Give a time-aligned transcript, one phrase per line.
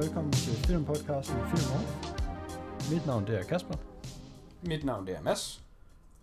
[0.00, 2.92] velkommen til filmpodcasten Film Off.
[2.92, 3.74] Mit navn det er Kasper,
[4.62, 5.64] Mit navn det er Mads.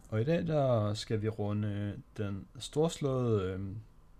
[0.09, 3.59] og i dag der skal vi runde den storslåede øh,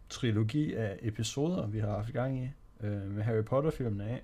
[0.10, 2.50] trilogi af episoder, vi har haft gang i
[2.82, 4.24] øh, med Harry Potter-filmene af.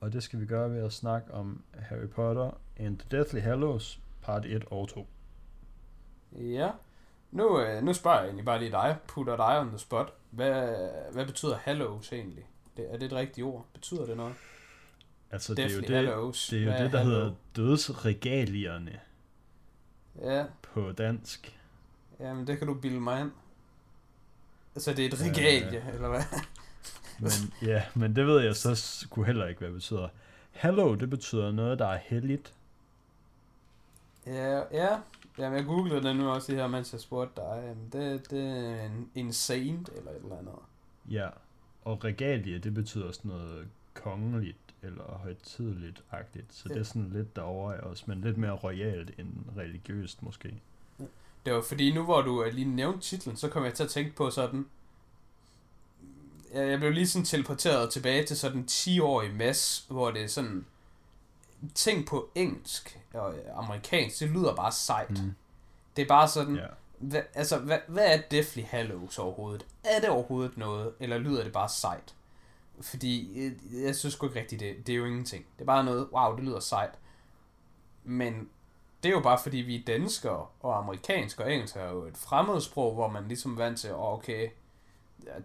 [0.00, 4.00] Og det skal vi gøre ved at snakke om Harry Potter and the Deathly Hallows,
[4.22, 5.06] part 1 og 2.
[6.32, 6.70] Ja.
[7.30, 10.12] Nu, øh, nu spørger jeg egentlig bare lige dig, putter dig on the spot.
[10.30, 10.74] Hvad,
[11.12, 12.44] hvad betyder hallows egentlig?
[12.76, 13.66] Det, er det et rigtigt ord?
[13.72, 14.34] Betyder det noget?
[15.30, 16.48] Altså det er jo det, Hallows.
[16.48, 17.14] det, er jo Hvad det der hallow?
[17.18, 19.00] hedder dødsregalierne
[20.22, 21.58] Ja, på dansk.
[22.20, 23.30] jamen det kan du bilde mig ind.
[24.74, 26.22] Altså det er et regalie, eller hvad?
[27.20, 27.30] Men,
[27.62, 30.08] ja, men det ved jeg så sgu heller ikke, hvad det betyder.
[30.50, 32.54] Hallow, det betyder noget, der er helligt.
[34.26, 34.98] Ja, ja.
[35.38, 37.62] Jamen jeg googlede det nu også lige her, mens jeg spurgte dig.
[37.66, 40.54] Jamen, det, det er en, en saint eller et eller andet.
[41.10, 41.28] Ja,
[41.84, 46.54] og regalie, det betyder sådan noget kongeligt eller højtidligt-agtigt.
[46.54, 50.54] Så det er sådan lidt derovre af os, men lidt mere royalt end religiøst måske.
[51.46, 53.90] Det var fordi, nu hvor du øh, lige nævnte titlen, så kom jeg til at
[53.90, 54.66] tænke på sådan...
[56.54, 60.66] Jeg blev lige sådan teleporteret tilbage til sådan 10-årig Mads, hvor det er sådan...
[61.74, 65.10] Ting på engelsk og amerikansk, det lyder bare sejt.
[65.10, 65.34] Mm.
[65.96, 66.56] Det er bare sådan...
[66.56, 66.66] Ja.
[67.02, 69.66] Hvad, altså, hvad, hvad er Deathly Hallows overhovedet?
[69.84, 72.14] Er det overhovedet noget, eller lyder det bare sejt?
[72.80, 73.52] Fordi øh,
[73.84, 75.44] jeg synes sgu ikke rigtigt, det, det er jo ingenting.
[75.56, 76.98] Det er bare noget, wow, det lyder sejt.
[78.04, 78.48] Men
[79.02, 82.16] det er jo bare fordi, vi er danskere, og amerikansk og engelsk er jo et
[82.16, 84.48] fremmedsprog, hvor man ligesom er vant til, oh, okay,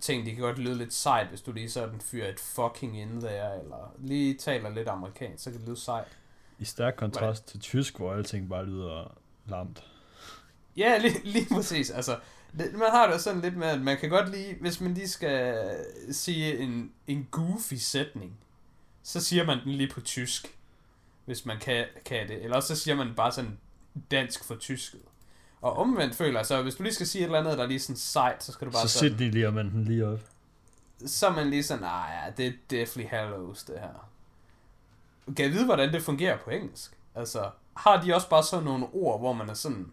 [0.01, 3.21] ting, det kan godt lyde lidt sejt, hvis du lige sådan fyrer et fucking ind
[3.21, 6.17] der, eller lige taler lidt amerikansk, så kan det lyde sejt.
[6.59, 9.83] I stærk kontrast til tysk, hvor alting bare lyder lamt.
[10.77, 11.89] Ja, lige, lige præcis.
[11.89, 12.19] Altså,
[12.57, 14.93] det, man har det jo sådan lidt med, at man kan godt lige, hvis man
[14.93, 15.69] lige skal
[16.11, 18.37] sige en, en goofy sætning,
[19.03, 20.57] så siger man den lige på tysk,
[21.25, 22.43] hvis man kan, kan det.
[22.43, 23.57] Eller så siger man bare sådan
[24.11, 25.01] dansk for tysket.
[25.61, 27.67] Og omvendt føler jeg så, hvis du lige skal sige et eller andet, der er
[27.67, 29.83] lige sådan sejt, så skal du bare Så sådan, sæt de lige, og man den
[29.83, 30.19] lige op.
[31.05, 34.09] så er man lige sådan, nej, ja, det er Deathly Hallows, det her.
[35.35, 36.91] Kan jeg vide, hvordan det fungerer på engelsk?
[37.15, 39.91] Altså, har de også bare sådan nogle ord, hvor man er sådan,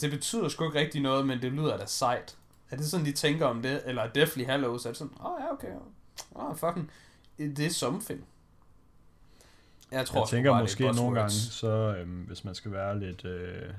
[0.00, 2.36] det betyder sgu ikke rigtig noget, men det lyder da sejt.
[2.70, 3.82] Er det sådan, de tænker om det?
[3.84, 5.74] Eller er Deathly Hallows, er det sådan, åh oh, ja, okay,
[6.34, 6.90] åh oh, fucking,
[7.38, 8.26] det er something.
[9.90, 13.24] Jeg tror Jeg tænker bare, måske nogle gange, så øhm, hvis man skal være lidt
[13.24, 13.72] øh,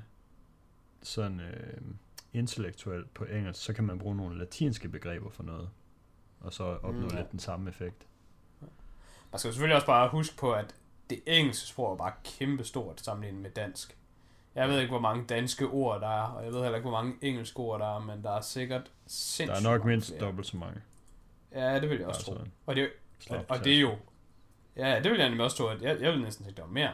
[1.01, 1.81] sådan øh,
[2.33, 5.69] intellektuel på engelsk, så kan man bruge nogle latinske begreber for noget.
[6.39, 7.17] Og så opnå mm, ja.
[7.17, 8.07] lidt den samme effekt.
[9.31, 10.75] Man skal selvfølgelig også bare huske på, at
[11.09, 13.97] det engelske sprog er bare kæmpestort sammenlignet med dansk.
[14.55, 17.01] Jeg ved ikke, hvor mange danske ord der er, og jeg ved heller ikke, hvor
[17.03, 20.21] mange engelske ord der er, men der er sikkert sindssygt Der er nok mindst flere.
[20.21, 20.81] dobbelt så mange.
[21.51, 22.37] Ja, det vil jeg også tro.
[22.65, 22.89] Og det,
[23.29, 23.97] og, og det er jo...
[24.75, 26.63] Ja, det vil jeg nemlig også tro, at jeg, jeg vil næsten sige, at der
[26.63, 26.93] var mere.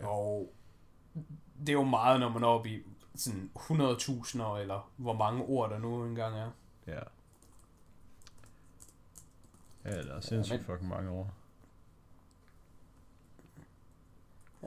[0.00, 0.52] Og
[1.60, 2.82] det er jo meget, når man er oppe i
[3.14, 6.50] sådan 100.000 eller hvor mange ord der nu engang er.
[6.86, 7.00] Ja.
[9.84, 11.30] Ja, der er sindssygt men- fucking mange år.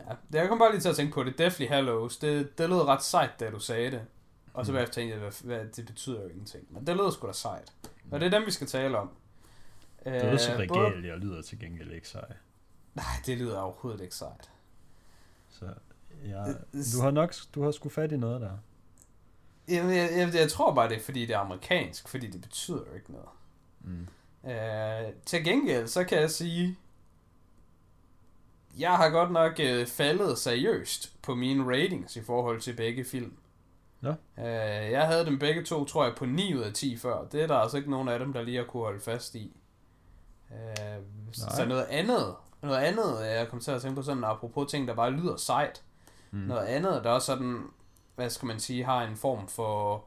[0.08, 1.38] Ja, det jeg kom bare lige til at tænke på det.
[1.38, 4.02] Deathly Hallows, det, det lød ret sejt, da du sagde det.
[4.54, 4.76] Og så Mm.
[4.76, 6.66] bagefter tænkte jeg, hvad, hvad, det betyder jo ingenting.
[6.70, 7.74] Men det lød sgu da sejt.
[8.12, 9.10] Og det er dem, vi skal tale om.
[10.06, 12.34] Øh, Dødsregalier lyder til gengæld ikke sej.
[12.96, 14.50] Nej, det lyder overhovedet ikke sejt.
[15.50, 15.66] Så
[16.26, 16.56] ja, Øh,
[16.96, 18.52] du har nok du har sgu fat i noget der.
[19.68, 22.78] Jeg, jeg, jeg, jeg tror bare, det er fordi, det er amerikansk, fordi det betyder
[22.90, 23.30] jo ikke noget.
[23.82, 24.08] Mm.
[24.50, 26.78] Øh, til gengæld, så kan jeg sige,
[28.78, 33.34] jeg har godt nok øh, faldet seriøst på mine ratings i forhold til begge film.
[34.02, 34.10] Nå.
[34.10, 37.26] Øh, jeg havde dem begge to, tror jeg, på 9 ud af 10 før.
[37.32, 39.56] Det er der altså ikke nogen af dem, der lige har kunne holde fast i.
[40.52, 44.88] Øh, så noget andet, noget andet, jeg kom til at tænke på sådan, apropos ting,
[44.88, 45.84] der bare lyder sejt.
[46.32, 46.40] Mm.
[46.40, 47.64] Noget andet, der også sådan,
[48.16, 50.04] hvad skal man sige, har en form for,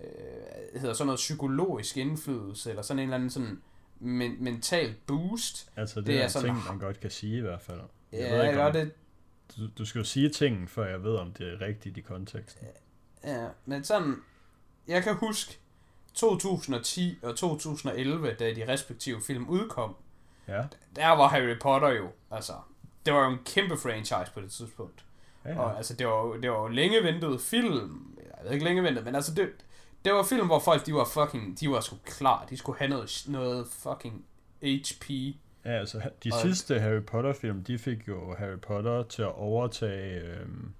[0.00, 3.62] øh, hedder sådan noget psykologisk indflydelse, eller sådan en eller anden sådan
[4.00, 5.70] men, mental boost.
[5.76, 7.80] Altså det, det er er sådan- ting, man godt kan sige i hvert fald.
[8.12, 8.92] Jeg Ja, ved ikke, om, det,
[9.56, 12.66] du, du skal jo sige tingen, før jeg ved, om det er rigtigt i konteksten.
[13.24, 14.16] ja, men sådan,
[14.88, 15.58] jeg kan huske
[16.14, 19.96] 2010 og 2011, da de respektive film udkom,
[20.48, 20.62] Ja,
[20.96, 22.52] der var Harry Potter jo, altså,
[23.06, 25.04] det var jo en kæmpe franchise på det tidspunkt.
[25.44, 25.58] ja, Ja.
[25.60, 28.16] Og altså, det var, det var jo længe ventet film.
[28.18, 29.48] Jeg ved ikke længe ventet, men altså, det,
[30.04, 32.46] det var film, hvor folk, de var fucking, de var sgu klar.
[32.50, 34.24] De skulle have noget, noget fucking
[34.62, 35.10] HP.
[35.64, 39.34] ja altså de Og- sidste Harry Potter film, de fik jo Harry Potter til at
[39.34, 40.72] overtage øhm,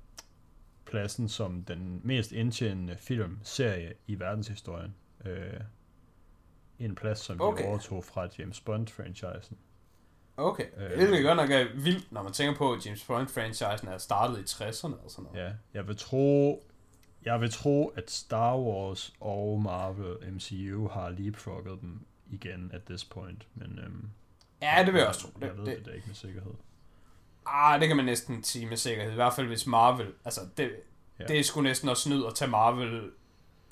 [0.84, 4.94] pladsen som den mest indtjenende filmserie i verdenshistorien.
[5.24, 5.60] Øh,
[6.78, 7.64] en plads, som de Okay.
[7.64, 9.54] overtog fra James Bond-franchisen.
[10.36, 10.64] Okay.
[10.76, 10.90] Øh.
[10.92, 10.98] Øh.
[10.98, 14.38] Det er godt nok er vildt, når man tænker på, at James Bond-franchisen er startet
[14.38, 15.44] i 60'erne og sådan noget.
[15.46, 16.64] Ja, jeg vil tro,
[17.24, 22.00] jeg vil tro, at Star Wars og Marvel MCU har leapfrogget dem
[22.30, 24.10] igen at this point, men øhm,
[24.62, 25.28] Ja, det vil jeg også tro.
[25.40, 26.52] Jeg Det, ved det, det, det ikke med sikkerhed.
[27.46, 29.12] ah, det kan man næsten sige med sikkerhed.
[29.12, 30.12] I hvert fald hvis Marvel...
[30.24, 30.70] Altså, det,
[31.18, 31.24] Ja.
[31.24, 33.10] det er sgu næsten at snyde at tage Marvel,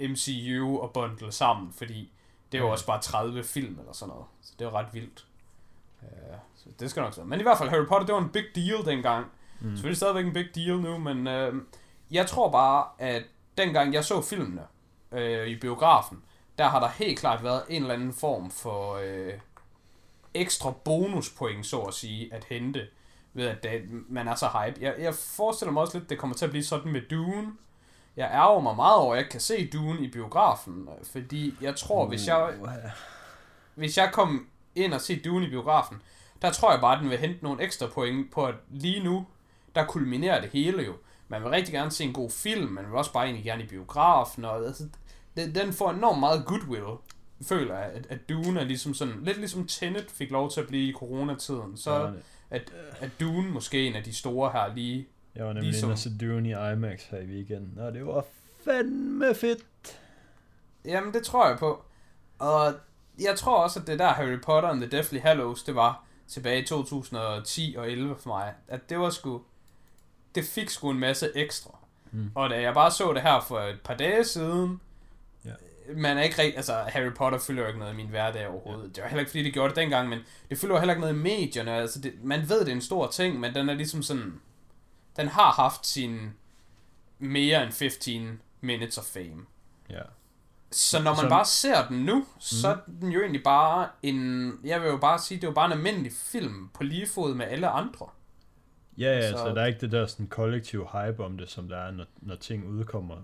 [0.01, 2.13] MCU og bundle sammen, fordi
[2.53, 2.73] det er jo Ja.
[2.73, 4.27] også bare 30 film eller sådan noget.
[4.43, 5.27] Så det er ret vildt.
[6.03, 6.09] Uh,
[6.55, 7.25] så det skal nok så.
[7.25, 9.27] Men i hvert fald, Harry Potter, det var en big deal dengang.
[9.61, 9.71] Mm.
[9.71, 11.55] Selvfølgelig stadigvæk en big deal nu, men øh,
[12.11, 13.23] jeg tror bare, at
[13.59, 14.63] dengang jeg så filmene
[15.13, 16.23] øh, i biografen,
[16.59, 19.33] der har der helt klart været en eller anden form for øh,
[20.35, 22.87] ekstra bonuspoint, så at sige, at hente
[23.33, 24.79] ved, at det, man er så hype.
[24.81, 27.53] Jeg, jeg forestiller mig også lidt, det kommer til at blive sådan med Dune.
[28.17, 31.77] Jeg ærger mig meget over, at jeg ikke kan se Dune i biografen, fordi jeg
[31.77, 32.69] tror, hvis jeg, Uh,
[33.75, 36.03] hvis jeg kom ind og se Dune i biografen,
[36.43, 39.27] der tror jeg bare, at den vil hente nogle ekstra point på, at lige nu,
[39.75, 40.95] der kulminerer det hele jo.
[41.29, 43.67] Man vil rigtig gerne se en god film, man vil også bare egentlig gerne i
[43.67, 44.85] biografen, og altså,
[45.37, 46.97] den, den får enormt meget goodwill,
[47.43, 50.67] føler jeg, at, at Dune er ligesom sådan, lidt ligesom Tenet fik lov til at
[50.67, 52.15] blive i coronatiden, så var,
[52.51, 56.19] at, at Dune måske en af de store her lige, jeg var nemlig ligesom- se
[56.21, 58.25] Dune i IMAX her i weekenden, og det var
[58.65, 59.65] fandme fedt.
[60.85, 61.83] Jamen, det tror jeg på.
[62.39, 62.75] Og
[63.21, 66.63] jeg tror også, at det der Harry Potter and the Deathly Hallows, det var tilbage
[66.63, 68.53] i 2010 og 11 for mig.
[68.69, 69.43] At det var sgu...
[70.39, 71.79] Det fik sgu en masse ekstra.
[72.13, 72.19] Mm.
[72.19, 72.31] Mm.
[72.35, 74.81] Og da jeg bare så det her for et par dage siden,
[75.45, 75.51] Ja.
[75.97, 78.83] man er ikke rigtig, altså Harry Potter fylder jo ikke noget i min hverdag overhovedet.
[78.83, 78.89] Ja.
[78.89, 80.19] Det var heller ikke fordi, det gjorde det dengang, men
[80.51, 81.73] det fylder jo heller ikke noget i medierne.
[81.73, 84.41] Altså det, man ved, det er en stor ting, men den er ligesom sådan,
[85.17, 86.31] den har haft sin
[87.19, 89.47] mere end 15 minutes of fame.
[89.91, 90.03] Ja.
[90.71, 94.53] Så når man Så- bare ser den nu, så er den jo egentlig bare en...
[94.65, 97.35] Jeg vil jo bare sige, det er jo bare en almindelig film på lige fod
[97.35, 98.07] med alle andre.
[98.99, 99.35] Ja, ja, Så- så...
[99.45, 102.05] altså, der er ikke det der sådan kollektiv hype om det, som der er, når,
[102.21, 103.17] når ting udkommer.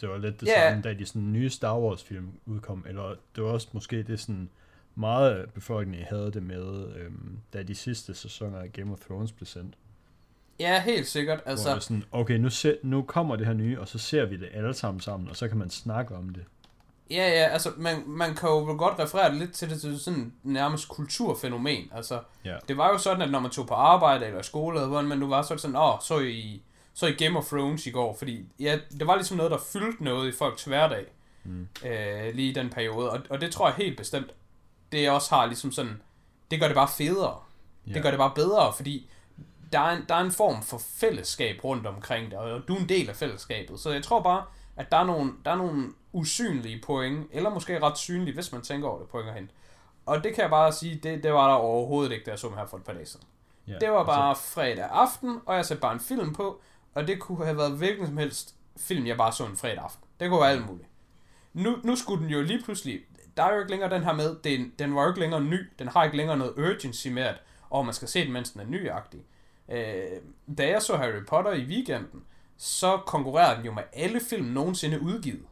[0.00, 0.68] Det var lidt det Ja.
[0.70, 4.20] samme, da de sådan nye Star Wars film udkom, eller det var også måske det
[4.20, 4.48] sådan,
[4.94, 9.46] meget befolkningen havde det med, øhm, da de sidste sæsoner af Game of Thrones blev
[9.46, 9.74] sendt.
[10.60, 11.38] Ja, helt sikkert.
[11.46, 13.88] Altså, Altså, hvor det er sådan, okay, nu, se, nu kommer det her nye, og
[13.88, 16.44] så ser vi det alle sammen sammen, og så kan man snakke om det.
[17.10, 20.00] Ja, ja, altså, man, man kan jo vel godt referere det lidt til det til
[20.00, 21.90] sådan nærmest kulturfænomen.
[21.94, 22.56] Altså, Ja.
[22.68, 25.18] det var jo sådan, at når man tog på arbejde eller skole, eller hvordan man
[25.18, 26.62] nu var, så var det sådan, åh, så I,
[26.94, 30.04] så I Game of Thrones i går, fordi ja, det var ligesom noget, der fyldte
[30.04, 31.04] noget i folks hverdag,
[31.44, 31.68] Mm.
[31.84, 34.30] øh, lige i den periode, og, og det tror jeg helt bestemt,
[34.92, 36.02] det også har ligesom sådan,
[36.50, 37.36] det gør det bare federe.
[37.86, 37.92] Ja.
[37.94, 39.10] Det gør det bare bedre, fordi
[39.72, 42.78] der er, en, der er en form for fællesskab rundt omkring det, og du er
[42.80, 43.80] en del af fællesskabet.
[43.80, 44.44] Så jeg tror bare,
[44.76, 48.62] at der er nogle, der er nogle usynlige point, eller måske ret synlige, hvis man
[48.62, 49.50] tænker over det, point hen.
[50.06, 52.48] Og det kan jeg bare sige, det, det var der overhovedet ikke, da jeg så
[52.48, 53.26] dem her for et par dage siden.
[53.68, 56.60] Ja, Det var bare Altså, fredag aften, og jeg satte bare en film på,
[56.94, 60.04] og det kunne have været hvilken som helst film, jeg bare så en fredag aften.
[60.20, 60.88] Det kunne være alt muligt.
[61.52, 63.00] Nu, nu skulle den jo lige pludselig,
[63.36, 65.58] der er jo ikke længere den her med, den, den var jo ikke længere ny,
[65.78, 68.60] den har ikke længere noget urgency med, at og man skal se den, mens den
[68.60, 69.20] er nyagtig.
[69.68, 70.20] Øh,
[70.58, 72.24] da jeg så Harry Potter i weekenden,
[72.56, 75.46] så konkurrerede den jo med alle film nogensinde udgivet.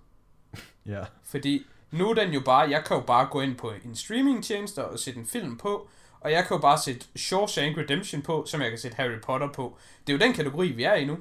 [0.87, 3.97] Ja, Fordi nu er den jo bare, jeg kan jo bare gå ind på en
[3.97, 5.89] streamingtjeneste og sætte en film på,
[6.21, 9.53] og jeg kan jo bare sætte Shawshank Redemption på, som jeg kan sætte Harry Potter
[9.53, 9.79] på.
[10.07, 11.19] Det er jo den kategori, vi er i nu.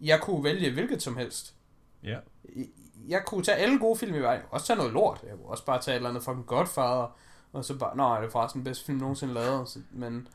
[0.00, 1.54] Jeg kunne vælge hvilket som helst.
[2.02, 2.18] ja,
[3.08, 5.20] Jeg kunne tage alle gode film i kunne også tage noget lort.
[5.22, 7.16] Jeg kunne også bare tage et eller andet fucking Godfather.
[7.52, 9.76] Og så bare, nej, det er faktisk den bedste film nogensinde lavet.
[9.90, 10.28] Men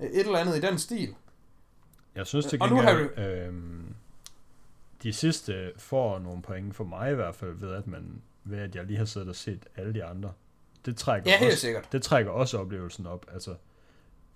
[0.00, 1.14] et eller andet i den stil.
[2.14, 3.87] Jeg synes til Og nu gengæld, øhm,
[5.02, 8.74] de sidste får nogle point for mig i hvert fald, ved at, man, ved at
[8.74, 10.32] jeg lige har siddet og set alle de andre.
[10.86, 11.92] Det trækker, Ja, også, sikkert.
[11.92, 13.26] det trækker også oplevelsen op.
[13.32, 13.54] Altså,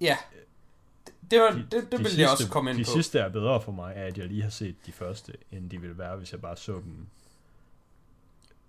[0.01, 0.17] Ja.
[1.31, 2.91] Det, var, de, det, det de ville sidste, jeg også komme ind de på.
[2.91, 5.99] sidste er bedre for mig, at jeg lige har set de første, end de ville
[5.99, 7.07] være, hvis jeg bare så dem.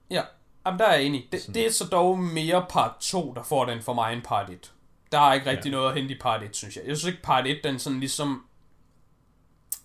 [0.10, 1.28] Jamen, der er jeg enig.
[1.32, 1.54] Det, Sådan.
[1.56, 4.74] det er så dog mere part 2, der får den for mig end part 1.
[5.12, 5.76] Der er ikke rigtig Ja.
[5.78, 5.82] ja.
[5.82, 6.84] noget at hente i part 1, synes jeg.
[6.88, 8.46] Jeg synes ikke, part 1, den sådan ligesom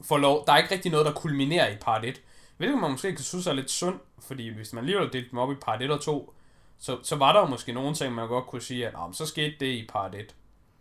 [0.03, 0.45] får lov.
[0.47, 2.23] Der er ikke rigtig noget, der kulminerer i part 1.
[2.57, 5.51] Hvilket man måske kan synes er lidt sundt, fordi hvis man alligevel delte dem op
[5.53, 6.35] i part 1 og 2,
[6.79, 9.15] så, så var der jo måske nogle ting, man godt kunne sige, at "Nå, men
[9.15, 10.35] så skete det i part 1.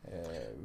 [0.08, 0.14] Øh,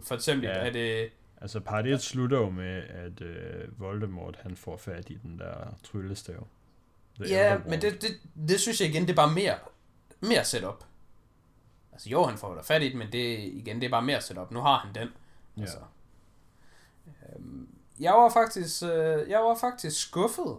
[0.02, 0.58] for eksempel, Ja.
[0.58, 0.66] ja.
[0.66, 1.08] at det...
[1.40, 5.54] Altså part 1 slutter jo med, at øh, Voldemort han får fat i den der
[5.84, 6.46] tryllestav.
[7.28, 8.10] Ja, men det, det,
[8.48, 9.54] det synes jeg igen, det er bare mere,
[10.20, 10.84] mere setup.
[11.92, 14.20] Altså jo, han får da fat i den, men det, igen, det er bare mere
[14.20, 14.50] setup.
[14.50, 15.08] Nu har han den.
[15.56, 15.62] Ja.
[15.62, 15.78] Altså.
[17.36, 17.68] Øhm,
[18.02, 20.58] jeg var faktisk, øh, jeg var faktisk skuffet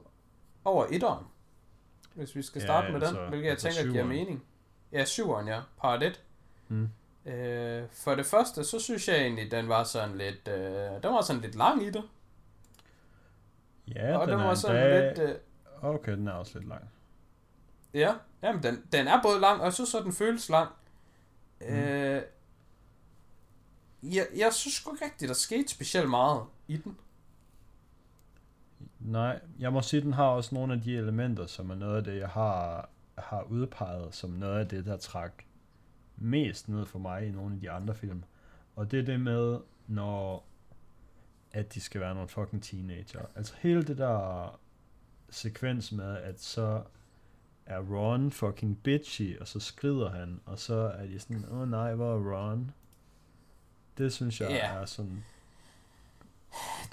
[0.66, 1.26] over etteren.
[2.14, 4.44] Hvis vi skal Ja, starte med altså- den, hvilket jeg altså tænker giver mening.
[4.92, 5.62] Ja, syveren, ja.
[5.82, 6.24] Part 1.
[6.68, 6.90] Mm.
[7.26, 11.22] Øh, for det første, så synes jeg egentlig, den var sådan lidt, øh, den var
[11.22, 12.04] sådan lidt lang i det.
[13.96, 15.08] Ja, og den, den er var sådan endda...
[15.10, 15.36] lidt, øh,
[15.82, 16.90] Okay, den er også lidt lang.
[17.94, 20.70] ja, jamen den, den er både lang, og jeg synes så, den føles lang.
[21.62, 21.68] Mm.
[21.68, 22.22] Øh,
[24.04, 26.98] jeg, jeg synes sgu ikke rigtigt, der skete specielt meget i den.
[29.06, 32.04] Nej, jeg må sige, den har også nogle af de elementer, som er noget af
[32.04, 35.48] det, jeg har, har udpeget som noget af det, der træk
[36.18, 38.24] mest ned for mig i nogle af de andre film.
[38.76, 40.46] Og det er det med, når
[41.52, 43.22] at de skal være nogle fucking teenager.
[43.36, 44.60] Altså hele det der
[45.30, 46.84] sekvens med, at så
[47.66, 51.70] er Ron fucking bitchy, og så skrider han, og så er de sådan, åh oh,
[51.70, 52.72] nej, hvor er Ron?
[53.98, 54.74] Det synes jeg Ja.
[54.74, 55.24] er sådan...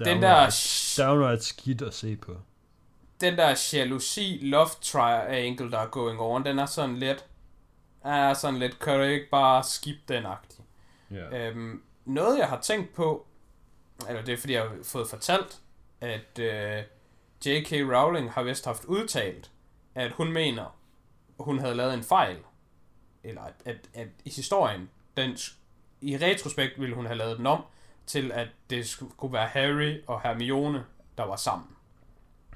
[0.05, 2.37] Den downright- der, downright skidt at se på.
[3.21, 7.25] den der jalousi love triangle, der er going on, den er sådan lidt,
[8.05, 10.65] er sådan lidt, kan du ikke bare skip den agtig.
[11.11, 11.49] Ja.
[11.49, 13.27] Øhm, noget jeg har tænkt på,
[14.09, 15.61] eller det er fordi jeg har fået fortalt,
[16.01, 16.83] at øh,
[17.47, 17.73] J.K.
[17.73, 19.51] Rowling har vist haft udtalt,
[19.95, 20.77] at hun mener,
[21.39, 22.37] hun havde lavet en fejl.
[23.25, 25.39] Eller at, at, at i historien, den,
[26.01, 27.65] i retrospekt ville hun have lavet den om,
[28.11, 30.85] til at det skulle kunne være Harry og Hermione,
[31.19, 31.69] der var sammen.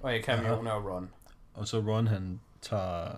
[0.00, 1.10] Og ikke Hermione og Ron.
[1.54, 3.08] Og så Ron, han tager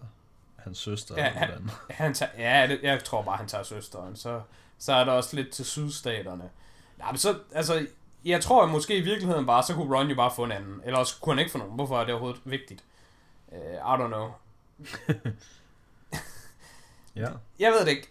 [0.56, 1.14] hans søster.
[1.16, 1.70] Ja, han- hvordan.
[1.90, 4.16] Han tager, ja, det, jeg tror bare, han tager søsteren.
[4.16, 4.40] Så,
[4.78, 6.50] så er der også lidt til sydstaterne.
[6.98, 7.86] Nej, men så, altså,
[8.24, 10.80] jeg tror at måske i virkeligheden bare, så kunne Ron jo bare få en anden.
[10.84, 11.74] Eller også kunne han ikke få nogen.
[11.74, 12.84] Hvorfor er det overhovedet vigtigt?
[13.48, 14.30] Uh, I don't know.
[17.16, 17.28] Ja.
[17.58, 18.08] Jeg ved det ikke.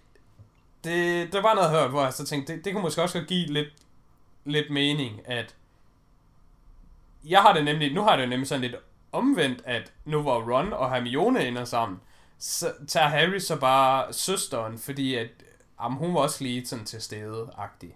[0.83, 3.45] Det, der var noget hørt, hvor jeg så tænkte, det, det kunne måske også give
[3.47, 3.67] lidt,
[4.45, 5.55] lidt mening, at
[7.25, 8.75] jeg har det nemlig, nu har jeg det nemlig sådan lidt
[9.11, 11.99] omvendt, at nu hvor Ron og Hermione ender sammen,
[12.37, 15.29] så tager Harry så bare søsteren, fordi at
[15.81, 17.95] jamen, hun var også lige sådan til stede-agtig.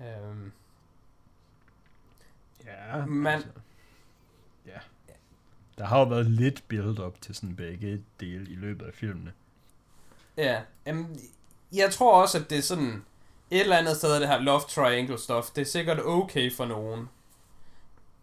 [0.00, 0.52] Øhm,
[2.64, 3.06] Ja.
[3.06, 3.48] Men- Altså,
[4.66, 4.78] ja.
[5.78, 9.32] Der har jo været lidt build-up til sådan begge dele i løbet af filmene.
[10.36, 11.20] Ja, jamen,
[11.72, 13.04] jeg tror også, at det er sådan
[13.50, 15.50] et eller andet sted af det her love triangle stuff.
[15.50, 17.08] Det er sikkert okay for nogen.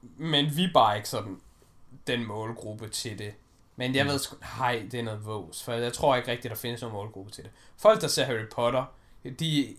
[0.01, 1.41] Men vi er bare ikke sådan
[2.07, 3.33] den målgruppe til det.
[3.75, 4.09] Men jeg Mm.
[4.11, 6.95] ved sgu, nej, det er noget vås, for jeg tror ikke rigtigt, der findes nogen
[6.95, 7.51] målgruppe til det.
[7.77, 8.85] Folk, der ser Harry Potter,
[9.23, 9.75] de,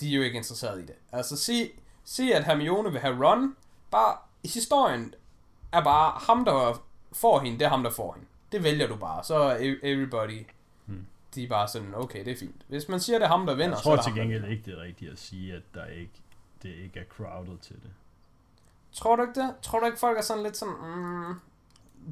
[0.00, 0.94] de er jo ikke interesseret i det.
[1.12, 1.70] Altså, sig,
[2.04, 3.56] sig at Hermione vil have Ron,
[3.90, 5.14] bare historien
[5.72, 6.82] er bare ham, der
[7.12, 8.26] får hende, det er ham, der får hende.
[8.52, 10.46] Det vælger du bare, så er e- everybody.
[11.34, 12.62] De er bare sådan, okay, det er fint.
[12.68, 14.62] Hvis man siger, det er ham, der vinder, Jeg så tror det til gengæld ikke,
[14.66, 16.12] det er rigtigt at sige, at der ikke,
[16.62, 17.90] det ikke er crowded til det.
[18.92, 19.54] Tror du ikke det?
[19.62, 21.34] Tror du ikke, folk er sådan lidt sådan, mm,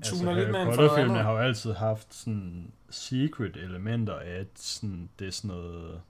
[0.02, 5.08] tuner lidt med en Potter-filmene har jo altid haft sådan secret elementer af, at sådan,
[5.18, 6.00] det er sådan noget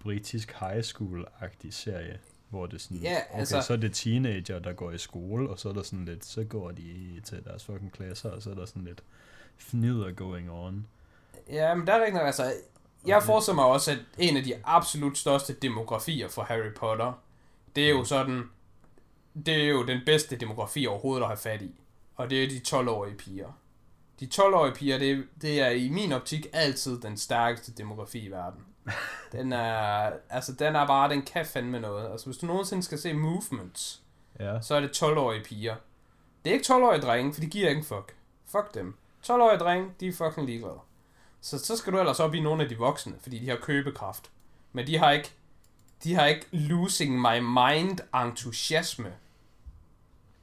[0.00, 4.72] britisk high school-agtig serie, hvor det sådan, Ja, okay, altså- så er det teenager, der
[4.72, 7.92] går i skole, og så er der sådan lidt, så går de til deres fucking
[7.92, 9.02] klasser, og så er der sådan lidt
[9.58, 10.86] fnider going on.
[11.50, 12.52] Ja, men der er noget, altså,
[13.06, 17.12] jeg forestiller mig også, at en af de absolut største demografier for Harry Potter,
[17.76, 18.04] det er jo Mm.
[18.04, 18.50] sådan,
[19.46, 21.80] det er jo den bedste demografi overhovedet at have fat i.
[22.16, 23.48] Og det er de 12-årige piger.
[24.20, 28.60] De 12-årige piger, det, det er i min optik altid den stærkeste demografi i verden.
[29.32, 32.10] Den er, altså den er bare, den kan fandme noget.
[32.12, 34.02] Altså hvis du nogensinde skal se Movements,
[34.40, 35.76] Ja, så er det 12-årige piger.
[36.44, 38.14] Det er ikke 12-årige drenge, for de giver ikke en fuck.
[38.46, 38.94] Fuck dem.
[39.26, 40.78] 12-årige drenge, de er fucking ligeglade.
[41.46, 44.30] Så, så skal du ellers op i nogle af de voksne, fordi de har købekraft.
[44.72, 45.32] Men de har ikke,
[46.04, 49.12] de har ikke losing my mind entusiasme.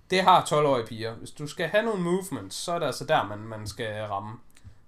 [0.10, 1.14] Det har 12-årige piger.
[1.16, 4.40] Hvis du skal have nogle movements, så er det altså der, man, man skal ramme.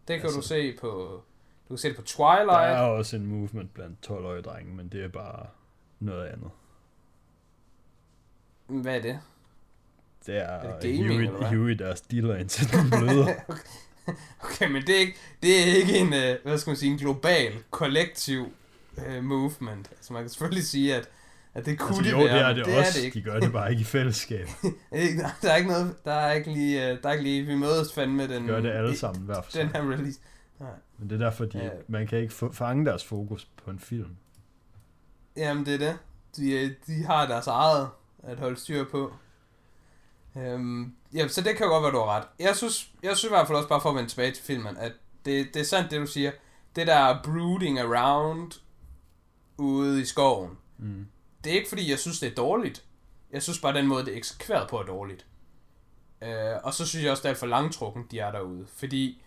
[0.07, 1.21] Det kan Altså- du se på,
[1.69, 2.77] du kan se det på der Twilight.
[2.77, 5.45] er også en movement blandt 12-årige drenge, men det er bare
[5.99, 6.51] noget andet.
[8.67, 9.19] Hvad er det?
[10.25, 11.55] Det er, Er det gaming, Huey?
[11.57, 13.33] Huey, der stiller ind til den bløder.
[13.47, 13.61] Okay,
[14.73, 17.53] men det er ikke, det er ikke en, øh, hvad skal man sige, en global,
[17.71, 18.51] kollektiv
[19.07, 19.87] øh, movement.
[19.91, 21.09] Altså man kan selvfølgelig sige, at,
[21.53, 22.89] at det kunne altså, det jo, være, det er det, det også.
[22.89, 23.19] er det ikke.
[23.19, 24.47] De gør det bare ikke i fællesskab.
[25.41, 27.93] Der, er ikke noget, der er ikke lige, øh, der er ikke lige, vi mødes
[27.93, 29.81] fandme den, De gør det alle sammen hver for den sig.
[29.81, 30.19] her release.
[30.99, 31.69] Men det er derfor, de, Ja.
[31.87, 34.09] man kan ikke fange deres fokus på en film.
[35.37, 35.97] Jamen det er det.
[36.35, 37.89] De, øh, de har deres eget
[38.23, 39.13] at holde styr på.
[40.37, 42.23] Øhm, ja, så det kan godt være, du har ret.
[42.39, 44.77] Jeg synes, jeg synes i hvert fald også bare for at vende tilbage til filmen,
[44.77, 44.91] at
[45.25, 46.31] det, det er sandt det, du siger.
[46.75, 48.51] Det der brooding around
[49.57, 51.07] ude i skoven, Mm.
[51.43, 52.83] det er ikke fordi, jeg synes, det er dårligt.
[53.31, 55.25] Jeg synes bare, den måde, det er eksekveret på, er dårligt.
[56.21, 58.65] Øh, og så synes jeg også, det er for langtrukken, de er derude.
[58.75, 59.21] Fordi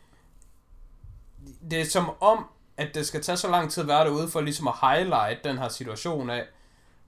[1.71, 2.45] det er som om,
[2.77, 5.59] at det skal tage så lang tid at være derude for ligesom at highlight den
[5.59, 6.47] her situation af,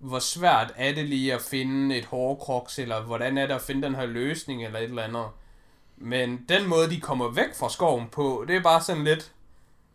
[0.00, 3.82] hvor svært er det lige at finde et hårdkroks, eller hvordan er det at finde
[3.82, 5.26] den her løsning, eller et eller andet.
[5.96, 9.32] Men den måde, de kommer væk fra skoven på, det er bare sådan lidt,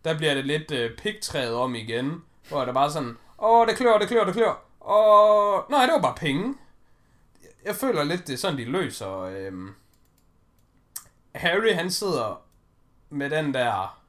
[0.03, 3.75] der bliver det lidt øh, pigtræet om igen, hvor det er bare sådan, åh, det
[3.77, 6.55] klør, det klør, det klør, og nej, det var bare penge.
[7.65, 9.19] Jeg føler lidt, det er sådan, de løser.
[9.19, 9.69] Øhm.
[11.35, 12.41] Harry, han sidder
[13.09, 14.01] med den der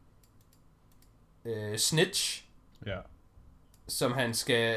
[1.45, 2.45] øh, snitch,
[2.87, 2.99] Ja.
[3.89, 4.77] som han skal,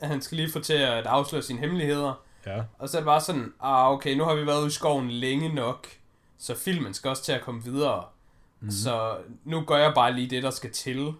[0.00, 2.22] han skal lige få til at afsløre sine hemmeligheder.
[2.46, 2.62] Ja.
[2.78, 5.10] Og så er det bare sådan, ah okay, nu har vi været ude i skoven
[5.10, 5.88] længe nok,
[6.38, 8.04] så filmen skal også til at komme videre.
[8.60, 8.70] Mm.
[8.70, 11.12] Så nu gør jeg bare lige det, der skal til.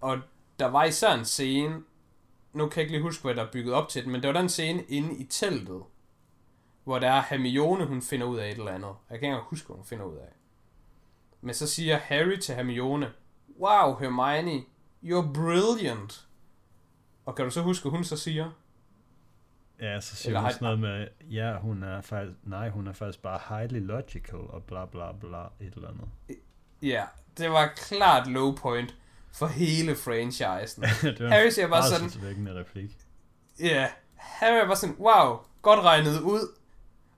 [0.00, 0.18] Og
[0.58, 1.82] der var især en scene,
[2.52, 4.34] nu kan jeg ikke lige huske, hvad der er bygget op til den, men det
[4.34, 5.82] var den scene inde i teltet,
[6.84, 8.88] hvor der er Hermione, hun finder ud af et eller andet.
[8.88, 10.28] Jeg kan ikke engang huske, hvad hun finder ud af.
[11.40, 13.12] Men så siger Harry til Hermione,
[13.60, 14.64] Wow, Hermione,
[15.04, 16.26] you're brilliant.
[17.24, 18.50] Og kan du så huske, hun så siger?
[19.80, 22.92] Ja, så siger Eller hun sådan noget med, ja, hun er faktisk, nej, hun er
[22.92, 26.08] faktisk bare highly logical, og bla bla bla, et eller andet.
[26.82, 27.04] Ja,
[27.38, 28.94] det var klart low point
[29.32, 30.82] for hele franchisen.
[31.02, 32.54] det var Harry siger bare sådan, sådan...
[32.56, 32.98] replik.
[33.60, 36.48] Ja, Harry var sådan, wow, godt regnet ud.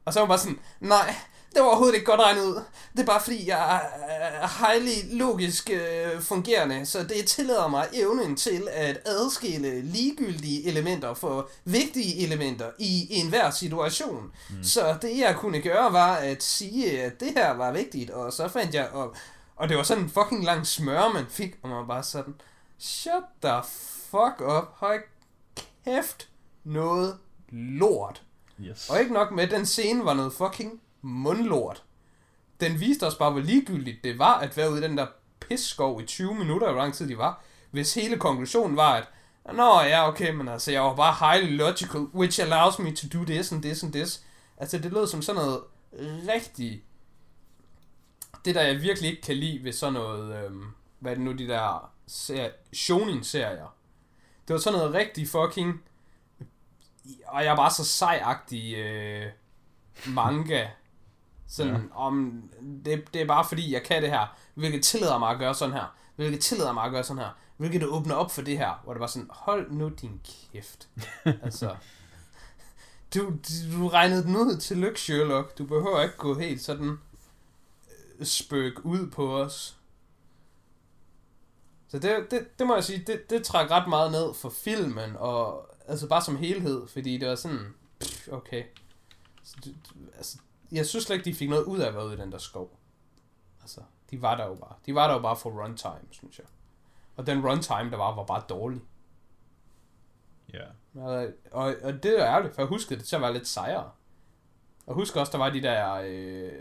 [0.05, 1.15] Og så var hun bare sådan, nej,
[1.55, 2.63] det var overhovedet ikke godt regnet ud.
[2.93, 8.37] Det er bare fordi, jeg er highly logisk øh, fungerende, så det tillader mig evnen
[8.37, 14.33] til at adskille ligegyldige elementer for vigtige elementer i enhver situation.
[14.51, 14.65] Mm.
[14.65, 18.49] Så det jeg kunne gøre var at sige, at det her var vigtigt, og så
[18.49, 19.17] fandt jeg op.
[19.57, 22.35] Og det var sådan en fucking lang smør, man fik, og man var bare sådan,
[22.79, 23.63] shut the
[24.11, 24.99] fuck up, høj
[25.85, 26.29] kæft,
[26.65, 27.19] noget
[27.51, 28.23] lort.
[28.61, 28.91] Yes.
[28.91, 31.83] Og ikke nok med, at den scene var noget fucking mundlort.
[32.61, 35.07] Den viste os bare, hvor ligegyldigt det var at være ude i den der
[35.41, 37.45] pisskov i 20 minutter, hvor lang tid de var.
[37.71, 39.09] Hvis hele konklusionen var, at
[39.53, 43.25] Nå ja, okay, men altså, jeg var bare highly logical, which allows me to do
[43.25, 44.25] this and this and this.
[44.57, 45.61] Altså, det lød som sådan noget
[46.29, 46.85] rigtig...
[48.45, 50.45] Det, der jeg virkelig ikke kan lide ved sådan noget...
[50.45, 50.65] Øhm,
[50.99, 53.77] hvad er det nu, de der ser, shonen-serier.
[54.49, 55.83] Det var sådan noget rigtig fucking...
[57.27, 59.27] Og jeg var så sejagtig øh,
[60.07, 60.67] manga.
[61.55, 61.81] Sådan ja.
[61.95, 62.43] om...
[62.85, 64.37] Det, det er bare fordi, jeg kan det her.
[64.55, 65.95] Hvilket tillader mig at gøre sådan her.
[66.17, 67.31] Hvilket tillader mig at gøre sådan her.
[67.57, 68.81] Hvilket det åbner op for det her.
[68.85, 70.21] Hvor det var sådan, hold nu din
[70.53, 70.89] kæft.
[71.45, 71.77] altså...
[73.15, 73.33] Du,
[73.73, 75.59] du, regnede den ud til lykke, Sherlock.
[75.59, 76.99] Du behøver ikke gå helt sådan
[78.19, 79.77] øh, spøg ud på os.
[81.89, 85.17] Så det, det, det må jeg sige, det, det træk ret meget ned for filmen,
[85.17, 88.65] og altså bare som helhed, fordi det var sådan, pff, okay.
[89.45, 89.57] Så,
[90.73, 92.39] jeg synes slet ikke, de fik noget ud af at være ude i den der
[92.39, 92.79] skov.
[93.61, 94.75] Altså, de var der jo bare.
[94.87, 96.47] De var der jo bare for runtime, synes jeg.
[97.17, 98.81] Og den runtime, der var, var bare dårlig.
[100.53, 100.65] Ja.
[100.95, 103.91] Og, og, og det er ærgerligt, for jeg huskede det til at være lidt sejere.
[104.87, 106.53] Og husk også, der var de der, øh,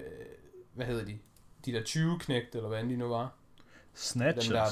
[0.74, 1.20] hvad hedder de?
[1.66, 3.34] De der 20 knægte, eller hvad de nu var.
[3.94, 4.46] Snatchers.
[4.46, 4.66] Dem der,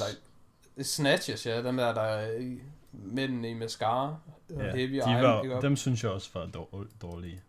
[0.77, 1.63] der Snatchers, ja.
[1.63, 2.57] Dem der, der øh,
[2.91, 4.07] mændene i mascara.
[4.55, 7.41] Og ja, heavy de iron, var, dem synes jeg også var dår- dårlige.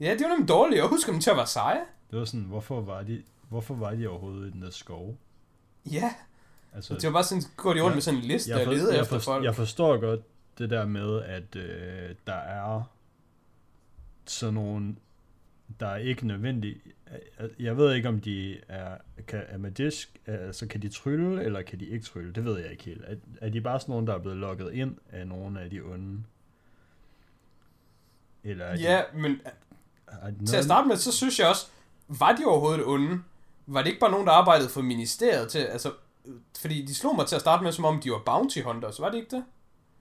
[0.00, 1.80] Ja, de var nemlig dårlige, og husk dem til at være seje.
[2.10, 5.16] Det var sådan, hvorfor var de, hvorfor var de overhovedet i den der skov?
[5.92, 6.14] Ja,
[6.72, 8.92] Altså, det var bare sådan, går de rundt med sådan en liste jeg, for, leder
[8.92, 9.44] jeg, efter folk.
[9.44, 10.20] jeg forstår godt
[10.58, 12.82] det der med, at øh, der er
[14.26, 14.96] sådan nogle,
[15.80, 16.78] der er ikke nødvendigt.
[17.58, 21.80] Jeg ved ikke, om de er, kan, er magisk, altså kan de trylle, eller kan
[21.80, 23.04] de ikke trylle, det ved jeg ikke helt.
[23.06, 25.80] Er, er de bare sådan nogle, der er blevet lukket ind af nogle af de
[25.80, 26.22] onde?
[28.44, 29.40] Eller er Ja, de, men
[30.40, 31.66] de til at starte med, så synes jeg også,
[32.08, 33.20] var de overhovedet onde?
[33.66, 35.92] Var det ikke bare nogen, der arbejdede for ministeriet til, altså,
[36.60, 39.10] fordi de slog mig til at starte med, som om de var bounty hunters, var
[39.10, 39.44] det ikke det?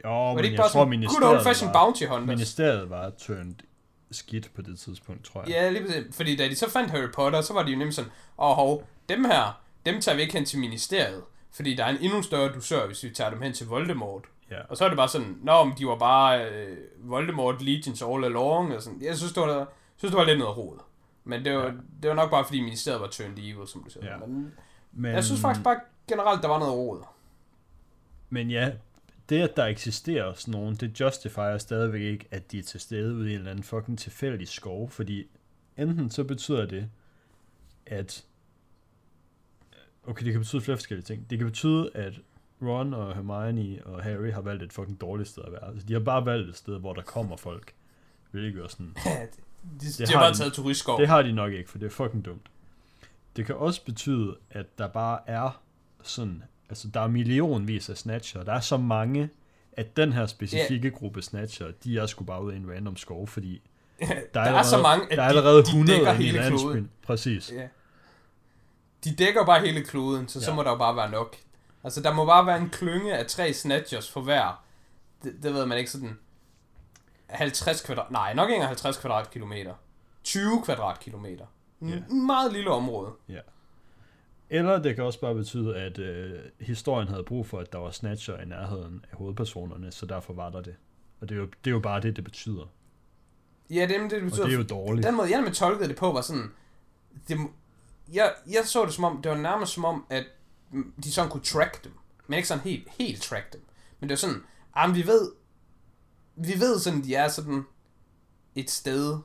[0.06, 2.04] Jo, Var men det ikke jeg bare tror, sådan good old ministeriet fashioned var, bounty
[2.06, 2.28] hunters?
[2.28, 3.56] ministeriet var turned
[4.12, 5.50] skidt på det tidspunkt, tror jeg.
[5.50, 6.16] Ja, lige præcis.
[6.16, 8.84] Fordi da de så fandt Harry Potter, så var de jo nemlig sådan, åh, hov,
[9.10, 11.24] dem her, dem tager vi ikke hen til ministeriet.
[11.52, 14.24] Fordi der er en endnu større dusør, hvis vi tager dem hen til Voldemort.
[14.52, 14.60] Ja.
[14.70, 18.26] Og så er det bare sådan, nå, men de var bare øh, Voldemort Legions all
[18.26, 18.76] along.
[18.76, 19.02] Og sådan.
[19.02, 20.78] Jeg synes, det var, synes, det var lidt noget rod.
[21.24, 21.72] Men det var, Ja.
[22.02, 24.06] det var nok bare, fordi ministeriet var turned evil, som du siger.
[24.06, 24.18] Ja.
[24.18, 24.54] Men
[24.92, 27.04] Men, jeg synes faktisk bare generelt, der var noget rod.
[28.30, 28.72] Men ja,
[29.30, 33.16] det at der eksisterer sådan nogen, det justifier stadigvæk ikke, at de er til stede
[33.16, 35.28] ude i en eller anden fucking tilfældig skov, fordi
[35.78, 36.90] enten så betyder det,
[37.86, 38.26] at
[40.08, 41.30] okay, det kan betyde flere forskellige ting.
[41.30, 42.14] Det kan betyde, at
[42.62, 45.68] Ron og Hermione og Harry har valgt et fucking dårligt sted at være.
[45.68, 47.74] Altså, de har bare valgt et sted, hvor der kommer folk.
[48.32, 48.96] Hvilket er sådan,
[49.64, 51.00] de, de, de har har bare de- taget turistskov.
[51.00, 52.48] det har de nok ikke, for det er fucking dumt.
[53.36, 55.62] Det kan også betyde, at der bare er
[56.04, 58.44] sådan altså der er millionvis af snatcher.
[58.44, 59.30] Der er så mange,
[59.74, 60.98] at den her specifikke yeah.
[60.98, 63.62] gruppe snatcher, de er sgu bare ude i en random skov, fordi
[64.00, 66.40] der, der allerede, er så mange, at der er allerede de, de 100 dækker hele
[66.48, 66.90] kloden.
[67.04, 67.52] Præcis.
[67.52, 67.68] Ja.
[69.04, 70.46] De dækker bare hele kloden, så ja.
[70.46, 71.36] så må der jo bare være nok.
[71.84, 74.64] Altså, der må bare være en klynge af tre snatchers for hver.
[75.24, 76.18] Det, det ved man ikke sådan...
[77.30, 78.12] 50 kvadrat...
[78.12, 79.74] Nej, nok ikke engang 50 kvadratkilometer.
[80.24, 81.46] 20 kvadratkilometer.
[81.82, 82.00] Ja.
[82.08, 83.12] meget lille område.
[84.50, 87.92] Eller det kan også bare betyde, at øh, historien havde brug for, at der var
[87.92, 90.76] snatcher i nærheden af hovedpersonerne, så derfor var der det.
[91.22, 92.66] Og det er jo, det er jo bare det, det betyder.
[93.70, 94.46] Ja, det, det, det Og betyder...
[94.46, 95.08] det er jo dårligt.
[95.08, 96.52] Den måde, jeg med tolkede det på, var sådan...
[97.28, 97.38] Det,
[98.14, 100.26] jeg, jeg så det som om, det var nærmest som om, at
[101.04, 101.92] de sådan kunne track dem.
[102.28, 103.62] Men ikke sådan helt, helt track dem.
[104.00, 105.32] Men det var sådan, ah, men vi ved,
[106.38, 107.66] vi ved sådan, de er sådan
[108.56, 109.18] et sted.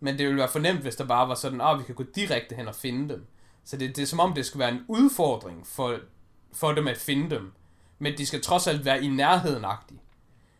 [0.00, 2.54] Men det ville være fornemt, hvis der bare var sådan, ah, vi kan gå direkte
[2.54, 3.26] hen og finde dem.
[3.64, 5.98] Så det, det er som om, det skal være en udfordring for,
[6.52, 7.52] for dem at finde dem.
[7.98, 9.98] Men de skal trods alt være i nærheden -agtige.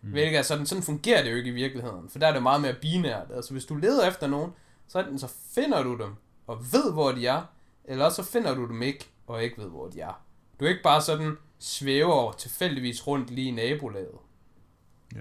[0.03, 0.11] Mm.
[0.11, 2.09] Hvilket er sådan, sådan fungerer det jo ikke i virkeligheden.
[2.09, 3.27] For der er det meget mere binært.
[3.35, 4.53] Altså hvis du leder efter nogen,
[4.89, 6.15] så, enten så finder du dem,
[6.47, 7.43] og ved hvor de er,
[7.85, 10.23] eller så finder du dem ikke, og ikke ved hvor de er.
[10.61, 14.19] Du er ikke bare sådan svæver tilfældigvis rundt lige i nabolaget.
[15.15, 15.21] Ja.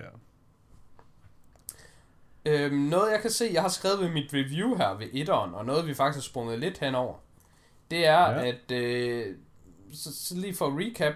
[2.46, 5.66] Øhm, noget jeg kan se, jeg har skrevet ved mit review her ved etteren, og
[5.66, 7.16] noget vi faktisk har sprunget lidt henover,
[7.92, 8.48] det er, Ja.
[8.48, 9.36] at, øh,
[9.94, 11.14] så, så lige for recap,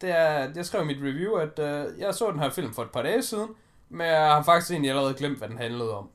[0.00, 2.82] det er, jeg skrev i mit review, at øh, jeg så den her film for
[2.82, 3.48] et par dage siden,
[3.88, 6.08] men jeg har faktisk egentlig allerede glemt, hvad den handlede om.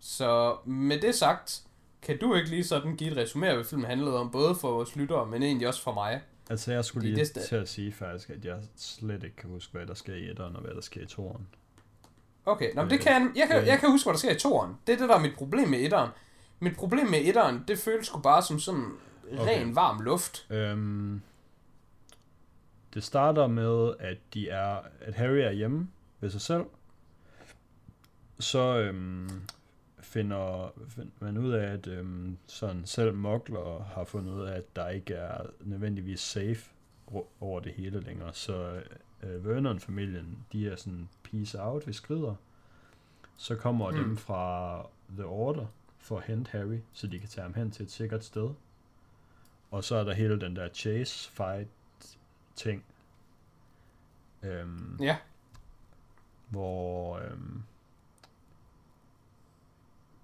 [0.00, 1.62] Så med det sagt,
[2.02, 4.70] kan du ikke lige sådan give et resumé af, hvad filmen handlede om, både for
[4.70, 6.20] vores lyttere, men egentlig også for mig?
[6.50, 9.50] Altså, jeg skulle Fordi lige det til at sige faktisk, at jeg slet ikke kan
[9.50, 11.48] huske, hvad der sker i etteren, og hvad der sker i toeren.
[12.46, 14.38] Okay, Nå, men det Øh, kan, jeg, kan, jeg kan huske, hvad der sker i
[14.38, 14.74] toeren.
[14.86, 16.10] Det er det, der er mit problem med etteren.
[16.60, 18.84] Mit problem med etteren, det føles sgu bare som sådan
[19.32, 19.60] Okay.
[19.60, 20.46] ren, varm luft.
[20.50, 21.20] Øhm,
[22.94, 25.88] det starter med, at de er, at Harry er hjemme
[26.20, 26.64] ved sig selv.
[28.38, 29.28] Så øhm,
[30.00, 34.76] finder, finder man ud af, at øhm, sådan selv Mugler har fundet ud af, at
[34.76, 36.62] der ikke er nødvendigvis safe
[37.40, 38.34] over det hele længere.
[38.34, 38.82] Så
[39.22, 42.34] øh, Vernon-familien, de er sådan peace out, vi skrider.
[43.36, 43.96] Så kommer Mm.
[43.96, 45.66] dem fra The Order
[45.98, 48.50] for at hente Harry, så de kan tage ham hen til et sikkert sted.
[49.70, 51.68] Og så er der hele den der chase fight
[52.56, 52.84] ting.
[54.42, 55.16] Øhm, Ja.
[56.48, 57.62] Hvor øhm,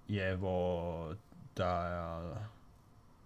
[0.09, 1.15] ja, hvor
[1.57, 2.35] der er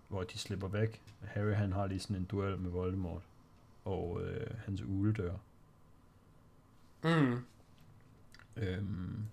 [0.07, 1.01] hvor de slipper væk.
[1.23, 3.21] Harry han har lige sådan en duel med Voldemort
[3.85, 5.37] og øh, hans ugle dør.
[7.03, 7.45] Mm.
[8.55, 9.25] Øhm,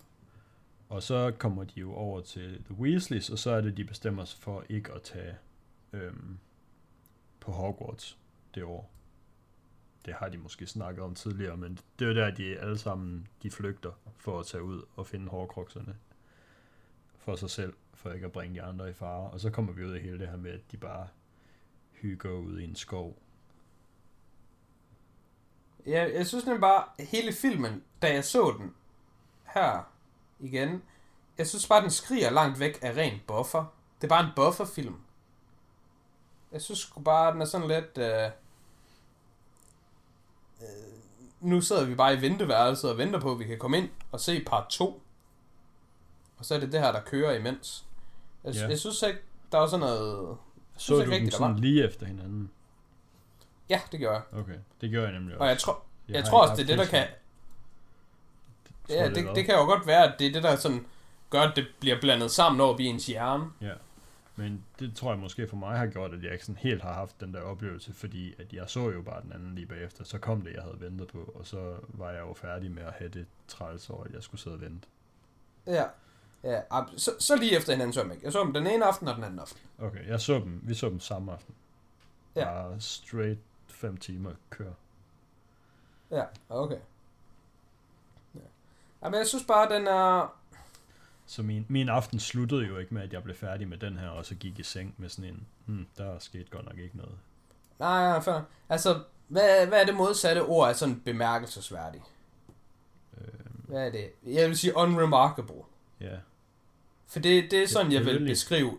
[0.88, 4.24] og så kommer de jo over til The Weasleys, og så er det, de bestemmer
[4.24, 5.34] sig for ikke at tage
[5.92, 6.38] øhm,
[7.40, 8.18] på Hogwarts
[8.54, 8.90] det år.
[10.04, 13.50] Det har de måske snakket om tidligere, men det er der, de alle sammen de
[13.50, 15.96] flygter for at tage ud og finde hårkrokserne
[17.18, 19.30] for sig selv, for ikke at bringe de andre i fare.
[19.30, 21.08] Og så kommer vi ud af hele det her med, at de bare
[21.92, 23.22] hygger ud i en skov.
[25.86, 28.74] Ja, jeg synes nemlig bare, hele filmen, da jeg så den
[29.44, 29.88] her
[30.40, 30.82] igen,
[31.38, 33.64] jeg synes bare, den skriger langt væk af ren buffer.
[34.00, 34.96] Det er bare en bufferfilm.
[36.52, 37.98] Jeg synes bare, den er sådan lidt...
[37.98, 38.24] Øh,
[40.62, 40.68] øh,
[41.40, 44.20] nu sidder vi bare i venteværelset og venter på, at vi kan komme ind og
[44.20, 45.02] se part 2.
[46.38, 47.84] Og så er det det her, der kører imens.
[48.44, 48.68] Jeg, Ja.
[48.68, 49.18] jeg synes ikke,
[49.52, 50.28] der er sådan noget...
[50.28, 50.36] Jeg
[50.76, 51.60] Så synes du ikke dem rigtigt, der sådan var.
[51.60, 52.50] lige efter hinanden?
[53.70, 54.22] Ja, det gør jeg.
[54.32, 55.42] Okay, det gjorde jeg nemlig også.
[55.42, 57.06] Og jeg tror, jeg, jeg tror også, det er det, der kan...
[58.88, 60.86] Tror Ja, det, det kan jo godt være, at det er det, der sådan
[61.30, 63.44] gør, at det bliver blandet sammen over i ens hjerne.
[63.60, 63.74] Ja,
[64.36, 66.92] men det tror jeg måske for mig har gjort, at jeg ikke sådan helt har
[66.92, 70.04] haft den der oplevelse, fordi at jeg så jo bare den anden lige bagefter.
[70.04, 72.92] Så kom det, jeg havde ventet på, og så var jeg jo færdig med at
[72.92, 74.88] have det træls over, at jeg skulle sidde og vente.
[75.66, 75.84] Ja.
[76.44, 76.60] Ja,
[76.96, 78.24] så, så lige efter hinanden så jeg ikke.
[78.24, 79.60] Jeg så dem den ene aften og den anden aften.
[79.78, 81.54] Okay, jeg så dem, vi så dem samme aften.
[82.36, 82.44] Ja.
[82.44, 83.38] Bare straight
[83.80, 84.72] fem timer kør.
[86.10, 86.78] Ja, okay.
[88.34, 88.40] Ja.
[89.02, 90.36] Jamen, jeg synes bare, den er...
[91.26, 94.08] Så min, min aften sluttede jo ikke med, at jeg blev færdig med den her,
[94.08, 97.18] og så gik i seng med sådan en, hmm, der skete godt nok ikke noget.
[97.78, 98.40] Nej, nej, fair.
[98.68, 102.02] Altså, hvad, hvad er det modsatte ord af sådan bemærkelsesværdig?
[103.20, 104.10] Øhm, Hvad er det?
[104.26, 105.62] Jeg vil sige unremarkable.
[106.00, 106.16] ja,
[107.06, 108.78] For det, det er sådan, jeg vil beskrive...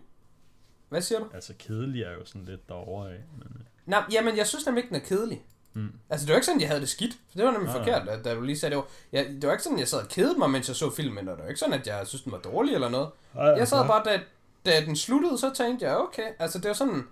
[0.90, 1.30] Hvad siger du?
[1.34, 4.96] altså kedelig er jo sådan lidt derovre af, men Nej, jamen, jeg synes nemlig ikke,
[4.96, 5.44] den er kedelig.
[5.74, 7.14] mm, Altså, det var ikke sådan, jeg havde det skidt.
[7.14, 8.78] For det var nemlig Nej, forkert, at, da du lige sagde det.
[8.78, 8.88] Var.
[9.12, 11.28] Ja, det var ikke sådan, jeg sad og kedede mig, mens jeg så filmen.
[11.28, 13.10] Og det var ikke sådan, at jeg synes, den var dårlig eller noget.
[13.36, 14.22] Jeg sad bare, da,
[14.66, 16.28] da den sluttede, så tænkte jeg, okay.
[16.40, 17.08] Altså, det var sådan...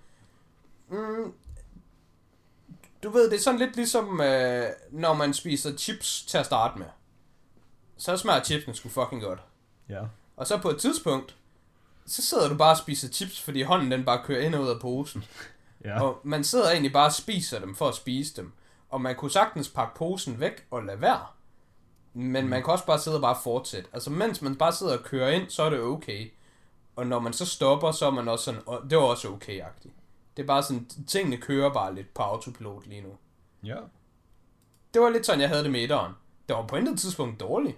[0.90, 1.34] Mm,
[3.04, 6.80] du ved, det er sådan lidt ligesom, øh, når man spiser chips til at starte
[6.80, 6.88] med.
[7.98, 9.40] Så smager chipsen sgu fucking godt.
[9.90, 10.02] Ja.
[10.38, 11.36] Og så på et tidspunkt,
[12.06, 14.70] så sidder du bare og spiser chips, fordi hånden den bare kører ind og ud
[14.70, 15.24] af posen.
[15.86, 16.02] Ja.
[16.04, 18.52] Og man sidder egentlig bare og spiser dem for at spise dem.
[18.90, 21.26] Og man kunne sagtens pakke posen væk og lade være.
[22.14, 23.90] Men man kan også bare sidde og bare fortsætte.
[23.94, 26.32] Altså mens man bare sidder og kører ind, så er det okay.
[26.96, 29.94] Og når man så stopper, så er man også sådan, det var også okay-agtigt.
[30.38, 33.18] Det er bare sådan, tingene kører bare lidt på autopilot lige nu.
[33.64, 33.78] Ja.
[34.94, 36.14] Det var lidt sådan, jeg havde det med etteren.
[36.48, 37.78] Det var på intet tidspunkt dårligt.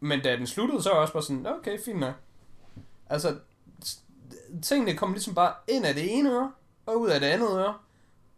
[0.00, 2.14] Men da den sluttede, så var jeg også bare sådan, okay, fint nok.
[3.06, 3.38] Altså,
[4.62, 6.52] tingene kom ligesom bare ind af det ene øre,
[6.90, 7.74] og ud af det andet øre.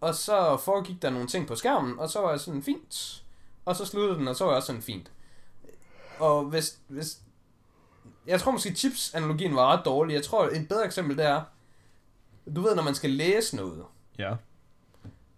[0.01, 3.23] Og så foregik der nogle ting på skærmen, og så var jeg sådan, fint.
[3.65, 5.11] Og så sluttede den, og så var jeg også sådan, fint.
[6.19, 7.19] Og hvis, hvis
[8.27, 10.15] jeg tror måske chips-analogien var ret dårlig.
[10.15, 11.43] Jeg tror, et bedre eksempel det er,
[12.57, 13.85] du ved, når man skal læse noget,
[14.19, 14.35] Ja.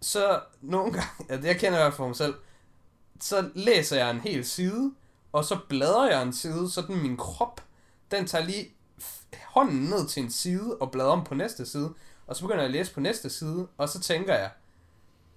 [0.01, 2.35] så nogle gange, altså jeg kender i hvert fald for mig selv,
[3.21, 4.93] så læser jeg en hel side,
[5.33, 7.61] og så bladrer jeg en side, så den min krop,
[8.11, 8.75] den tager lige
[9.49, 11.95] hånden ned til en side og bladrer om på næste side,
[12.27, 14.51] og så begynder jeg at læse på næste side, og så tænker jeg,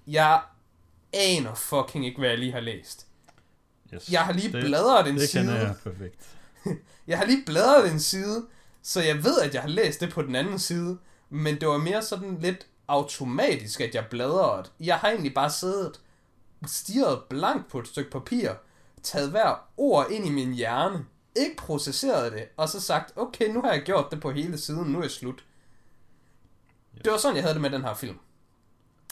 [0.07, 0.41] jeg
[1.13, 3.07] aner fucking ikke, hvad jeg lige har læst.
[3.93, 4.09] Yes.
[4.11, 5.41] Jeg har lige det, bladret en Det side.
[5.43, 6.29] kender jeg perfekt.
[7.07, 8.45] Jeg har lige bladret en side,
[8.81, 10.97] så jeg ved, at jeg har læst det på den anden side,
[11.29, 14.63] men det var mere sådan lidt automatisk, at jeg bladrede.
[14.79, 15.99] Jeg har egentlig bare siddet,
[16.65, 18.49] stirret blankt på et stykke papir,
[19.03, 23.61] taget hver ord ind i min hjerne, ikke processeret det, og så sagt, okay, nu
[23.61, 25.43] har jeg gjort det på hele siden, nu er jeg slut.
[27.03, 28.19] Det var sådan, jeg havde det med den her film.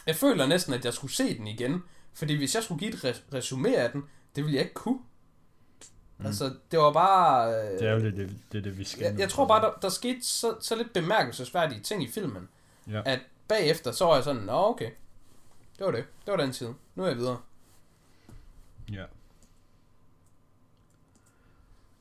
[0.07, 3.05] Jeg føler næsten, at jeg skulle se den igen, fordi hvis jeg skulle give et
[3.05, 4.03] res- resume af den,
[4.35, 4.99] det ville jeg ikke kunne.
[6.17, 6.25] Mm.
[6.25, 7.49] Altså, det var bare...
[7.53, 9.03] Øh, Det er jo det, det, det, det vi skal.
[9.03, 12.49] jeg, jeg tror bare, der, der skete så, så lidt bemærkelsesværdige ting i filmen,
[12.91, 13.01] Ja.
[13.05, 14.89] at bagefter, så var jeg sådan, nå okay,
[15.77, 17.37] det var det, det var den tid, nu er jeg videre.
[18.91, 19.03] Ja.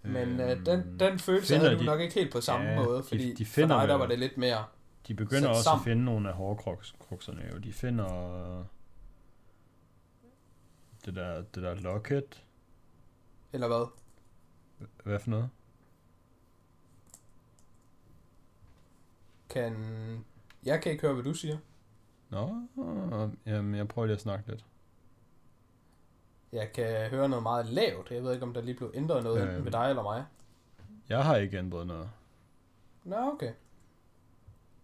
[0.03, 2.67] Men øh, Øhm, den, den følelse finder havde du de- nok ikke helt på samme
[2.67, 4.65] Ja, måde, de- fordi de for finder dig, der var det lidt mere,
[5.09, 5.81] De begynder også sammen.
[5.81, 7.59] at finde nogle af hårdkrukserne jo.
[7.59, 8.09] De finder
[11.05, 12.45] det der, det der locket.
[13.53, 13.87] eller hvad?
[15.05, 15.51] Hvad for noget?
[19.49, 19.75] Kan...
[20.65, 21.59] Jeg kan ikke høre, hvad du siger.
[22.31, 22.65] Nå,
[23.47, 24.65] jamen jeg prøver lige at snakke lidt.
[26.53, 28.11] Jeg kan høre noget meget lavt.
[28.11, 29.65] Jeg ved ikke, om der lige blev ændret noget øhm.
[29.65, 30.25] med dig eller mig.
[31.09, 32.11] Jeg har ikke ændret noget.
[33.05, 33.53] Nå, okay.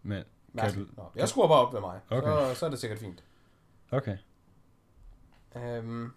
[0.03, 0.89] Men, Mærkeligt.
[0.91, 2.01] du- Nå, jeg skruer bare op ved mig.
[2.11, 2.29] Okay.
[2.29, 3.25] Så, så er det sikkert fint.
[3.91, 4.17] okay.
[5.57, 6.11] Øhm,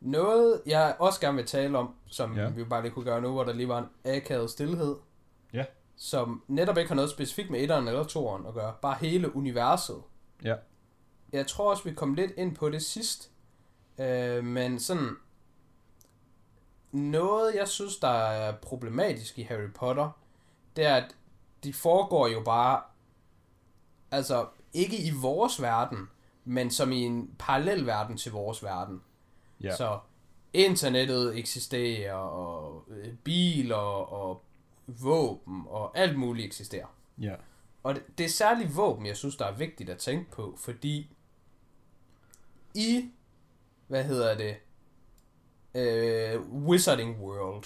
[0.00, 2.48] noget, jeg også gerne vil tale om, som ja.
[2.48, 4.96] vi bare lige kunne gøre nu, hvor der lige var en akavet stillhed.
[5.52, 5.64] Ja.
[5.96, 8.74] Som netop ikke har noget specifikt med etteren eller toeren at gøre.
[8.82, 10.02] Bare hele universet.
[10.44, 10.56] Ja.
[11.32, 13.30] Jeg tror også, vi kom lidt ind på det sidst.
[13.98, 15.08] Øh, men sådan...
[16.92, 20.17] Noget, jeg synes, der er problematisk i Harry Potter,
[20.78, 21.16] det er, at
[21.64, 22.82] de foregår jo bare...
[24.10, 26.08] Altså, ikke i vores verden,
[26.44, 29.02] men som i en parallel verden til vores verden.
[29.60, 29.76] Ja.
[29.76, 29.98] Så
[30.52, 34.42] internettet eksisterer, og øh, biler, og
[34.86, 36.94] våben, og alt muligt eksisterer.
[37.20, 37.34] Ja.
[37.82, 41.10] Og det, det er særligt våben, jeg synes, der er vigtigt at tænke på, fordi
[42.74, 43.10] i,
[43.86, 44.56] hvad hedder det,
[45.74, 47.64] øh, Wizarding World,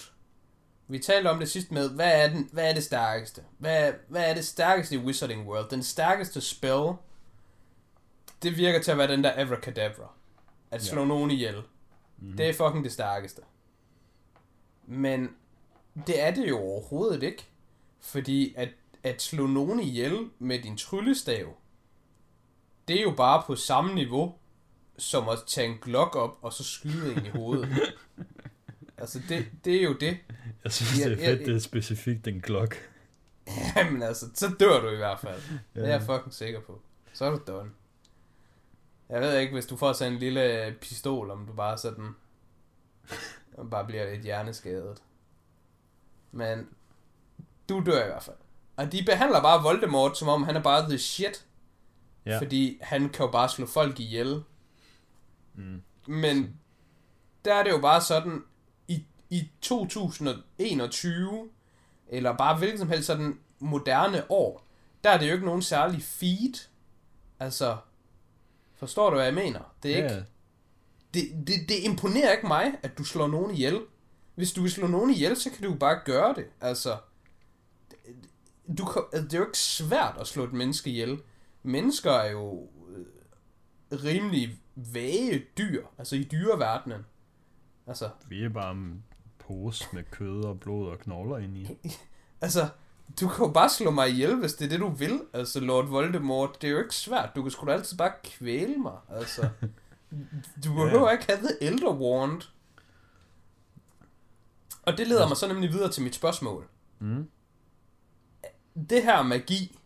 [0.87, 3.43] vi talte om det sidst med, hvad er, den, hvad er det stærkeste?
[3.57, 5.69] Hvad, hvad er det stærkeste i Wizarding World?
[5.69, 6.91] Den stærkeste spell,
[8.43, 10.11] det virker til at være den der Abracadabra.
[10.71, 11.07] At slå ja.
[11.07, 11.55] nogen ihjel.
[11.55, 12.37] Mm-hmm.
[12.37, 13.41] Det er fucking det stærkeste.
[14.85, 15.29] Men
[16.07, 17.45] det er det jo overhovedet ikke.
[17.99, 18.69] Fordi at,
[19.03, 21.53] at slå nogen ihjel med din tryllestav,
[22.87, 24.35] det er jo bare på samme niveau,
[24.97, 27.69] som at tage en glok op, og så skyde en i hovedet.
[28.97, 30.17] altså, det, det er jo det.
[30.63, 31.45] Jeg synes, Ja, det er ja, fedt, ja.
[31.45, 32.75] det er specifikt en klok.
[33.75, 35.41] Jamen altså, så dør du i hvert fald.
[35.75, 35.81] Ja.
[35.81, 36.81] Det er jeg fucking sikker på.
[37.13, 37.69] Så er du done.
[39.09, 42.15] Jeg ved ikke, hvis du får sådan en lille pistol, om du bare sådan...
[43.57, 45.03] og bare bliver lidt hjerneskadet.
[46.31, 46.67] Men
[47.69, 48.35] du dør i hvert fald.
[48.75, 51.45] Og de behandler bare Voldemort, som om han er bare the shit.
[52.25, 52.39] Ja.
[52.39, 54.43] Fordi han kan jo bare slå folk ihjel.
[55.53, 55.81] Mm.
[56.07, 56.59] Men
[57.45, 58.43] der er det jo bare sådan,
[59.33, 61.49] i 2021,
[62.07, 64.67] eller bare hvilken som helst sådan moderne år,
[65.03, 66.67] der er det jo ikke nogen særlig feed.
[67.39, 67.77] Altså,
[68.75, 69.75] forstår du, hvad jeg mener?
[69.83, 70.23] Det er ikke, Ja,
[71.13, 73.81] det, det, det imponerer ikke mig, at du slår nogen ihjel.
[74.35, 76.45] Hvis du vil slå nogen ihjel, så kan du jo bare gøre det.
[76.61, 76.97] Altså,
[78.77, 81.19] du kan, altså, det er jo ikke svært at slå et menneske ihjel.
[81.63, 87.05] mennesker er jo øh, rimelig vage dyr, altså i dyreverdenen.
[87.87, 88.75] Altså, Vi er bare
[89.47, 91.67] pose med kød og blod og knogler ind i.
[92.41, 92.69] altså,
[93.21, 95.21] du kan jo bare slå mig ihjel, hvis det er det, du vil.
[95.33, 97.35] Altså, Lord Voldemort, det er jo ikke svært.
[97.35, 99.49] Du kan sgu da altid bare kvæle mig, altså.
[100.63, 102.41] Du behøver ikke have The Elder Wand.
[104.83, 106.67] Og det leder mig så nemlig videre til mit spørgsmål.
[106.99, 107.29] Mm.
[108.89, 109.79] Det her magi,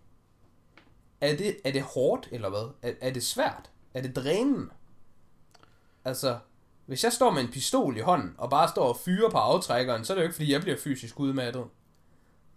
[1.21, 2.69] er det, er det hårdt, eller hvad?
[2.81, 3.69] Er, er det svært?
[3.93, 4.69] Er det drænende?
[6.05, 6.39] Altså,
[6.87, 10.05] hvis jeg står med en pistol i hånden, og bare står og fyrer på aftrækkeren,
[10.05, 11.63] så er det jo ikke, fordi jeg bliver fysisk udmattet.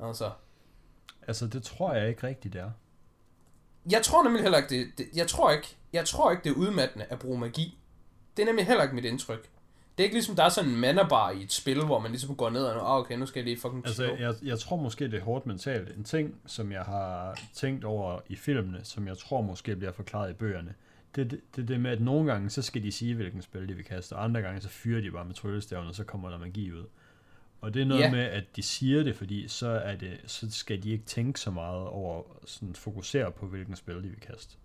[0.01, 0.31] Altså,
[1.29, 2.71] Altså, det tror jeg ikke rigtigt, det er.
[3.91, 6.55] jeg tror nemlig heller ikke, det, det, jeg tror ikke, jeg tror ikke, det er
[6.55, 7.79] udmattende at bruge magi.
[8.37, 9.49] Det er nemlig heller ikke mit indtryk.
[9.99, 12.37] Det er ikke ligesom, der er sådan en mannerbar i et spil, hvor man ligesom
[12.37, 14.17] går ned og, ah, okay, nu skal jeg lige fucking Altså, slå.
[14.17, 15.97] jeg, jeg tror måske, det er hårdt mentalt.
[15.97, 20.31] En ting, som jeg har tænkt over i filmene, som jeg tror måske bliver forklaret
[20.31, 20.75] i bøgerne,
[21.15, 23.75] det det, det, det med, at nogle gange, så skal de sige, hvilken spil de
[23.75, 26.39] vil kaste, og andre gange, så fyrer de bare med tryllestaven, og så kommer der
[26.39, 26.85] magi ud.
[27.61, 28.11] Og det er noget Ja.
[28.11, 31.51] med, at de siger det, fordi så, er det, så skal de ikke tænke så
[31.51, 34.57] meget over, sådan fokusere på, hvilken spil de vil kaste.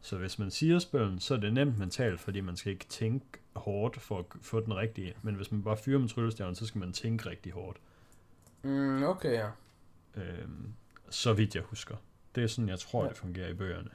[0.00, 3.26] Så hvis man siger spillen, så er det nemt mentalt, fordi man skal ikke tænke
[3.56, 5.14] hårdt for at få den rigtige.
[5.22, 7.78] Men hvis man bare fyrer med tryllestaven, så skal man tænke rigtig hårdt.
[8.62, 9.48] Mm, okay, ja.
[10.14, 10.72] Øhm,
[11.10, 11.96] så vidt jeg husker.
[12.34, 13.08] Det er sådan, jeg tror, ja.
[13.08, 13.90] det fungerer i bøgerne.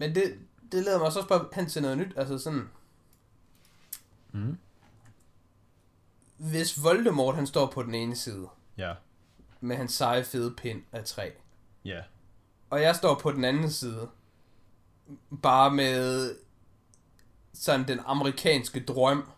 [0.00, 0.38] Men det,
[0.72, 2.12] det leder mig også bare hen til noget nyt.
[2.16, 2.68] Altså sådan,
[4.32, 4.58] Mm.
[6.36, 8.94] hvis Voldemort han står på den ene side, Ja,
[9.60, 11.30] med hans seje fede pind af træ,
[11.84, 12.00] ja,
[12.70, 14.08] og jeg står på den anden side,
[15.42, 16.34] bare med
[17.52, 19.30] sådan den amerikanske drøm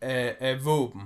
[0.00, 1.02] af, af våben.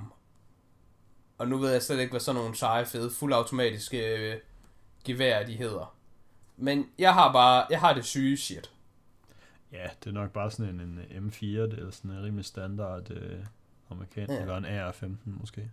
[1.37, 4.39] Og nu ved jeg slet ikke, hvad sådan nogle seje, fede, fuldautomatiske øh,
[5.03, 5.94] geværer de hedder.
[6.57, 8.71] Men jeg har bare, jeg har det syge shit.
[9.71, 13.11] ja, det er nok bare sådan en, en M4, det er sådan en rimelig standard
[13.11, 13.45] øh,
[13.89, 14.41] amerikansk, Ja.
[14.41, 15.71] eller en AR-15 måske.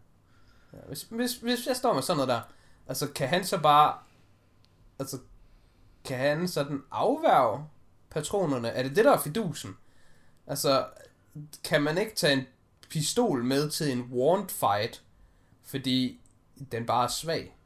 [0.72, 2.40] Ja, hvis, hvis, hvis jeg står med sådan noget der,
[2.86, 3.94] altså kan han så bare,
[4.98, 5.18] altså
[6.04, 7.64] kan han sådan afværge
[8.10, 8.68] patronerne?
[8.68, 9.76] Er det det, der er fidusen?
[10.46, 10.86] Altså,
[11.64, 12.46] kan man ikke tage en
[12.90, 15.02] pistol med til en wand fight,
[15.62, 16.20] fordi
[16.72, 17.56] den bare er svag?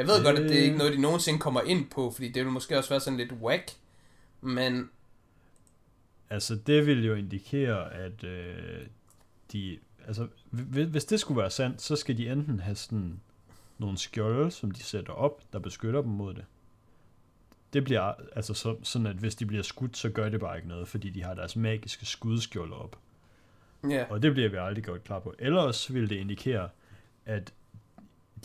[0.00, 0.24] Jeg ved Øh.
[0.24, 2.78] godt, at det er ikke noget, de nogensinde kommer ind på, fordi det vil måske
[2.78, 3.70] også være sådan lidt whack,
[4.40, 4.90] men
[6.30, 8.86] Altså, det vil jo indikere, at øh,
[9.52, 9.78] de...
[10.06, 13.20] Altså, hvis, det skulle være sandt, så skal de enten have sådan
[13.78, 16.44] nogle skjolde, som de sætter op, der beskytter dem mod det.
[17.72, 20.68] Det bliver altså så, sådan, at hvis de bliver skudt, så gør det bare ikke
[20.68, 22.98] noget, fordi de har deres magiske skudskjolde op.
[23.90, 25.34] ja, Og det bliver vi aldrig gjort klar på.
[25.38, 26.68] Ellers vil det indikere,
[27.26, 27.52] at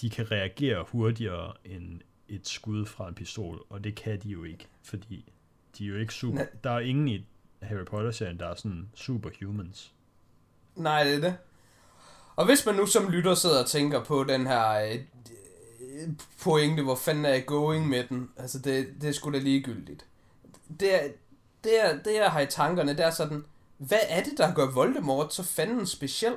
[0.02, 4.44] de kan reagere hurtigere end et skud fra en pistol, og det kan de jo
[4.44, 5.32] ikke, fordi
[5.78, 6.36] de er jo ikke super...
[6.36, 6.48] Nej.
[6.64, 7.26] Der er ingen i
[7.62, 9.94] Harry Potter-serien, der er sådan superhumans.
[10.76, 11.38] Nej, det er det.
[12.36, 16.10] Og hvis man nu som lytter sidder og tænker på den her øh,
[16.44, 18.30] pointe, hvor fanden er jeg going med den?
[18.38, 20.06] Altså, det, det er sgu da ligegyldigt.
[20.80, 21.08] Det, er,
[21.64, 23.46] det, er, det jeg har i tankerne, det er sådan,
[23.78, 26.36] hvad er det, der gør Voldemort så fanden speciel?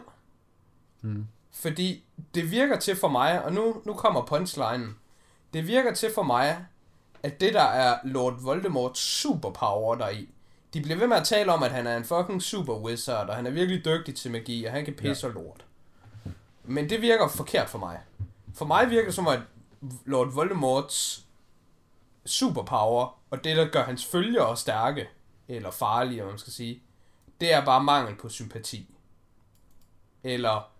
[1.03, 1.27] Mm.
[1.53, 4.97] Fordi det virker til for mig, og nu, nu kommer punchlinen.
[5.53, 6.67] Det virker til for mig,
[7.23, 10.29] at det der er Lord Voldemorts superpower deri,
[10.75, 13.37] de bliver ved med at tale om, at han er en fucking super wizard, og
[13.37, 15.33] han er virkelig dygtig til magi, og han kan pisse ja.
[15.33, 15.65] lort.
[16.65, 18.01] Men det virker forkert for mig.
[18.55, 19.41] For mig virker det som, at
[20.05, 21.27] Lord Voldemorts
[22.27, 25.09] superpower, og det, der gør hans følgere stærke,
[25.49, 26.83] eller farlige, om man skal sige,
[27.41, 28.95] det er bare mangel på sympati.
[30.23, 30.71] Eller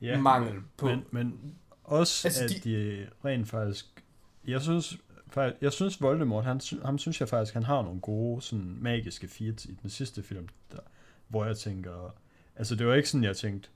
[0.00, 0.86] Ja, mangel på...
[0.86, 3.06] men, men også, Altså, at de- de...
[3.24, 4.04] rent faktisk...
[4.46, 4.98] Jeg synes,
[5.30, 9.28] faktisk, jeg synes Voldemort, han, ham synes jeg faktisk, han har nogle gode sådan, magiske
[9.28, 10.78] feats i den sidste film, der,
[11.28, 12.14] hvor jeg tænker...
[12.56, 13.68] Altså, det var ikke sådan, jeg tænkte,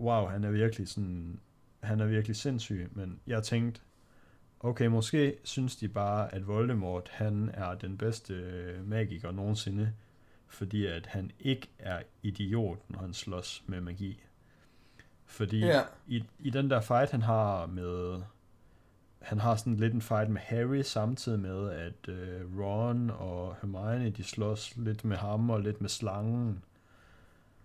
[0.00, 1.40] wow, han er virkelig sådan...
[1.80, 3.80] Han er virkelig sindssyg, men jeg tænkte,
[4.60, 8.34] okay, måske synes de bare, at Voldemort, han er den bedste
[8.84, 9.92] magiker nogensinde,
[10.48, 14.22] fordi at han ikke er idiot, når han slås med magi.
[15.26, 15.82] Fordi Ja.
[16.06, 18.22] i, i den der fight, han har med...
[19.22, 24.10] Han har sådan lidt en fight med Harry, samtidig med, at øh, Ron og Hermione,
[24.10, 26.64] de slås lidt med ham og lidt med slangen.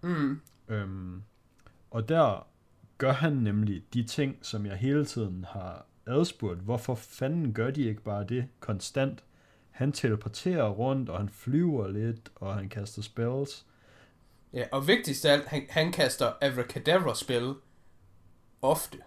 [0.02, 0.42] Mm.
[0.68, 1.24] Øhm,
[1.92, 2.48] og der
[2.98, 6.60] gør han nemlig de ting, som jeg hele tiden har adspurgt.
[6.60, 9.24] Hvorfor fanden gør de ikke bare det konstant?
[9.72, 13.66] Han teleporterer rundt, og han flyver lidt, og han kaster spells.
[14.54, 17.54] Ja, og vigtigst af alt, han, han kaster abracadabra-spil
[18.62, 18.98] ofte.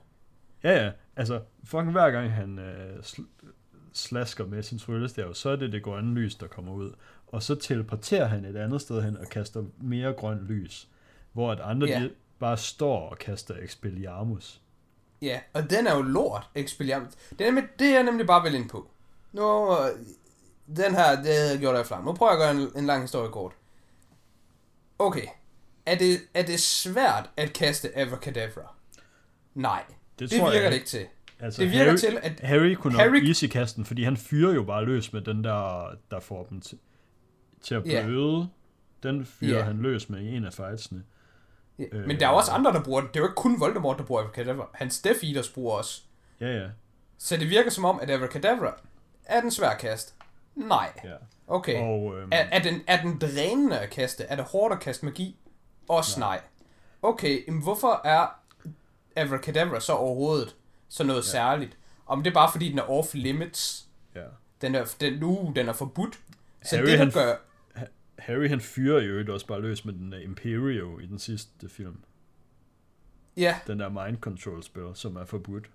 [0.64, 3.46] Ja, ja, Altså, fucking hver gang han øh, sl-
[3.92, 6.92] slasker med sin tryllestav, så er det det grønne lys, der kommer ud.
[7.26, 10.88] Og så teleporterer han et andet sted hen og kaster mere grønt lys.
[11.32, 12.00] Hvor at andre Ja.
[12.00, 14.60] de bare står og kaster Expelliarmus.
[15.22, 17.12] Ja, og den er jo lort, Expelliarmus.
[17.30, 18.90] Det er, nemlig, det er jeg nemlig bare vel ind på.
[19.32, 19.76] Nu, øh,
[20.76, 22.04] den her, det havde jeg gjort af flam.
[22.04, 23.52] Nu prøver jeg at gøre en, en lang historie kort.
[24.98, 25.26] Okay.
[25.86, 28.74] Er det, er det svært at kaste Abracadabra?
[29.54, 29.84] Nej.
[30.18, 31.06] Det, det tror virker jeg det ikke til.
[31.40, 32.40] Altså, Det virker Harry, til, at...
[32.40, 35.44] Harry kunne nok Harry- easy kaste den, fordi han fyrer jo bare løs med den
[35.44, 36.78] der, der får dem til,
[37.62, 38.48] til at bløde.
[39.02, 39.64] Den fyrer Ja.
[39.64, 41.02] han løs med i en af fightsene.
[41.78, 42.06] Ja, Øh.
[42.06, 43.10] Men der er også andre, der bruger det.
[43.14, 44.68] Det er jo ikke kun Voldemort, der bruger Abracadabra.
[44.74, 46.02] Hans Death Eaters bruger også.
[46.40, 46.68] Ja, ja.
[47.18, 48.80] Så det virker som om, at Abracadabra
[49.24, 50.12] er den svær at kaste.
[50.54, 50.92] Nej.
[51.04, 51.14] ja.
[51.46, 51.80] Okay.
[51.82, 54.24] Og, øhm, Er, er, den, er den drænende at kaste?
[54.24, 55.36] Er det hårdt at kaste magi?
[55.88, 56.40] Også nej.
[57.02, 58.26] Okay, men hvorfor er
[59.16, 60.56] Abracadabra så overhovedet
[60.88, 61.30] så noget ja.
[61.30, 61.78] særligt?
[62.06, 63.86] Om det er bare fordi, den er off limits.
[64.14, 64.24] ja.
[64.60, 66.18] Den er, den, nu, den er forbudt.
[66.62, 67.36] Så Harry, det, han- gør...
[68.18, 71.68] Harry han fyrer jo øvrigt også bare løs med den der Imperio i den sidste
[71.68, 71.96] film.
[73.36, 75.70] Ja, Den der mind control spil, som er forbudt.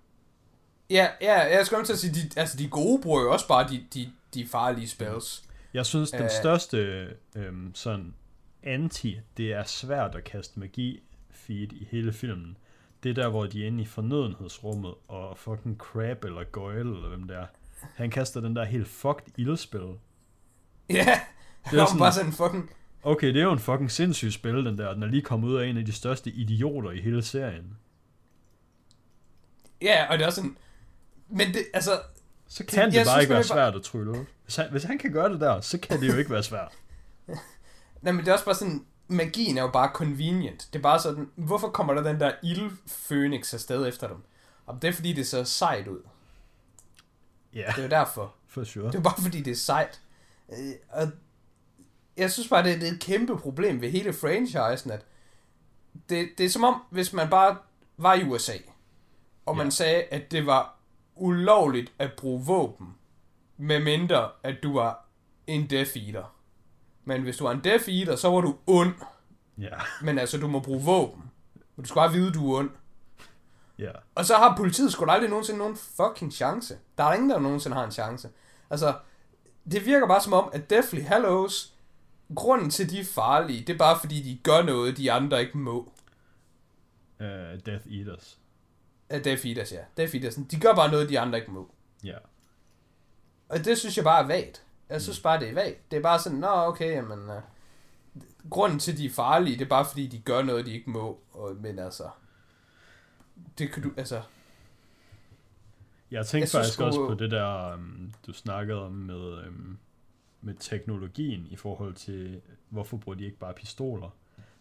[0.90, 3.68] ja, ja, jeg skal til at sige, de, altså de gode bruger jo også bare
[3.68, 5.44] de, de, de farlige spells.
[5.74, 6.30] Jeg synes, den Øh.
[6.40, 8.14] største øhm, sådan
[8.62, 12.56] anti, det er svært at kaste magi feed i hele filmen.
[13.02, 17.08] Det er der, hvor de er inde i fornødenhedsrummet, og fucking Crab eller Goyle, eller
[17.08, 17.46] hvem det er.
[17.94, 19.80] Han kaster den der helt fucked ildspil.
[20.90, 21.20] Ja,
[21.64, 22.70] Det det er sådan- bare sådan fucking...
[23.02, 24.94] Okay, det er jo en fucking sindssyg spil, den der.
[24.94, 27.76] Den er lige kommet ud af en af de største idioter i hele serien.
[29.82, 30.56] Ja, og det er også sådan...
[31.28, 31.90] Men det, altså,
[32.52, 34.26] Så kan det, Jeg bare synes ikke være svært at trylle.
[34.44, 36.72] Hvis han, hvis han kan gøre det der, så kan det jo ikke være svært.
[38.02, 40.68] Nej, men det er også bare sådan, magien er jo bare convenient.
[40.72, 44.16] Det er bare sådan, hvorfor kommer der den der ildfønix afsted efter dem?
[44.66, 46.00] Og det er fordi, det ser sejt ud.
[47.54, 48.34] Ja, Det er jo derfor.
[48.48, 48.86] for sure.
[48.86, 50.00] Det er bare fordi, det er sejt.
[50.52, 51.08] Øh, Og
[52.16, 55.04] jeg synes bare, det er, det et kæmpe problem ved hele franchisen, at
[56.08, 57.56] det, det er som om, hvis man bare
[57.96, 58.52] var i USA,
[59.46, 59.70] og man Ja.
[59.70, 60.79] sagde, at det var
[61.16, 62.94] ulovligt at bruge våben,
[63.56, 65.06] medmindre at du var
[65.46, 66.34] en Death Eater.
[67.04, 68.94] Men hvis du var en Death Eater, så var du ond.
[69.58, 71.22] Ja, Men altså, du må bruge våben.
[71.76, 72.70] Du skal bare vide, du er ond.
[73.78, 73.90] ja.
[74.14, 76.78] Og så har politiet sgu aldrig nogensinde nogen fucking chance.
[76.98, 78.28] Der er ingen, der nogensinde har en chance.
[78.70, 78.94] Altså,
[79.72, 81.74] det virker bare som om, at Deathly Hallows,
[82.34, 85.58] grunden til, de er farlige, det er bare fordi, de gør noget, de andre ikke
[85.58, 85.92] må.
[87.20, 87.26] Uh,
[87.66, 88.38] Death Eaters.
[89.14, 89.80] Uh, Death Eaters, ja.
[89.96, 91.74] Death Eaters, de gør bare noget, de andre ikke må.
[92.04, 92.16] Ja.
[93.48, 94.64] Og det synes jeg bare er vagt.
[94.88, 95.90] Jeg synes bare, det er vagt.
[95.90, 97.18] Det er bare sådan, nå, okay, jamen...
[97.18, 97.42] Uh,
[98.50, 101.20] grunden til, de er farlige, det er bare fordi, de gør noget, de ikke må.
[101.32, 102.10] Og, men altså...
[103.58, 104.22] Det kan du, altså...
[106.10, 109.78] Jeg tænkte Jeg synes faktisk også på det der, um, du snakkede om med, um,
[110.40, 114.16] med teknologien i forhold til, hvorfor bruger de ikke bare pistoler.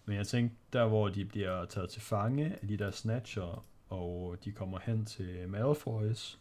[0.06, 4.38] Men jeg tænkte, der hvor de bliver taget til fange af de der snatcher, og
[4.46, 6.40] de kommer hen til Malfoys,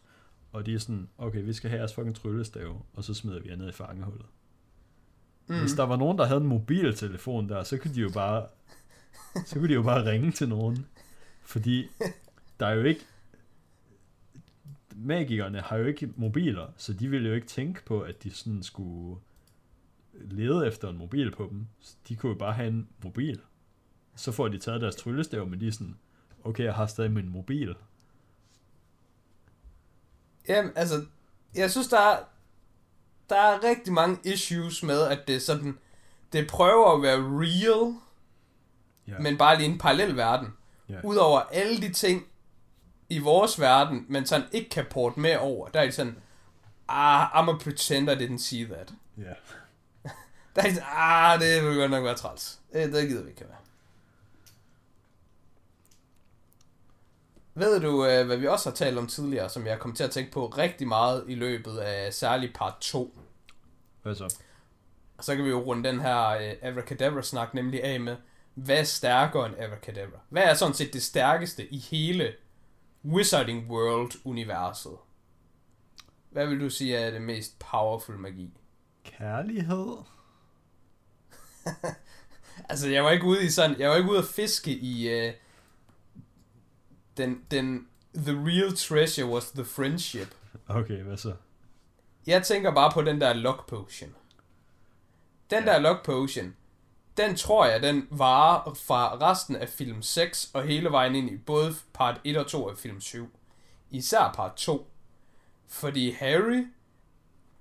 [0.51, 3.49] og de er sådan, okay, vi skal have jeres fucking tryllestav, og så smider vi
[3.49, 4.25] jer ned i fangehullet.
[5.47, 5.59] Mm.
[5.59, 8.47] Hvis der var nogen, der havde en mobiltelefon der, så kunne de jo bare,
[9.45, 10.85] så kunne de jo bare ringe til nogen.
[11.43, 11.87] Fordi
[12.59, 13.01] der er jo ikke,
[14.95, 18.63] magikerne har jo ikke mobiler, så de ville jo ikke tænke på, at de sådan
[18.63, 19.19] skulle
[20.13, 21.67] lede efter en mobil på dem.
[21.79, 23.41] Så De kunne jo bare have en mobil.
[24.15, 25.95] Så får de taget deres tryllestav, men de er sådan,
[26.43, 27.75] okay, jeg har stadig min mobil.
[30.47, 31.05] Jamen, altså,
[31.55, 32.19] jeg synes, der er,
[33.29, 35.77] der er rigtig mange issues med, at det er sådan,
[36.33, 37.93] det prøver at være real,
[39.07, 39.19] Ja.
[39.19, 40.47] men bare lige en parallel verden.
[40.89, 40.99] Ja.
[41.03, 42.27] Udover alle de ting
[43.09, 46.17] i vores verden, men sådan ikke kan porte med over, der er de sådan,
[46.87, 48.93] ah, I'm a pretend I didn't see that.
[49.17, 49.23] Ja.
[50.55, 52.59] Der er de sådan, ah, det vil godt nok være træls.
[52.73, 53.51] Det, det gider vi ikke have.
[57.59, 60.11] Ved du, øh, hvad vi også har talt om tidligere, som jeg kom til at
[60.11, 63.19] tænke på rigtig meget i løbet af særlig part 2?
[64.01, 64.35] Hvad så?
[65.17, 68.15] Og så kan vi jo runde den her øh, Abracadabra-snak nemlig af med,
[68.53, 70.19] hvad er stærkere end Abracadabra?
[70.29, 72.33] Hvad er sådan set det stærkeste i hele
[73.05, 74.97] Wizarding World-universet?
[76.29, 78.53] Hvad vil du sige er det mest powerful magi?
[79.03, 79.97] Kærlighed?
[82.69, 85.33] Altså, jeg var ikke ude i sådan, jeg var ikke ude at fiske i øh,
[87.19, 90.27] den, den, the real treasure was the friendship.
[90.67, 91.33] Okay, hvad så?
[92.27, 94.15] Jeg tænker bare på den der lock potion.
[95.49, 96.55] Den der lock potion,
[97.17, 101.37] den tror jeg, den varer fra resten af film 6 og hele vejen ind i
[101.37, 103.29] både part 1 og 2 af film 7.
[103.91, 104.91] Især part 2.
[105.67, 106.67] Fordi Harry,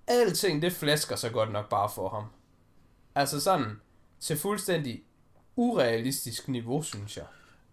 [0.06, 2.24] alting det flasker sig godt nok bare for ham.
[3.14, 3.80] Altså sådan,
[4.20, 5.02] til fuldstændig
[5.56, 7.26] urealistisk niveau, synes jeg.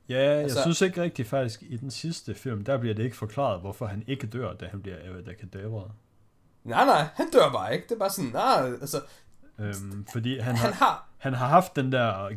[0.10, 3.16] Ja, jeg Altså- synes ikke rigtig faktisk, i den sidste film, der bliver det ikke
[3.16, 5.92] forklaret, hvorfor han ikke dør, da han bliver Avada Kedavra.
[6.64, 7.86] Nej, nej, han dør bare ikke.
[7.90, 9.02] Det er bare sådan, nej, altså,
[9.60, 12.30] Øhm, fordi han han har, har, han har haft den der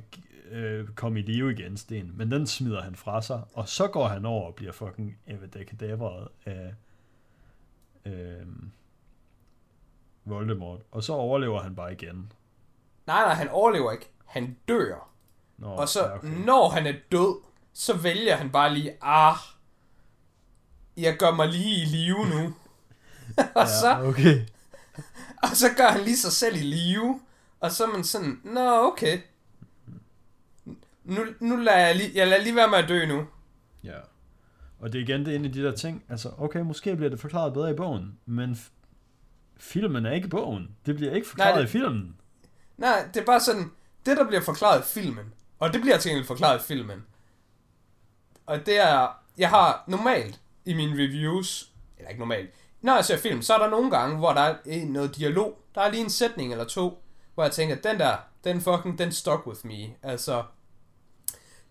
[0.50, 4.08] øh, kom i live igen sten, men den smider han fra sig, og så går
[4.08, 6.74] han over og bliver fucking Avada Kedavra af
[8.06, 8.46] øh,
[10.24, 12.32] Voldemort, og så overlever han bare igen.
[13.06, 14.10] nej, nej, han overlever ikke.
[14.24, 15.08] Han dør.
[15.58, 16.28] Nå, Og så, ja, okay.
[16.28, 17.40] når han er død,
[17.80, 19.36] så vælger han bare lige, ah,
[20.96, 22.54] jeg gør mig lige i live nu.
[23.60, 24.40] og, så, okay.
[25.42, 27.20] og så gør han lige sig selv i live.
[27.60, 29.20] Og så er man sådan, nå okay.
[31.04, 33.26] Nu, nu lader jeg lige, jeg lader lige være med at dø nu.
[33.84, 33.98] Ja.
[34.80, 37.10] Og det er igen det er en af de der ting, altså okay, måske bliver
[37.10, 38.70] det forklaret bedre i bogen, men f-
[39.56, 40.68] filmen er ikke bogen.
[40.86, 42.16] Det bliver ikke forklaret Nej, det- i filmen.
[42.76, 43.70] Nej, det er bare sådan,
[44.06, 45.24] det der bliver forklaret i filmen,
[45.58, 47.04] og det bliver til forklaret i filmen.
[48.48, 53.18] Og det er, jeg har normalt i mine reviews, eller ikke normalt, når jeg ser
[53.18, 56.10] film, så er der nogle gange, hvor der er noget dialog, der er lige en
[56.10, 57.02] sætning eller to,
[57.34, 59.94] hvor jeg tænker, den der, den fucking, den stuck with me.
[60.02, 60.44] Altså,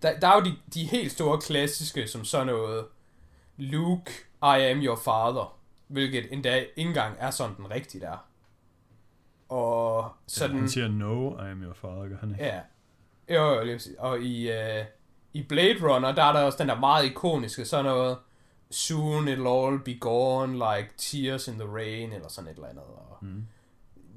[0.01, 2.85] der, der er jo de, de helt store klassiske, som sådan noget,
[3.57, 4.11] Luke,
[4.41, 5.57] I am your father,
[5.87, 8.27] hvilket endda ikke engang er sådan den rigtige der.
[9.49, 10.57] Og Så sådan...
[10.57, 12.45] Han siger, no, I am your father, gør han ikke?
[12.45, 12.61] Ja.
[13.29, 13.79] Jo, jo, lige.
[13.99, 14.85] Og i, uh,
[15.37, 18.17] i Blade Runner, der er der også den der meget ikoniske, sådan noget,
[18.71, 22.83] soon it'll all be gone, like tears in the rain, eller sådan et eller andet.
[22.83, 23.45] Og Mm.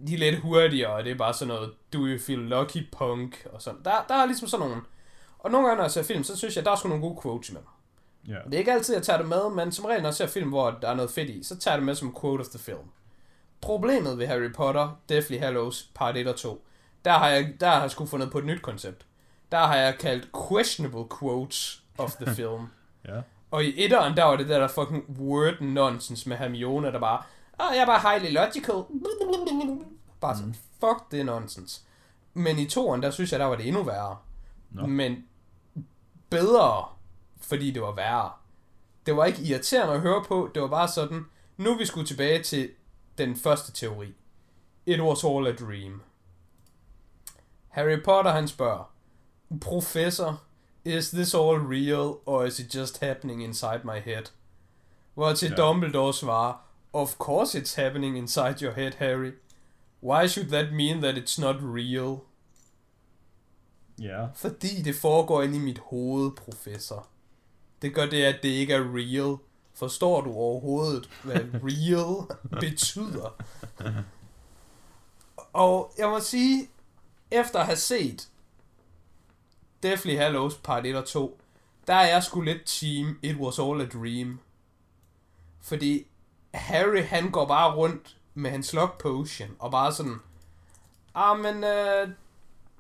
[0.07, 3.47] De er lidt hurtigere, og det er bare sådan noget, do you feel lucky punk,
[3.53, 3.81] og sådan.
[3.85, 4.83] Der, der er ligesom sådan nogle,
[5.39, 7.19] og nogle gange, når jeg ser film, så synes jeg, der er sgu nogle gode
[7.23, 7.61] quotes med.
[8.29, 8.39] Ja.
[8.45, 10.49] Det er ikke altid, jeg tager det med, men som regel, når jeg ser film,
[10.49, 12.59] hvor der er noget fedt i, så tager jeg det med som quote of the
[12.59, 12.91] film.
[13.61, 16.65] Problemet ved Harry Potter, Deathly Hallows, part 1 og 2,
[17.05, 19.07] der har jeg, der har jeg sgu fundet på et nyt koncept.
[19.53, 22.67] Der har jeg kaldt questionable quotes of the film.
[23.09, 23.21] Ja.
[23.51, 27.23] Og i etteren, der var det der, der fucking word nonsense med Hermione, der bare,
[27.59, 28.85] ah, jeg er bare highly logical.
[30.21, 31.81] Bare sådan, fuck det nonsense.
[32.35, 34.17] Men i toeren, der synes jeg, der var det endnu værre.
[34.71, 34.87] Nå.
[34.87, 35.25] Men
[36.31, 36.85] bedre,
[37.41, 38.31] fordi det var værre.
[39.07, 41.27] Det var ikke irriterende at høre på, det var bare sådan,
[41.57, 42.71] nu er vi skulle tilbage til
[43.19, 44.15] den første teori.
[44.87, 46.03] It was all a dream.
[47.69, 48.90] Harry Potter, han spørger,
[49.61, 50.35] Professor,
[50.85, 54.23] is this all real, or is it just happening inside my head?
[55.15, 55.55] Hvor til Ja.
[55.57, 59.33] Dumbledore svarer, Of course it's happening inside your head, Harry.
[60.03, 62.17] Why should that mean that it's not real?
[64.01, 64.27] Ja.
[64.35, 67.07] Fordi det foregår inde i mit hoved, professor.
[67.83, 69.37] Det gør det, at det ikke er real.
[69.75, 73.35] Forstår du overhovedet, hvad real betyder?
[75.53, 76.69] Og jeg må sige,
[77.31, 78.29] efter at have set
[79.83, 81.41] Deathly Hallows part 1 og 2,
[81.87, 84.41] der er jeg sgu lidt team It Was All a Dream.
[85.61, 86.07] Fordi
[86.55, 90.17] Harry, han går bare rundt med hans lock potion, og bare sådan,
[91.15, 92.09] ah, men øh,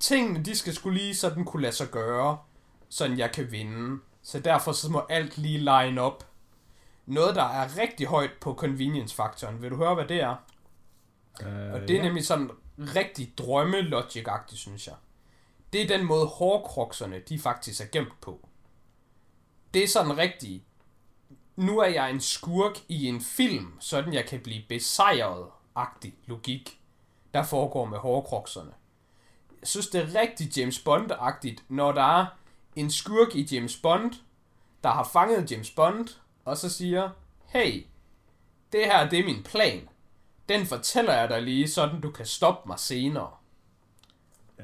[0.00, 2.38] tingene, de skal skulle lige sådan kunne lade sig gøre,
[2.88, 4.00] sådan jeg kan vinde.
[4.22, 6.26] Så derfor så må alt lige line op.
[7.06, 9.62] Noget, der er rigtig højt på convenience-faktoren.
[9.62, 10.36] Vil du høre, hvad det er?
[11.40, 14.94] Uh, Og det er nemlig sådan rigtig drømme-logic-agtigt, synes jeg.
[15.72, 18.48] Det er den måde, hårkrokserne, de faktisk er gemt på.
[19.74, 20.64] Det er sådan rigtig,
[21.56, 26.80] nu er jeg en skurk i en film, sådan jeg kan blive besejret-agtig logik,
[27.34, 28.72] der foregår med hårkrokserne.
[29.60, 32.26] Jeg synes, det er rigtig James Bond-agtigt, når der er
[32.76, 34.12] en skurk i James Bond,
[34.82, 36.08] der har fanget James Bond,
[36.44, 37.10] og så siger,
[37.46, 37.86] hey,
[38.72, 39.88] det her, det er min plan.
[40.48, 43.30] Den fortæller jeg dig lige, sådan du kan stoppe mig senere.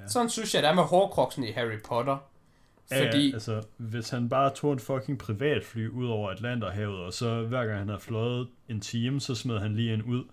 [0.02, 0.08] Ja.
[0.08, 2.16] Sådan synes jeg, det er med hårkroksen i Harry Potter.
[2.90, 7.12] Ja, Fordi, ja, altså, hvis han bare tog et fucking privatfly ud over Atlanterhavet, og
[7.12, 10.24] så hver gang han havde fløjet en time, så smed han lige en ud,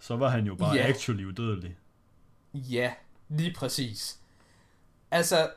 [0.00, 0.86] så var han jo bare Ja.
[0.88, 1.76] actually udødelig.
[2.54, 2.92] ja,
[3.28, 4.18] lige præcis.
[5.10, 5.50] Altså,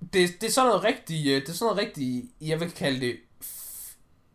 [0.00, 3.00] det, det er sådan noget rigtig, øh, det er sådan noget rigtig, jeg vil kalde
[3.00, 3.16] det,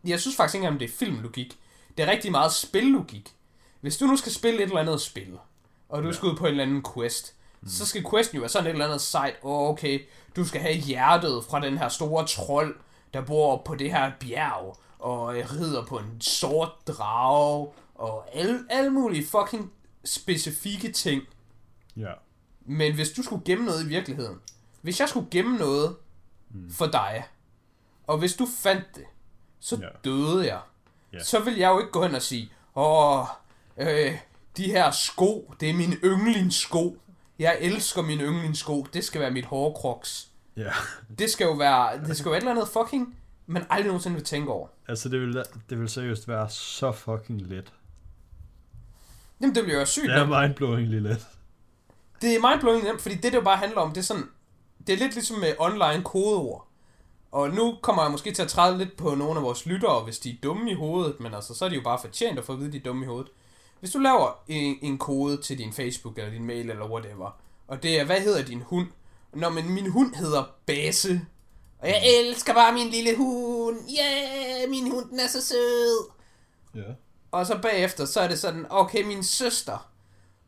[0.04, 1.58] jeg synes faktisk ikke engang, det er filmlogik.
[1.96, 3.28] Det er rigtig meget spillogik.
[3.80, 5.38] Hvis du nu skal spille et eller andet spil,
[5.88, 6.12] og du Ja.
[6.12, 7.34] skal ud på en eller anden quest,
[7.64, 7.68] mm.
[7.70, 9.34] så skal questen jo være sådan et eller andet sejt.
[9.42, 10.00] Åh, okay,
[10.36, 12.76] du skal have hjertet fra den her store trold,
[13.14, 18.60] der bor på det her bjerg, og øh, rider på en sort drage, og alle,
[18.70, 19.72] alle mulige fucking
[20.04, 21.22] specifikke ting.
[21.96, 22.12] Ja.
[22.66, 24.38] Men hvis du skulle gemme noget i virkeligheden,
[24.80, 25.96] hvis jeg skulle gemme noget
[26.70, 27.24] for dig,
[28.06, 29.04] og hvis du fandt det,
[29.60, 29.88] så Ja.
[30.04, 30.60] døde jeg.
[31.12, 31.22] Ja.
[31.24, 33.24] så vil jeg jo ikke gå hen og sige, åh,
[33.76, 34.18] øh,
[34.56, 36.96] de her sko, det er min yndlingssko.
[37.44, 38.86] Jeg elsker mine yndlingssko.
[38.92, 40.28] Det skal være mit hårkroks.
[40.56, 40.70] Ja.
[41.18, 43.16] Det skal jo være, det skal jo være et eller andet fucking,
[43.46, 44.68] man aldrig nogensinde vil tænke over.
[44.88, 47.72] Altså, det vil, det vil seriøst være så fucking let.
[49.40, 50.08] Jamen, det bliver jo sygt.
[50.08, 51.26] Det er mindblowingly let.
[52.22, 54.28] Det er mindblowing nemt, fordi det, det jo bare handler om, det er sådan,
[54.86, 56.68] det er lidt ligesom med online kodeord.
[57.32, 60.18] Og nu kommer jeg måske til at træde lidt på nogle af vores lyttere, hvis
[60.18, 62.52] de er dumme i hovedet, men altså, så er de jo bare fortjent at få
[62.52, 63.30] at vide, at de er dumme i hovedet.
[63.80, 67.82] Hvis du laver en, en kode til din Facebook eller din mail eller whatever, og
[67.82, 68.86] det er, hvad hedder din hund?
[69.32, 71.20] Nå, men min hund hedder Base.
[71.78, 73.76] Og jeg elsker bare min lille hund.
[73.76, 76.10] Yeah, min hund den er så sød.
[76.74, 76.92] Ja.
[77.30, 79.90] Og så bagefter, så er det sådan, okay, min søster,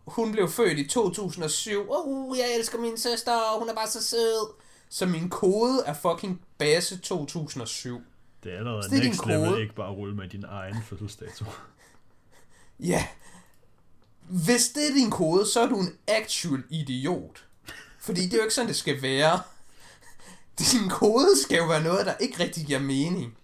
[0.06, 1.86] hun blev født i 2007.
[1.88, 4.54] Oh, jeg elsker min søster, hun er bare så sød.
[4.88, 8.00] Så min kode er fucking base 2007.
[8.44, 11.44] Det er allerede er next level, ikke bare rulle med din egen fødselsdato.
[12.80, 13.06] Ja.
[14.28, 17.44] Hvis det er din kode, så er du en actual idiot.
[18.00, 19.40] Fordi det er jo ikke sådan, det skal være.
[20.58, 23.36] Din kode skal jo være noget, der ikke rigtig giver mening.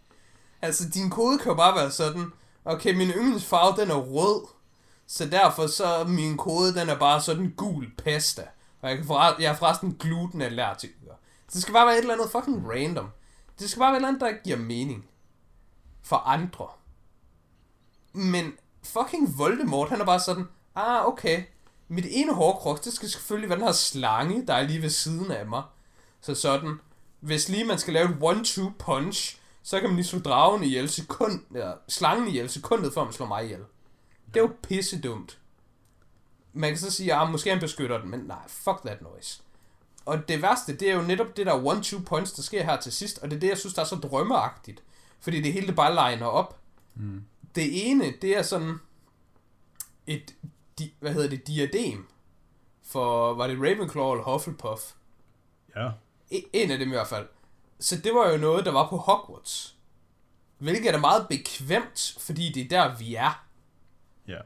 [0.62, 2.32] Altså, din kode kan jo bare være sådan,
[2.64, 4.46] okay, min yndlingsfarve, den er rød.
[5.06, 8.42] Så derfor så min kode, den er bare sådan gul pasta.
[8.80, 11.12] Og jeg, kan forre- jeg er forresten glutenallergiker.
[11.52, 13.08] Det skal bare være et eller andet fucking random.
[13.58, 15.04] Det skal bare være et eller andet, der ikke giver mening.
[16.02, 16.66] For andre.
[18.12, 18.52] Men
[18.82, 21.42] fucking Voldemort, han er bare sådan, ah, okay,
[21.88, 25.30] mit ene hårkrog, det skal selvfølgelig være den her slange, der er lige ved siden
[25.30, 25.62] af mig.
[26.20, 26.80] Så sådan,
[27.20, 30.88] hvis lige man skal lave et one-two punch, så kan man lige slå dragen ihjel
[30.88, 33.64] sekund, ja, slangen ihjel sekundet, før man slår mig ihjel.
[34.26, 35.38] Det er jo pisse dumt.
[36.52, 39.42] Man kan så sige, ah, måske han beskytter den, men nej, fuck that noise.
[40.04, 42.92] Og det værste, det er jo netop det der one-two punch, der sker her til
[42.92, 44.82] sidst, og det er det, jeg synes, der er så drømmeagtigt.
[45.20, 46.60] Fordi det hele det bare liner op.
[46.94, 47.24] Mm.
[47.54, 48.74] Det ene, det er sådan
[50.06, 50.34] et,
[50.78, 52.08] di, hvad hedder det, diadem
[52.82, 54.92] for, var det Ravenclaw eller Hufflepuff?
[55.76, 55.90] Ja.
[56.32, 57.28] E- En af dem i hvert fald.
[57.80, 59.76] Så det var jo noget, der var på Hogwarts.
[60.58, 63.44] Hvilket er meget bekvemt, fordi det er der, vi er.
[64.28, 64.40] Ja.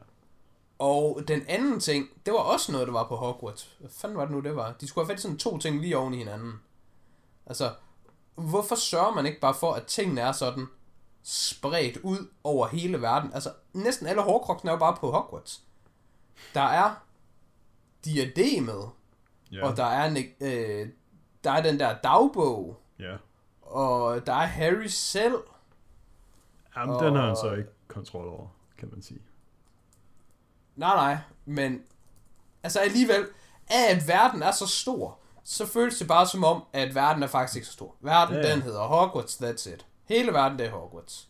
[0.79, 3.75] Og den anden ting, det var også noget, der var på Hogwarts.
[3.79, 4.73] Hvad fanden var det nu, det var?
[4.81, 6.53] De skulle have fat i sådan to ting lige oven i hinanden.
[7.45, 7.73] Altså,
[8.35, 10.67] hvorfor sørger man ikke bare for, at tingene er sådan
[11.29, 13.33] spredt ud over hele verden?
[13.33, 15.61] Altså, næsten alle hårkroksene er jo bare på Hogwarts.
[16.53, 17.03] Der er
[18.05, 18.89] diademet,
[19.51, 19.65] ja.
[19.67, 20.89] og der er, ne- øh,
[21.43, 23.15] der er den der dagbog, ja.
[23.61, 25.35] og der er Harry selv.
[26.75, 28.47] Jamen, den har han Og- så ikke kontrol over,
[28.77, 29.19] kan man sige.
[30.75, 31.81] Nej, nej, men
[32.63, 33.27] altså alligevel,
[33.67, 37.55] at verden er så stor, så føles det bare som om, at verden er faktisk
[37.55, 37.95] ikke så stor.
[38.01, 38.51] Verden, ja.
[38.53, 39.85] den hedder Hogwarts, that's it.
[40.09, 41.29] Hele verden, det er Hogwarts.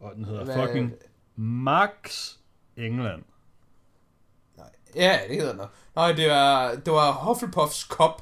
[0.00, 0.92] Og den hedder Hvad- fucking
[1.36, 2.32] Max
[2.76, 3.22] England.
[4.56, 5.70] Nej, ja, det hedder noget.
[5.96, 8.20] Nej, det var, det var Hufflepuffs kop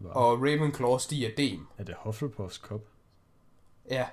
[0.00, 0.12] Wow.
[0.12, 1.66] og Ravenclaws diadem.
[1.78, 2.80] Er det Hufflepuffs Cup?
[3.90, 4.06] Ja,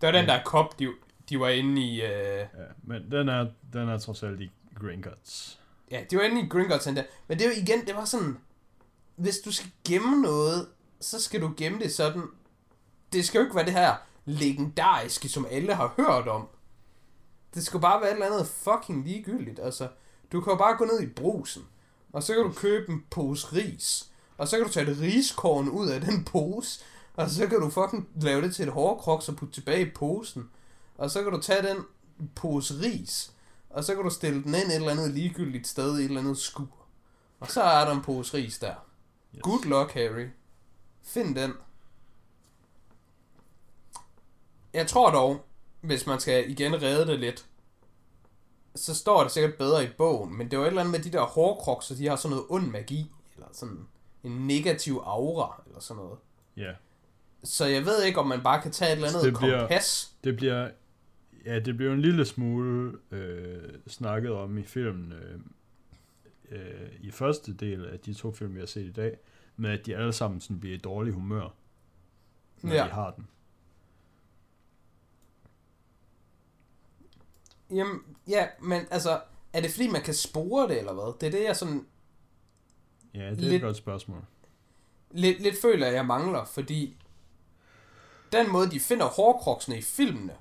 [0.00, 0.88] det var den der kop, de,
[1.28, 2.02] de var inde i...
[2.02, 2.46] Øh, Ja,
[2.82, 5.60] men den er, den er trods alt i Gringotts.
[5.90, 7.02] ja, de var inde i Gringotts der.
[7.28, 8.38] Men det var igen, det var sådan...
[9.16, 10.68] Hvis du skal gemme noget,
[11.00, 12.22] så skal du gemme det sådan...
[13.12, 16.48] Det skal jo ikke være det her legendariske, som alle har hørt om.
[17.54, 19.58] Det skal bare være et eller andet fucking ligegyldigt.
[19.58, 19.88] Altså,
[20.32, 21.62] du kan jo bare gå ned i brusen,
[22.12, 24.08] og så kan du købe en pose ris.
[24.38, 26.84] Og så kan du tage et riskorn ud af den pose,
[27.14, 30.50] og så kan du fucking lave det til et hårkroks og putte tilbage i posen.
[30.98, 31.84] Og så kan du tage den
[32.34, 33.32] pose ris,
[33.70, 36.20] og så kan du stille den ind et eller andet ligegyldigt sted i et eller
[36.20, 36.68] andet skur.
[37.40, 38.74] Og så er der en pose ris der.
[39.34, 39.40] Yes.
[39.42, 40.28] Good luck, Harry.
[41.02, 41.52] Find den.
[44.74, 45.44] Jeg tror dog,
[45.80, 47.46] hvis man skal igen redde det lidt,
[48.74, 51.12] så står det sikkert bedre i bogen, men det var et eller andet med de
[51.18, 53.86] der hårkrokser, de har sådan noget ond magi, eller sådan
[54.24, 56.18] en negativ aura, eller sådan noget.
[56.56, 56.72] Ja,
[57.44, 60.14] Så jeg ved ikke, om man bare kan tage et eller andet Det bliver- kompas.
[60.24, 60.70] det bliver...
[61.44, 65.40] Ja, det bliver en lille smule øh, snakket om i filmen øh,
[66.50, 69.16] øh, i første del af de to film, vi har set i dag,
[69.56, 71.54] med at de alle sammen sådan bliver i dårlig humør,
[72.62, 72.84] når Ja.
[72.84, 73.28] de har den.
[77.74, 79.20] Jamen, ja, men altså,
[79.52, 81.14] er det fordi, man kan spore det, eller hvad?
[81.20, 81.86] Det er det, jeg sådan
[83.14, 84.24] Ja, det er Lidt- et godt spørgsmål.
[85.10, 86.96] lidt, lidt føler, at jeg mangler, fordi
[88.32, 90.32] den måde, de finder hårkroksene i filmene,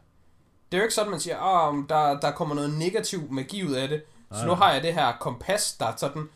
[0.71, 3.71] det er jo ikke sådan, man siger, ah, der, der kommer noget negativ magi ud
[3.73, 6.29] af det, så Nej, nu har jeg det her kompas, der er sådan,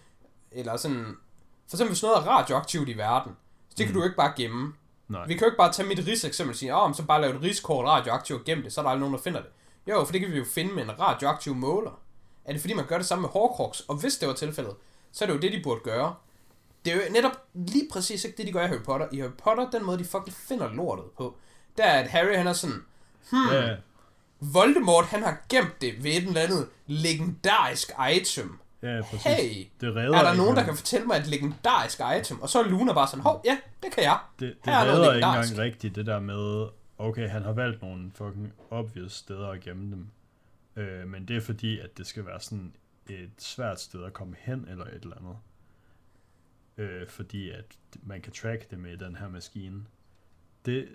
[0.51, 1.05] eller sådan,
[1.69, 3.31] for eksempel hvis noget er radioaktivt i verden,
[3.69, 3.93] så det kan Mm.
[3.93, 4.73] du jo ikke bare gemme.
[5.07, 5.27] Nej.
[5.27, 7.35] Vi kan jo ikke bare tage mit ris eksempel og sige, ah, så bare lave
[7.35, 9.49] et riskort radioaktivt og gemme det, så er der aldrig nogen, der finder det.
[9.87, 11.99] Jo, for det kan vi jo finde med en radioaktiv måler.
[12.45, 13.79] Er det fordi, man gør det samme med Horcrux?
[13.79, 14.73] Og hvis det var tilfældet,
[15.11, 16.15] så er det jo det, de burde gøre.
[16.85, 19.07] Det er jo netop lige præcis ikke det, de gør i Harry Potter.
[19.11, 21.35] I Harry Potter, den måde, de fucking finder lortet på,
[21.77, 22.83] der er, at Harry, han er sådan,
[23.29, 23.75] hmm, Ja,
[24.39, 28.59] Voldemort, han har gemt det ved et eller andet legendarisk item.
[28.81, 29.23] ja, præcis.
[29.23, 32.41] Hey, det redder er der nogen, der kan fortælle mig et legendarisk item?
[32.41, 34.17] Og så er Luna bare sådan, hov, ja, det kan jeg.
[34.39, 36.67] Det, det Her er noget redder ikke engang rigtigt, det der med,
[36.97, 40.07] okay, han har valgt nogle fucking obvious steder at gemme dem.
[40.75, 42.75] Øh, men det er fordi, at det skal være sådan
[43.09, 45.37] et svært sted at komme hen, eller et eller andet.
[46.77, 49.85] Øh, fordi at man kan track det med den her maskine.
[50.65, 50.87] Det,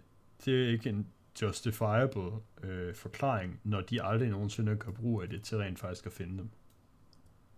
[0.44, 1.07] det er ikke en
[1.42, 2.30] justifiable
[2.62, 6.38] øh, forklaring, når de aldrig nogensinde gør brug af det til rent faktisk at finde
[6.38, 6.51] dem.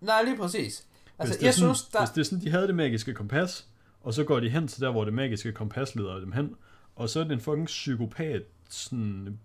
[0.01, 0.89] Nej, lige præcis.
[1.19, 2.01] Altså, hvis, det jeg sådan, synes, der...
[2.01, 3.69] hvis det er sådan, de havde det magiske kompas,
[4.01, 6.57] og så går de hen til der, hvor det magiske kompas leder dem hen,
[6.97, 9.39] og så er det en fucking psykopat, sådan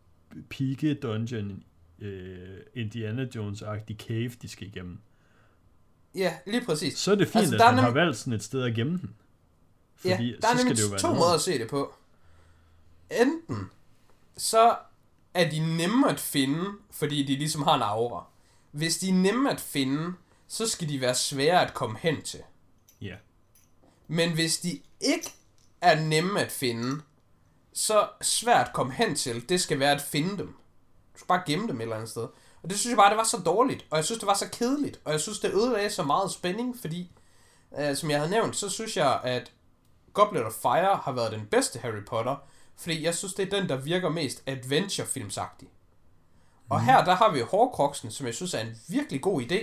[0.50, 1.64] pike dungeon,
[2.00, 5.00] øh, Indiana Jones-agtig cave, de skal igennem.
[6.16, 6.98] Ja, lige præcis.
[6.98, 8.76] Så er det fint, Altså, at er han har nem- valgt sådan et sted at
[8.76, 9.16] gemme den.
[9.96, 11.20] Fordi ja, der er så skal nemlig det jo være to noget.
[11.20, 11.94] måder at se det på.
[13.22, 13.70] Enten
[14.38, 14.76] så
[15.34, 18.26] er de nemme at finde, fordi de ligesom har en aura.
[18.72, 20.14] Hvis de er nemme at finde,
[20.48, 22.40] så skal de være svære at komme hen til.
[23.02, 23.16] Ja,
[24.08, 25.30] Men hvis de ikke
[25.82, 27.02] er nemme at finde,
[27.78, 30.48] så svært at komme hen til, det skal være at finde dem.
[31.14, 32.28] Du skal bare gemme dem et eller andet sted.
[32.64, 34.50] Og det synes jeg bare, det var så dårligt, og jeg synes, det var så
[34.50, 37.12] kedeligt, og jeg synes, det ødelagde så meget spænding, fordi,
[37.80, 39.52] øh, som jeg havde nævnt, så synes jeg, at
[40.14, 42.36] Goblet of Fire har været den bedste Harry Potter,
[42.78, 45.68] fordi jeg synes, det er den, der virker mest adventure-filmsagtig.
[46.70, 49.56] Og her, der har vi Horcruxen, som jeg synes er en virkelig god idé.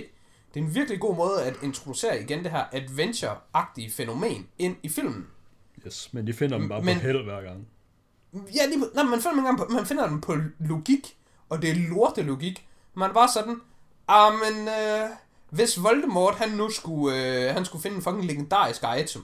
[0.53, 4.89] Det er en virkelig god måde at introducere igen det her adventure-agtige fænomen ind i
[4.89, 5.27] filmen.
[5.87, 6.13] yes.
[6.13, 7.67] men de finder dem bare Men- på held hver gang.
[8.55, 11.17] Ja, lige, nej, man, finder engang på, man finder dem på logik,
[11.49, 12.67] og det er lorte logik.
[12.93, 13.61] Man bare sådan,
[14.07, 15.09] ah, men øh,
[15.49, 17.17] hvis Voldemort, han nu skulle,
[17.47, 19.23] øh, han skulle finde en fucking legendarisk item.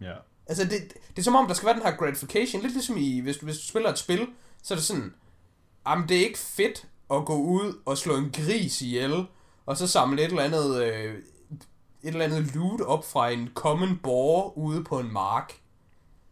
[0.00, 0.12] Ja,
[0.46, 0.70] Altså, det,
[1.10, 2.62] det er som om, der skal være den her gratification.
[2.62, 4.26] Lidt ligesom i, hvis, du- hvis du spiller et spil,
[4.62, 5.14] så er det sådan,
[5.88, 9.26] jamen det er ikke fedt at gå ud og slå en gris ihjel,
[9.66, 11.22] og så samle et eller andet, øh, et
[12.02, 15.52] eller andet loot op fra en common boar ude på en mark.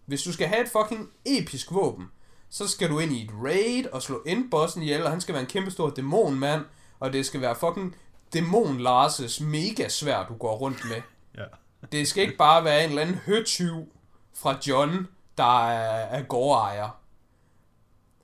[0.06, 2.10] Hvis du skal have et fucking episk våben,
[2.48, 5.42] så skal du ind i et raid og slå endbossen ihjel, og han skal være
[5.42, 6.64] en kæmpe stor dæmonmand,
[7.00, 7.96] og det skal være fucking
[8.32, 11.02] dæmon Lars' mega svær, du går rundt med.
[11.38, 11.44] ja.
[11.92, 13.92] Det skal ikke bare være en eller anden høtyv
[14.34, 16.98] fra John, der er, er gårdejer.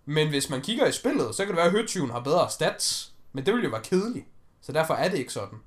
[0.04, 3.12] Men hvis man kigger i spillet, så kan det være, at høtyven har bedre stats.
[3.32, 4.26] Men det vil jo være kedeligt.
[4.60, 5.58] Så derfor er det ikke sådan.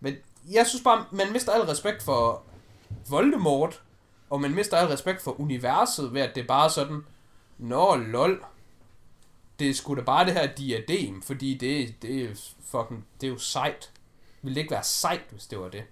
[0.00, 0.14] Men
[0.50, 2.42] jeg synes bare, man mister al respekt for
[3.08, 3.82] Voldemort,
[4.30, 7.02] og man mister al respekt for universet, ved at det er bare sådan,
[7.58, 8.44] Nå, lol.
[9.58, 13.30] Det er sgu da bare det her diadem, fordi det, det er fucking, det er
[13.30, 13.92] jo sejt.
[14.42, 15.84] Ville det ikke være sejt, hvis det var det?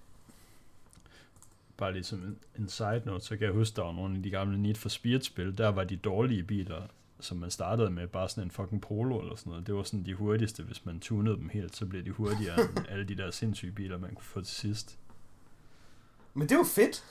[1.77, 4.23] Bare lige som en, en side note, så kan jeg huske, der var nogle af
[4.23, 6.81] de gamle Need for Speed-spil, der var de dårlige biler,
[7.19, 9.67] som man startede med, bare sådan en fucking Polo eller sådan noget.
[9.67, 12.85] Det var sådan de hurtigste, hvis man tunede dem helt, så blev de hurtigere end
[12.89, 14.97] alle de der sindssyge biler, man kunne få til sidst.
[16.37, 17.03] Men det er jo fedt.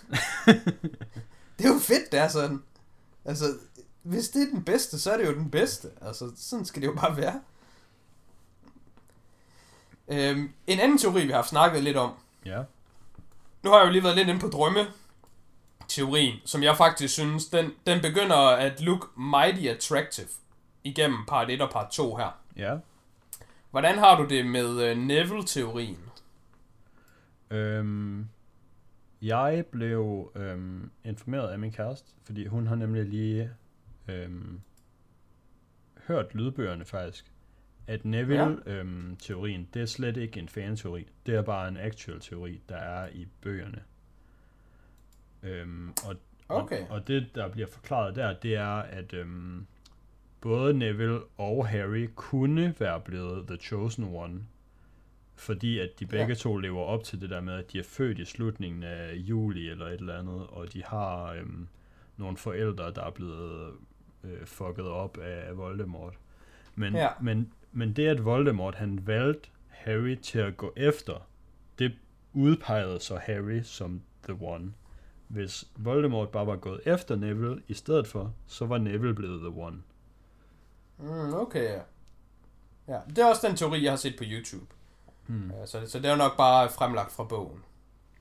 [1.59, 2.63] det er jo fedt, det er sådan.
[3.25, 3.45] Altså,
[4.03, 5.89] hvis det er den bedste, så er det jo den bedste.
[6.01, 7.41] Altså, sådan skal det jo bare være.
[10.09, 12.13] Øhm, en anden teori, vi har haft snakket lidt om.
[12.45, 12.63] Ja,
[13.63, 14.87] Nu har jeg jo lige været lidt inde på drømme
[15.89, 20.29] teorien, som jeg faktisk synes, den, den begynder at look mighty attractive
[20.85, 22.39] igennem part 1 og part 2 her.
[22.57, 22.77] ja.
[23.71, 25.99] Hvordan har du det med øh, Neville-teorien?
[27.51, 28.29] Øhm,
[29.23, 33.51] jeg blev øhm, informeret af min kæreste, fordi hun har nemlig lige
[34.09, 34.61] øhm,
[36.07, 37.33] hørt lydbøgerne faktisk,
[37.87, 41.07] at Neville-teorien, det er slet ikke en fan-teori.
[41.27, 43.83] Det er bare en actual teori, der er i bøgerne.
[45.43, 46.17] Øhm, og,
[46.49, 46.81] Okay.
[46.83, 49.67] og, og det, der bliver forklaret der, det er, at øhm,
[50.41, 54.41] både Neville og Harry kunne være blevet The Chosen One,
[55.37, 56.35] fordi at de begge Ja.
[56.35, 59.69] to lever op til det der med, at de er født i slutningen af juli
[59.69, 61.69] eller et eller andet, og de har øhm,
[62.17, 63.73] nogle forældre, der er blevet
[64.25, 66.15] øh, fucket op af Voldemort.
[66.75, 67.09] Men, Ja.
[67.21, 71.27] men, men det, at Voldemort han valgte Harry til at gå efter,
[71.79, 71.93] det
[72.33, 74.73] udpegede så Harry som The One.
[75.29, 79.61] Hvis Voldemort bare var gået efter Neville i stedet for, så var Neville blevet The
[79.63, 79.77] One.
[80.99, 81.79] Mm, okay.
[82.89, 84.67] Ja, det er også den teori, jeg har set på YouTube.
[85.27, 85.51] Hmm.
[85.51, 87.65] Ja, så, så det er jo nok bare fremlagt fra bogen.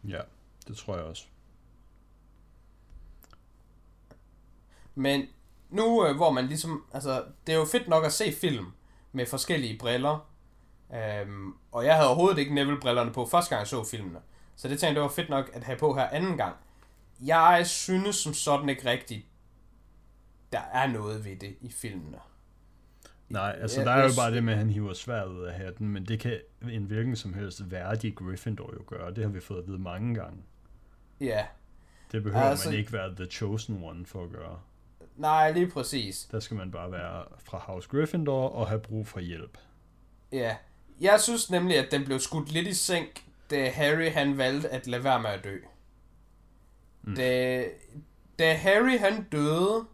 [0.03, 0.21] Ja,
[0.67, 1.25] det tror jeg også.
[4.95, 5.25] Men
[5.69, 6.85] nu, øh, hvor man ligesom...
[6.93, 8.65] Altså, det er jo fedt nok at se film,
[9.11, 10.29] med forskellige briller.
[10.93, 14.19] Øhm, og jeg havde overhovedet ikke Neville-brillerne på første gang jeg så filmene.
[14.55, 16.55] Så det tænkte jeg, det var fedt nok at have på her anden gang.
[17.21, 19.25] Jeg synes som sådan ikke rigtigt,
[20.51, 22.19] der er noget ved det i filmene.
[23.29, 25.53] Nej, altså Jeg- der er jo bare det med, at han hiver sværet ud af
[25.53, 26.39] hatten, men det kan
[26.71, 29.13] en hvilken som helst værdig Gryffindor jo gøre.
[29.13, 30.37] Det har vi fået at vide mange gange.
[31.21, 31.45] Ja,
[32.11, 34.59] Det behøver Altså- man ikke være The Chosen One for at gøre.
[35.15, 36.27] nej, lige præcis.
[36.31, 39.57] Der skal man bare være fra House Gryffindor og have brug for hjælp.
[40.31, 40.55] Ja,
[41.01, 44.87] jeg synes nemlig, at den blev skudt lidt i sænk, da Harry han valgte at
[44.87, 45.57] lade være med at dø.
[47.03, 47.15] Mm.
[47.15, 47.63] Da,
[48.39, 49.85] da Harry han døde,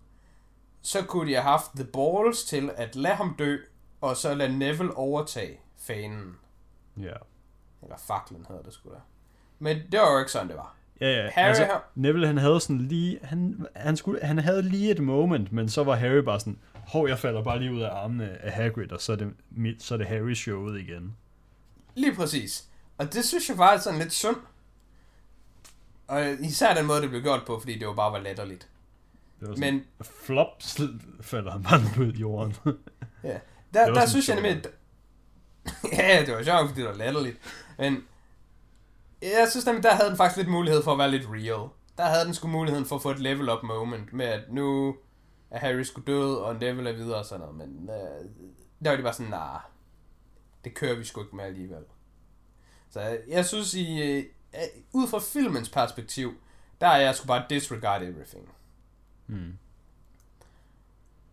[0.81, 3.57] så kunne de have haft The Balls til at lade ham dø,
[4.01, 6.35] og så lade Neville overtage fanen.
[6.97, 7.13] Ja.
[7.83, 8.95] Eller faklen hedder det sgu da.
[9.59, 10.75] Men det var jo ikke sådan, det var.
[11.01, 11.29] Ja, ja.
[11.29, 13.19] Harry altså, har- Neville, han havde sådan lige...
[13.23, 16.59] Han, han, skulle, han havde lige et moment, men så var Harry bare sådan...
[16.73, 19.83] Hov, jeg falder bare lige ud af armene af Hagrid, og så er det, mit,
[19.83, 21.15] så er det Harry showet igen.
[21.95, 22.67] Lige præcis.
[22.97, 24.35] Og det synes jeg faktisk er sådan lidt synd.
[26.07, 28.67] Og især den måde, det blev gjort på, fordi det jo bare var latterligt.
[29.41, 30.47] Det var sådan, Men flop,
[31.21, 32.55] falder han bare ud i jorden.
[33.23, 33.39] Ja,
[33.73, 34.63] der, der synes jeg nemlig...
[35.97, 37.37] ja, det var sjovt, fordi det var latterligt.
[37.77, 38.03] Men
[39.21, 41.69] jeg synes nemlig, der havde den faktisk lidt mulighed for at være lidt real.
[41.97, 44.95] Der havde den sgu muligheden for at få et level up moment med, at nu
[45.51, 47.55] er Harry sgu død, og Neville er videre og sådan noget.
[47.55, 48.29] Men øh,
[48.83, 49.59] der var de bare sådan, nah,
[50.63, 51.83] det kører vi sgu ikke med alligevel.
[52.89, 54.23] Så jeg, synes, i, øh,
[54.93, 56.33] ud fra filmens perspektiv,
[56.81, 58.49] der er jeg sgu bare disregard everything.
[59.31, 59.57] Hmm.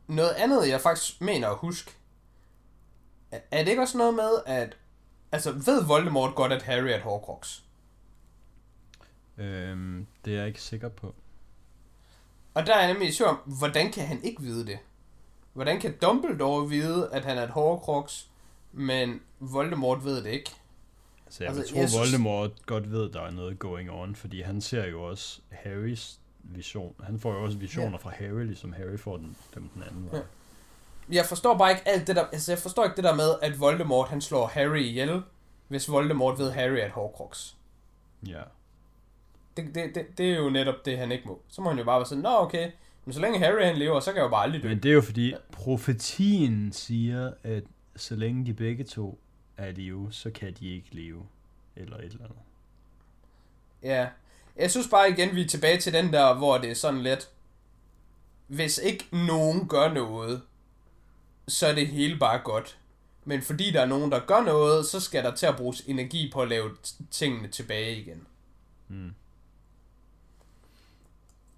[0.07, 1.91] Noget andet, jeg faktisk mener at huske,
[3.31, 4.77] er det ikke også noget med, at...
[5.33, 7.61] Altså, ved Voldemort godt, at Harry er et Horcrux?
[9.39, 11.15] Øhm, det er jeg ikke sikker på.
[12.55, 14.79] Og der er jeg nemlig i tvivl om, hvordan kan han ikke vide det?
[15.53, 18.25] Hvordan kan Dumbledore vide, at han er et Horcrux,
[18.73, 20.51] men Voldemort ved det ikke?
[21.31, 24.15] Så jeg, Altså, altså, tror, jeg synes- Voldemort godt ved, der er noget going on,
[24.17, 26.95] fordi han ser jo også Harrys vision.
[27.03, 27.97] Han får jo også visioner Ja.
[27.97, 30.21] fra Harry, ligesom Harry får den, dem den anden vej.
[30.21, 30.25] Ja.
[31.17, 32.25] Jeg forstår bare ikke alt det der...
[32.27, 35.23] Altså, jeg forstår ikke det der med, at Voldemort, han slår Harry ihjel,
[35.69, 37.55] hvis Voldemort ved, Harry er et Horcrux.
[38.27, 38.43] Ja.
[39.57, 41.43] Det, det, det, det er jo netop det, han ikke må.
[41.49, 42.71] Så må han jo bare være sådan, nå okay,
[43.05, 44.69] men så længe Harry han lever, så kan jeg jo bare aldrig dø.
[44.69, 47.65] Men det er jo fordi, profetien siger, at
[47.97, 49.19] så længe de begge to
[49.57, 51.27] er leve, så kan de ikke leve.
[51.77, 52.39] Eller et eller andet.
[53.83, 54.09] Ja.
[54.59, 57.29] Jeg synes bare igen, vi er tilbage til den der, hvor det er sådan lidt,
[58.47, 60.43] hvis ikke nogen gør noget,
[61.49, 62.79] så er det hele bare godt.
[63.25, 66.31] Men fordi der er nogen, der gør noget, så skal der til at bruges energi
[66.33, 66.71] på at lave
[67.11, 68.27] tingene tilbage igen.
[68.89, 69.15] Mm.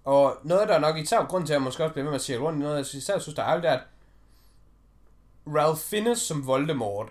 [0.03, 2.19] Og noget, der er nok især grund til, at jeg måske også bliver ved med
[2.19, 3.83] at sige rundt i noget, jeg især synes, der er er, at
[5.47, 7.09] Ralph Fiennes som Voldemort,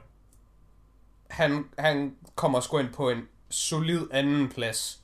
[1.30, 4.99] han, han kommer sgu ind på en solid anden plads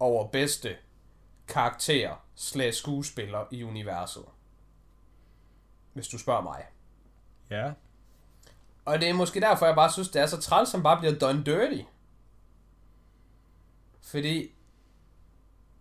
[0.00, 0.76] over bedste
[1.48, 4.24] karakter slash skuespiller i universet.
[5.92, 6.64] Hvis du spørger mig.
[7.50, 7.72] Ja.
[8.84, 11.18] Og det er måske derfor, jeg bare synes, det er så træls, som bare bliver
[11.18, 11.82] done dirty.
[14.00, 14.54] Fordi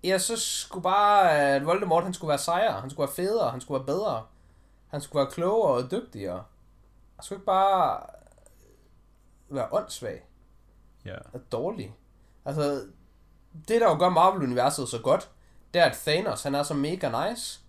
[0.03, 3.61] jeg synes sgu bare, at Voldemort han skulle være sejere, han skulle være federe, han
[3.61, 4.25] skulle være bedre.
[4.87, 6.43] Han skulle være klogere og dygtigere.
[7.15, 8.01] Han skulle ikke bare
[9.49, 10.23] være åndssvag
[11.05, 11.15] Ja.
[11.33, 11.95] og dårlig.
[12.45, 12.87] Altså,
[13.67, 15.29] det der jo gør Marvel-universet så godt,
[15.73, 17.59] det er, at Thanos, han er så mega nice.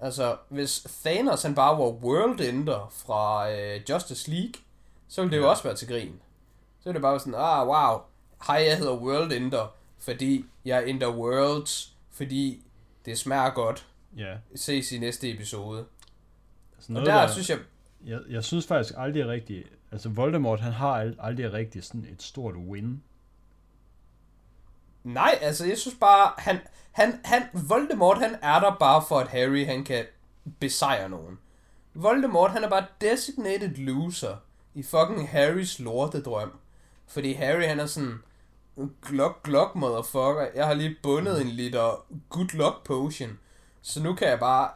[0.00, 4.52] Altså, hvis Thanos, han bare var World Ender fra øh, Justice League,
[5.08, 5.50] så ville det jo Ja.
[5.50, 6.20] også være til grin.
[6.80, 7.98] Så ville det bare være sådan, ah, wow,
[8.46, 12.62] hej, jeg hedder World Ender, fordi jeg ender worlds, fordi
[13.04, 13.86] det smager godt.
[14.16, 14.34] Ja.
[14.54, 15.84] Ses i næste episode.
[16.76, 17.58] Altså Og noget, der, der, synes jeg,
[18.06, 22.22] jeg, jeg synes faktisk aldrig rigtigt, altså Voldemort, han har ald- aldrig rigtig sådan et
[22.22, 23.02] stort win.
[25.04, 26.58] Nej, altså jeg synes bare, han,
[26.92, 30.04] han, han, Voldemort han er der bare for, at Harry han kan
[30.60, 31.38] besejre nogen.
[31.94, 34.36] Voldemort han er bare designated loser
[34.74, 36.52] i fucking Harrys lortedrøm.
[37.06, 38.22] Fordi Harry han er sådan,
[39.02, 43.38] glok glok motherfucker, jeg har lige bundet en liter good luck potion,
[43.82, 44.70] så nu kan jeg bare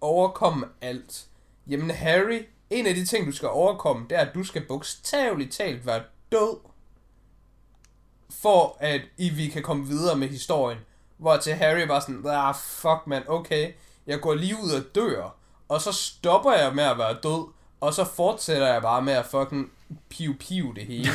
[0.00, 1.26] overkomme alt.
[1.66, 5.52] Jamen Harry, en af de ting du skal overkomme, det er at du skal bogstaveligt
[5.52, 6.02] talt være
[6.32, 6.71] død
[8.40, 10.78] for at I, vi kan komme videre med historien.
[11.16, 13.72] Hvor til Harry bare sådan, ah fuck man, okay,
[14.06, 15.36] jeg går lige ud og dør,
[15.68, 19.26] og så stopper jeg med at være død, og så fortsætter jeg bare med at
[19.26, 19.72] fucking
[20.08, 21.10] piu piu det hele.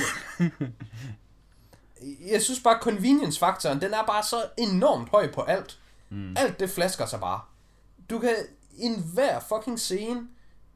[2.32, 5.80] jeg synes bare, convenience-faktoren, den er bare så enormt høj på alt.
[6.09, 6.36] Mm.
[6.38, 7.41] Alt det flasker sig bare.
[8.09, 8.36] Du kan,
[8.72, 10.28] i enhver fucking scene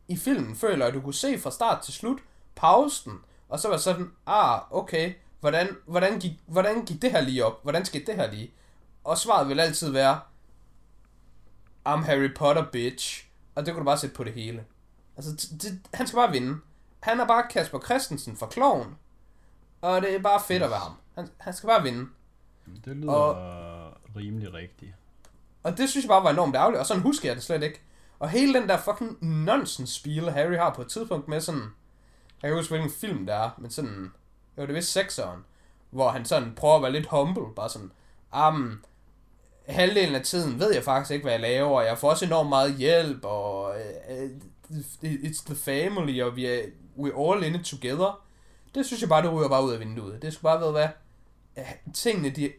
[0.07, 2.19] i filmen, føler jeg, du kunne se fra start til slut,
[2.55, 3.19] pausen,
[3.49, 7.63] og så var sådan, ah, okay, hvordan, hvordan, gik, hvordan gik det her lige op?
[7.63, 8.51] Hvordan skete det her lige?
[9.03, 10.19] Og svaret vil altid være,
[11.89, 13.27] I'm Harry Potter, bitch.
[13.55, 14.65] Og det kunne du bare sætte på det hele.
[15.17, 16.57] Altså, det, han skal bare vinde.
[16.99, 18.95] Han er bare Kasper Christensen for kloven.
[19.81, 20.93] Og det er bare fedt at være ham.
[21.15, 22.09] Han, han skal bare vinde.
[22.85, 24.91] Det lyder og, rimelig rigtigt.
[25.63, 27.81] Og det synes jeg bare var enormt ærgerligt, og sådan husker jeg det slet ikke.
[28.19, 31.63] Og hele den der fucking nonsens spil Harry har på et tidspunkt med sådan...
[32.41, 34.11] Jeg kan huske, hvilken film det er, men sådan...
[34.65, 35.39] Det er vist sekseren.
[35.89, 37.91] Hvor han sådan prøver at være lidt humble, bare sådan...
[38.47, 38.83] Um,
[39.67, 42.49] halvdelen af tiden ved jeg faktisk ikke, hvad jeg laver, og jeg får også enormt
[42.49, 43.75] meget hjælp, og
[44.09, 44.29] uh,
[45.03, 46.61] it's the family, og vi er,
[46.97, 48.21] we're all in it together.
[48.75, 50.21] Det synes jeg bare, det ryger bare ud af vinduet.
[50.21, 50.89] Det skulle bare være,
[51.53, 52.51] hvad tingene, de,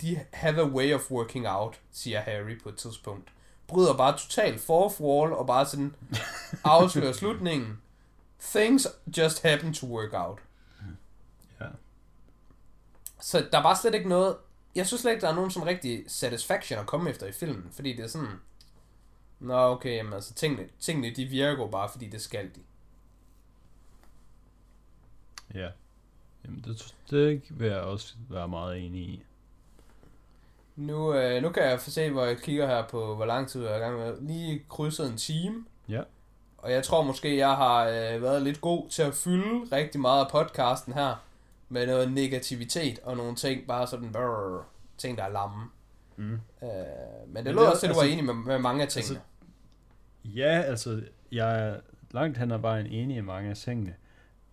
[0.00, 3.28] de have a way of working out, siger Harry på et tidspunkt.
[3.66, 5.94] Bryder bare totalt fourth wall, og bare sådan
[6.64, 7.78] afslører slutningen.
[8.40, 8.88] Things
[9.18, 10.38] just happen to work out.
[13.20, 14.36] Så der var slet ikke noget...
[14.74, 17.68] Jeg synes slet ikke, der er nogen sådan rigtig satisfaction at komme efter i filmen,
[17.72, 18.40] fordi det er sådan...
[19.40, 22.60] Nå, okay, jamen altså, tingene, tingene de virker bare, fordi det skal de.
[25.54, 25.68] Ja.
[26.44, 29.22] Jamen, det, det vil jeg også være meget enig i.
[30.76, 33.62] Nu, øh, nu kan jeg få se, hvor jeg kigger her på, hvor lang tid
[33.62, 34.20] jeg er i gang med.
[34.20, 35.64] Lige krydset en time.
[35.88, 36.02] Ja.
[36.58, 40.24] Og jeg tror måske, jeg har øh, været lidt god til at fylde rigtig meget
[40.24, 41.24] af podcasten her.
[41.72, 44.66] Med noget negativitet og nogle ting, bare sådan, brrr,
[44.98, 45.64] ting, der er lamme.
[46.16, 46.32] Mm.
[46.32, 46.38] Øh,
[47.28, 49.20] men det lå også, at du altså, var enig med, med mange af tingene.
[49.20, 49.24] Altså,
[50.24, 51.02] ja, altså,
[51.32, 53.94] jeg er langt hen ad vejen enig i mange af tingene.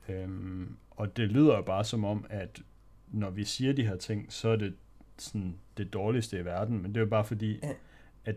[0.09, 2.59] Øhm, og det lyder bare som om, at
[3.07, 4.75] når vi siger de her ting, så er det
[5.17, 7.69] sådan det dårligste i verden, men det er jo bare fordi, ja.
[8.25, 8.35] at...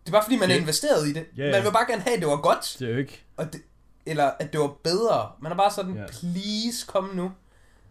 [0.00, 1.26] Det er bare fordi, man det, er investeret i det.
[1.36, 1.52] Ja, ja.
[1.52, 2.76] Man vil bare gerne have, at det var godt.
[2.78, 3.24] Det er jo ikke...
[3.36, 3.62] Og det,
[4.06, 5.32] eller at det var bedre.
[5.40, 6.06] Man er bare sådan, ja.
[6.06, 7.32] please, kom nu.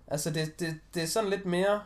[0.07, 1.82] Altså, det, det, det er sådan lidt mere...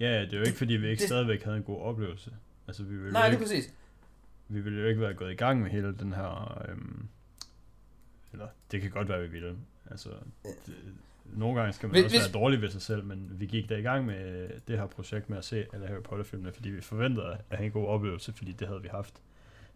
[0.00, 2.32] Ja, det er jo ikke, fordi vi ikke det, stadigvæk havde en god oplevelse.
[2.66, 3.74] Altså, vi ville nej, ikke, det er præcis.
[4.48, 6.62] Vi ville jo ikke være gået i gang med hele den her...
[6.68, 7.08] Øhm,
[8.32, 9.56] eller, det kan godt være, vi ville.
[9.90, 10.08] Altså,
[10.44, 10.74] det,
[11.24, 13.76] nogle gange skal man hvis, også være dårlig ved sig selv, men vi gik da
[13.76, 17.38] i gang med det her projekt med at se alle Harry Potter-filmene, fordi vi forventede
[17.50, 19.14] at have en god oplevelse, fordi det havde vi haft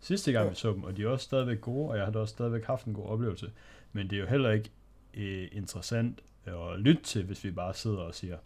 [0.05, 0.51] sidste gang, ja.
[0.51, 2.87] vi så dem, og de er også stadigvæk gode, og jeg har også stadigvæk haft
[2.87, 3.53] en god oplevelse.
[3.93, 4.71] Men det er jo heller ikke
[5.15, 8.37] eh, interessant at lytte til, hvis vi bare sidder og siger,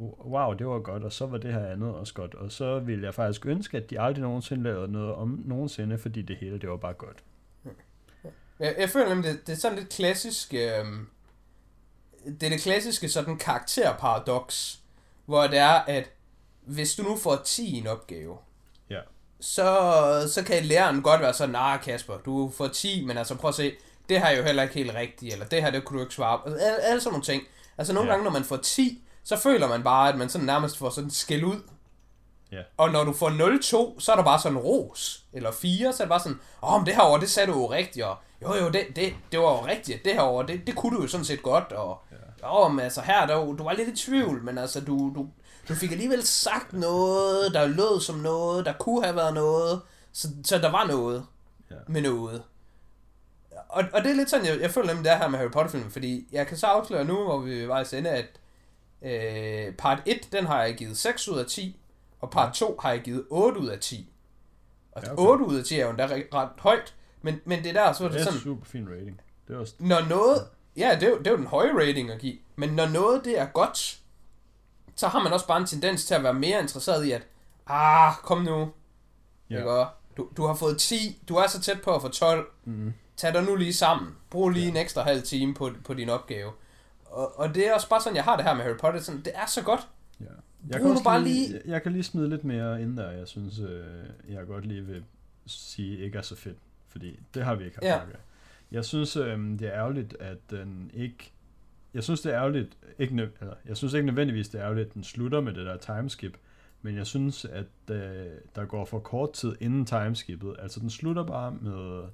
[0.00, 3.04] wow, det var godt, og så var det her andet også godt, og så ville
[3.04, 6.68] jeg faktisk ønske, at de aldrig nogensinde lavede noget om nogensinde, fordi det hele, det
[6.68, 7.24] var bare godt.
[8.58, 10.84] Jeg, jeg føler nemlig, det, det er sådan lidt klassisk, øh,
[12.24, 14.80] det er det klassiske sådan karakterparadoks,
[15.24, 16.10] hvor det er, at
[16.64, 18.36] hvis du nu får 10 i en opgave.
[19.40, 23.48] Så, så kan læreren godt være sådan, nej Kasper, du får 10, men altså prøv
[23.48, 23.72] at se,
[24.08, 26.14] det her er jo heller ikke helt rigtigt, eller det her, det kunne du ikke
[26.14, 26.50] svare på.
[26.50, 27.42] Altså, alle sådan nogle ting.
[27.78, 28.12] Altså nogle ja.
[28.12, 31.10] gange, når man får 10, så føler man bare, at man sådan nærmest får sådan
[31.10, 31.60] skæld ud.
[32.52, 32.62] Ja.
[32.76, 33.30] Og når du får
[33.96, 35.24] 0-2, så er der bare sådan ros.
[35.32, 37.52] Eller 4, så er det bare sådan, åh, oh, men det her over, det sagde
[37.52, 40.42] du jo rigtigt, og jo jo, det, det, det var jo rigtigt, det her over,
[40.42, 42.02] det, det kunne du jo sådan set godt, og
[42.42, 42.48] ja.
[42.48, 45.26] jo, men altså her, der, du var lidt i tvivl, men altså du, du,
[45.68, 50.28] du fik alligevel sagt noget, der lød som noget, der kunne have været noget, så,
[50.44, 51.26] så der var noget
[51.70, 51.76] ja.
[51.88, 52.42] med noget.
[53.68, 55.90] Og, og det er lidt sådan, jeg, jeg føler nemlig det her med Harry Potter-filmen,
[55.90, 58.26] fordi jeg kan så afsløre nu, hvor vi var i sende, at
[59.02, 61.80] øh, part 1, den har jeg givet 6 ud af 10,
[62.20, 64.12] og part 2 har jeg givet 8 ud af 10.
[64.92, 65.22] Og ja, okay.
[65.22, 68.08] 8 ud af 10 er jo endda ret højt, men, men det der, så er
[68.08, 68.40] det, det er sådan...
[68.40, 69.20] super fin rating.
[69.48, 69.74] Det er også...
[69.78, 70.48] Når noget...
[70.76, 72.38] Ja, det er, jo, det er jo den høje rating at give.
[72.56, 73.98] Men når noget det er godt,
[74.96, 77.26] så har man også bare en tendens til at være mere interesseret i, at
[77.66, 78.72] ah, kom nu.
[79.50, 79.58] Ja.
[79.58, 79.84] Ikke?
[80.16, 82.46] Du, du har fået 10, du er så tæt på at få 12.
[82.64, 82.92] Mm.
[83.16, 84.14] Tag dig nu lige sammen.
[84.30, 84.70] Brug lige ja.
[84.70, 86.52] en ekstra halv time på, på din opgave.
[87.04, 89.00] Og, og det er også bare sådan, jeg har det her med Harry Potter.
[89.00, 89.88] Sådan, det er så godt.
[90.20, 90.24] Ja.
[90.68, 91.62] Jeg kan, bare lige, lige...
[91.66, 93.84] Jeg, kan lige smide lidt mere ind der, jeg synes, øh,
[94.28, 95.04] jeg godt lige vil
[95.46, 96.56] sige, ikke er så fedt
[96.96, 98.16] fordi det har vi ikke haft ja.
[98.70, 101.32] Jeg synes, øh, det er ærgerligt, at den ikke...
[101.96, 104.94] Jeg synes, det er ærgerligt, ikke, eller, jeg synes ikke nødvendigvis, det er ærgerligt, at
[104.94, 106.36] den slutter med det der timeskip,
[106.82, 110.56] men jeg synes, at øh, der går for kort tid inden timeskippet.
[110.58, 112.04] Altså, den slutter bare med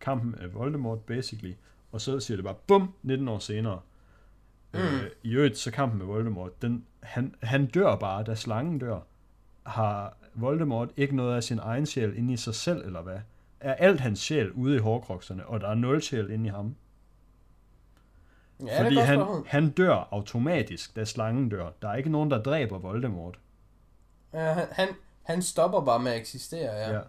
[0.00, 1.52] kampen af Voldemort, basically,
[1.92, 3.80] og så siger det bare, bum, 19 år senere.
[4.72, 4.80] Mm.
[4.80, 9.00] Øh, I øvrigt, så kampen med Voldemort, den, han, han dør bare, da slangen dør.
[9.62, 13.18] Har Voldemort ikke noget af sin egen sjæl inde i sig selv, eller hvad?
[13.64, 16.76] er alt hans sjæl ude i hårkrokserne, og der er nul sjæl inde i ham.
[18.66, 21.68] Ja, Fordi han, han dør automatisk, da slangen dør.
[21.82, 23.38] Der er ikke nogen, der dræber Voldemort.
[24.34, 24.88] Ja, han,
[25.22, 26.92] han stopper bare med at eksistere, ja.
[26.92, 27.00] Ja,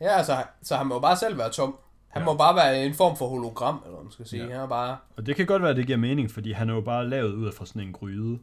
[0.00, 1.76] ja altså, så han må bare selv være tom.
[2.08, 2.26] Han Ja.
[2.26, 4.42] må bare være en form for hologram, eller hvad man skal sige.
[4.44, 4.52] Ja.
[4.52, 4.96] Han er bare...
[5.16, 7.32] Og det kan godt være, at det giver mening, fordi han er jo bare lavet
[7.32, 8.38] ud af fra sådan en gryde.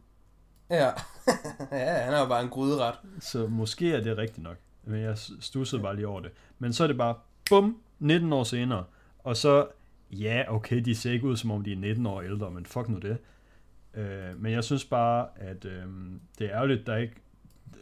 [0.69, 0.85] Ja.
[1.71, 2.93] ja, han er jo bare en gryderet.
[3.19, 4.55] Så måske er det rigtigt nok.
[4.83, 6.31] Men jeg stussede bare lige over det.
[6.59, 7.15] Men så er det bare,
[7.49, 8.83] bum, 19 år senere.
[9.23, 9.67] Og så,
[10.11, 12.89] ja, okay, de ser ikke ud, som om de er 19 år ældre, men fuck
[12.89, 13.17] nu det.
[13.93, 15.83] Øh, men jeg synes bare, at øh,
[16.39, 17.13] det er ærgerligt, der ikke...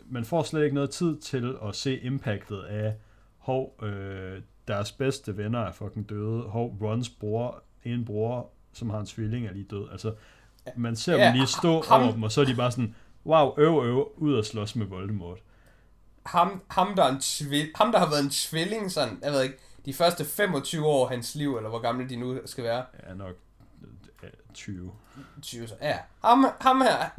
[0.10, 2.94] Man får slet ikke noget tid til at se impactet af,
[3.38, 6.42] hov, øh, deres bedste venner er fucking døde.
[6.42, 9.88] Hov, Rons bror, en bror, som har en tvilling, er lige død.
[9.92, 10.14] Altså,
[10.78, 12.96] man ser Ja, dem lige stå ham- over dem, og så er de bare sådan,
[13.26, 15.40] wow, øv, øv, ud og slås med Voldemort.
[16.26, 19.44] Ham, ham, der er en tvil, ham, der har været en tvilling, sådan, jeg ved
[19.44, 22.86] ikke, de første 25 år af hans liv, eller hvor gamle de nu skal være.
[22.94, 23.36] er nok
[24.24, 24.92] øh, 20.
[25.42, 25.98] 20, så- ja.
[26.24, 27.10] Ham, ham her,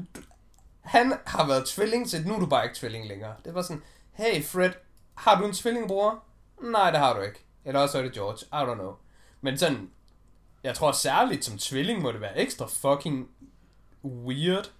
[0.81, 3.35] han har været tvilling til, nu er du bare ikke tvilling længere.
[3.45, 4.71] Det var sådan, hey Fred,
[5.15, 6.25] har du en tvillingbror?
[6.63, 7.45] Nej, det har du ikke.
[7.65, 8.95] Eller også er det George, I don't know.
[9.41, 9.91] Men sådan,
[10.65, 13.29] jeg tror særligt som tvilling må det være ekstra fucking
[14.05, 14.71] weird.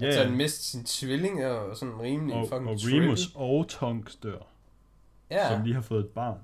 [0.00, 0.18] Ja, At ja.
[0.18, 3.00] sådan miste sin tvilling og sådan rimelig og, fucking og trippy.
[3.04, 4.38] Remus og Tonks dør,
[5.30, 5.48] ja.
[5.48, 6.38] som lige har fået et barn.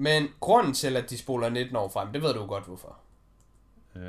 [0.00, 2.96] Men grunden til, at de spoler 19 år frem, det ved du godt, hvorfor.
[3.96, 4.02] Øh,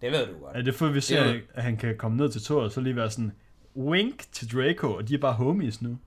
[0.00, 0.56] Det ved du godt.
[0.56, 2.72] er det for, at vi ser, Det at han kan komme ned til toget, og
[2.72, 3.32] så lige være sådan,
[3.76, 5.98] wink til Draco, og de er bare homies nu.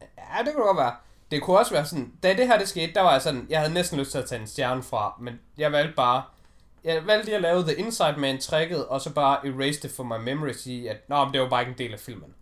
[0.00, 0.94] Ja, det kunne godt være.
[1.30, 3.60] Det kunne også være sådan, da det her det skete, der var jeg sådan, jeg
[3.60, 6.22] havde næsten lyst til at tage en stjerne fra, men jeg valgte bare,
[6.84, 10.02] jeg valgte lige at lave The Inside Man tricket, og så bare erase det for
[10.04, 12.34] my memory, sige, at nå, men det var bare ikke en del af filmen.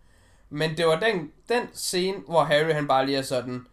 [0.49, 3.67] Men det var den, den scene, hvor Harry han bare lige er sådan,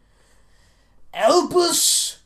[1.12, 2.18] Albus,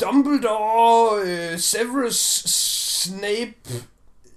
[0.00, 2.16] Dumbledore, øh, Severus,
[2.46, 3.54] Snape,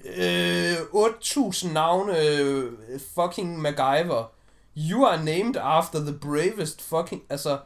[0.06, 2.72] øh, 8000 navne, øh,
[3.16, 4.32] fucking MacGyver.
[4.78, 7.24] You are named after the bravest fucking...
[7.30, 7.60] Altså,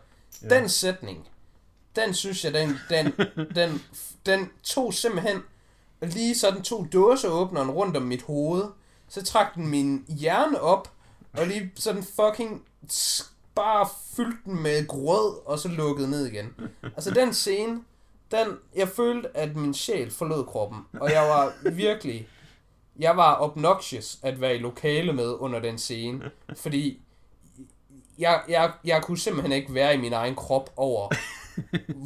[0.44, 0.60] Ja.
[0.60, 1.28] den sætning,
[1.96, 3.14] den synes jeg, den, den,
[3.56, 3.84] den,
[4.26, 5.42] den tog simpelthen
[6.02, 8.64] lige sådan to dåseåbneren rundt om mit hoved.
[9.10, 10.92] Så trak den min hjerne op,
[11.34, 12.64] og lige sådan fucking
[13.64, 16.54] bare fyldte den med grød, og så lukkede ned igen.
[16.84, 17.84] Altså den scene,
[18.32, 22.28] den, jeg følte, at min sjæl forlod kroppen, og jeg var virkelig,
[23.00, 27.02] jeg var obnoxious at være i lokale med under den scene, fordi
[28.18, 31.10] jeg, jeg, jeg kunne simpelthen ikke være i min egen krop over,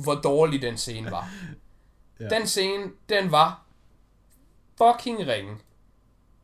[0.03, 1.29] hvor dårlig den scene var.
[2.19, 2.27] Ja.
[2.27, 3.65] Den scene, den var
[4.77, 5.57] fucking ringe.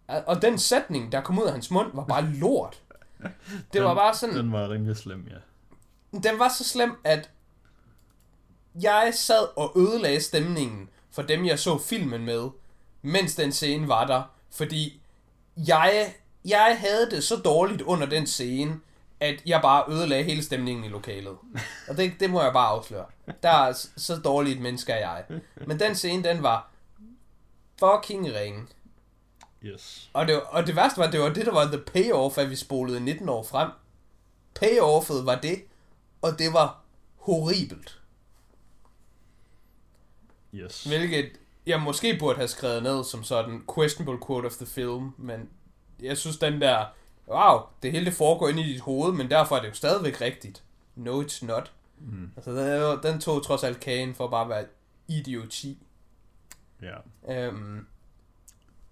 [0.07, 2.81] Og den sætning, der kom ud af hans mund, var bare lort.
[3.73, 6.17] Det var Den- bare sådan, Den var rimelig slem, ja.
[6.19, 7.29] den var så slem, at
[8.81, 12.49] jeg sad og ødelagde stemningen for dem, jeg så filmen med,
[13.01, 14.23] mens den scene var der.
[14.51, 15.01] Fordi
[15.67, 16.13] jeg,
[16.45, 18.79] jeg havde det så dårligt under den scene,
[19.19, 21.37] at jeg bare ødelagde hele stemningen i lokalet.
[21.89, 23.05] Og det, det må jeg bare afsløre.
[23.43, 25.41] Der er så dårligt et menneske er jeg.
[25.67, 26.71] Men den scene, den var
[27.79, 28.67] fucking ringe.
[29.63, 30.09] Yes.
[30.13, 32.49] Og det, og det værste var, at det var det, der var the payoff, at
[32.49, 33.69] vi spolede 19 år frem.
[34.55, 35.63] Payoffet var det,
[36.21, 36.81] og det var
[37.15, 38.01] horribelt.
[40.53, 40.83] Yes.
[40.83, 41.31] Hvilket
[41.65, 45.49] jeg måske burde have skrevet ned som sådan questionable quote of the film, men
[46.01, 46.85] jeg synes den der,
[47.27, 50.21] wow, det hele det foregår inde i dit hoved, men derfor er det jo stadigvæk
[50.21, 50.63] rigtigt.
[50.95, 51.71] No, it's not.
[51.99, 52.31] Mm.
[52.35, 54.65] Altså, den, den tog trods alt kagen for bare at være
[55.07, 55.77] idioti.
[56.81, 56.95] Ja.
[57.33, 57.87] Øhm,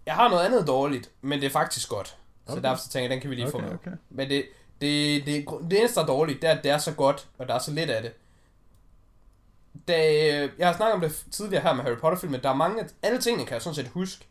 [0.09, 2.07] jeg har noget andet dårligt, men det er faktisk godt.
[2.07, 2.61] Så Okay.
[2.63, 3.73] derfor så tænker jeg, den kan vi lige få Okay, med.
[3.73, 3.91] okay.
[4.09, 4.45] Men det,
[4.81, 7.47] det, det, det eneste, der er dårligt, det er, at det er så godt, og
[7.47, 8.11] der er så lidt af det.
[9.87, 9.97] Da,
[10.43, 13.21] øh, jeg har snakket om det tidligere her med Harry Potter-filmen, der er mange, alle
[13.21, 14.25] tingene kan jeg sådan set huske,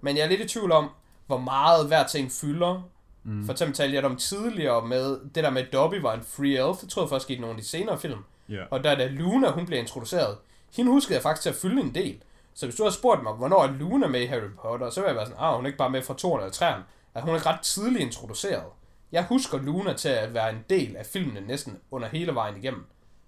[0.00, 0.90] men jeg er lidt i tvivl om,
[1.26, 2.88] hvor meget hver ting fylder.
[3.24, 3.44] Mm.
[3.46, 6.68] For eksempel talte jeg om tidligere med det der med, at Dobby var en free
[6.68, 8.18] elf, det tror jeg først skete i nogle af de senere film.
[8.48, 8.62] Ja.
[8.70, 10.36] Og da, da Luna hun blev introduceret,
[10.76, 12.22] hende huskede jeg faktisk til at fylde en del.
[12.54, 15.08] Så hvis du havde spurgt mig, hvornår er Luna med i Harry Potter, så ville
[15.08, 16.82] jeg være sådan, ah, hun er ikke bare med fra 2 eller 3'eren.
[17.14, 18.64] At hun er ret tidligt introduceret.
[19.12, 22.86] Jeg husker Luna til at være en del af filmene næsten under hele vejen igennem.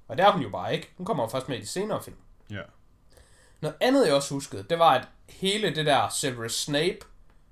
[0.09, 0.91] Og det er hun jo bare ikke.
[0.97, 2.17] Hun kommer jo først med i de senere film.
[2.51, 2.61] Ja.
[3.61, 6.99] Noget andet, jeg også huskede, det var, at hele det der Severus Snape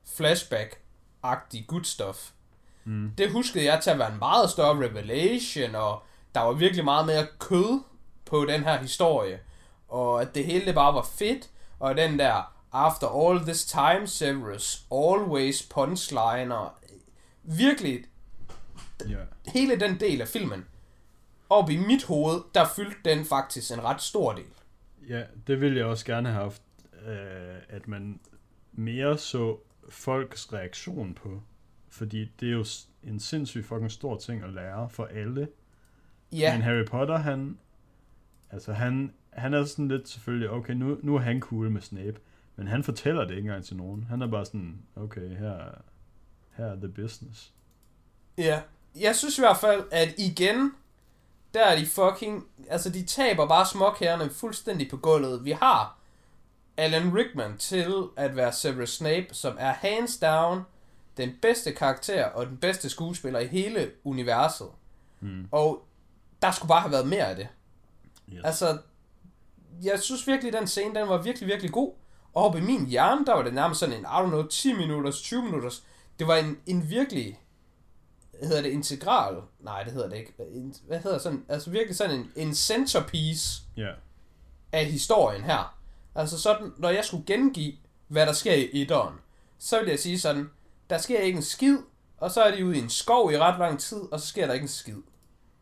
[0.04, 2.30] flashback-agtige good stuff,
[2.86, 3.10] Mm.
[3.18, 6.02] det huskede jeg til at være en meget større revelation, og
[6.34, 7.82] der var virkelig meget mere kød
[8.24, 9.40] på den her historie.
[9.88, 14.06] Og at det hele det bare var fedt, og den der After all this time,
[14.06, 16.78] Severus, always punchliner,
[17.42, 18.04] virkelig
[19.08, 19.16] Ja.
[19.46, 20.66] hele den del af filmen,
[21.50, 24.44] op i mit hoved, der fyldte den faktisk en ret stor del.
[25.08, 26.62] Ja, det ville jeg også gerne have haft,
[27.06, 28.20] øh, at man
[28.72, 31.42] mere så folks reaktion på.
[31.88, 32.64] Fordi det er jo
[33.02, 35.48] en sindssygt fucking stor ting at lære for alle.
[36.32, 37.58] Ja, Men Harry Potter, han...
[38.50, 42.14] Altså, han, han er sådan lidt selvfølgelig, okay, nu, nu er han cool med Snape.
[42.56, 44.04] Men han fortæller det ikke engang til nogen.
[44.10, 45.80] Han er bare sådan, okay, her, er-
[46.56, 47.52] her er the business.
[48.38, 48.60] Ja,
[49.00, 50.72] jeg synes i hvert fald, at igen,
[51.54, 52.44] der er de fucking...
[52.68, 55.44] Altså, de taber bare småkærerne fuldstændig på gulvet.
[55.44, 55.98] Vi har
[56.76, 60.62] Alan Rickman til at være Severus Snape, som er hands down
[61.16, 64.68] den bedste karakter og den bedste skuespiller i hele universet.
[65.20, 65.48] Hmm.
[65.52, 65.86] Og
[66.42, 67.48] der skulle bare have været mere af det.
[68.32, 68.40] Yes.
[68.44, 68.78] Altså,
[69.82, 71.92] jeg synes virkelig, at den scene, den var virkelig, virkelig god.
[72.32, 74.72] Og oppe i min hjerne, der var det nærmest sådan en, I don't know, 10
[74.72, 75.84] minutters, 20 minutters.
[76.18, 77.40] Det var en, en virkelig,
[78.42, 79.36] hedder det integral?
[79.60, 80.34] Nej, det hedder det ikke.
[80.38, 83.90] En, hvad hedder sådan, altså virkelig sådan en, en centerpiece Ja,
[84.72, 85.78] af historien her.
[86.14, 87.72] Altså sådan, når jeg skulle gengive,
[88.08, 89.14] hvad der sker i etteren,
[89.58, 90.50] så vil jeg sige sådan,
[90.90, 91.78] der sker ikke en skid,
[92.16, 94.46] og så er de ude i en skov i ret lang tid, og så sker
[94.46, 94.96] der ikke en skid.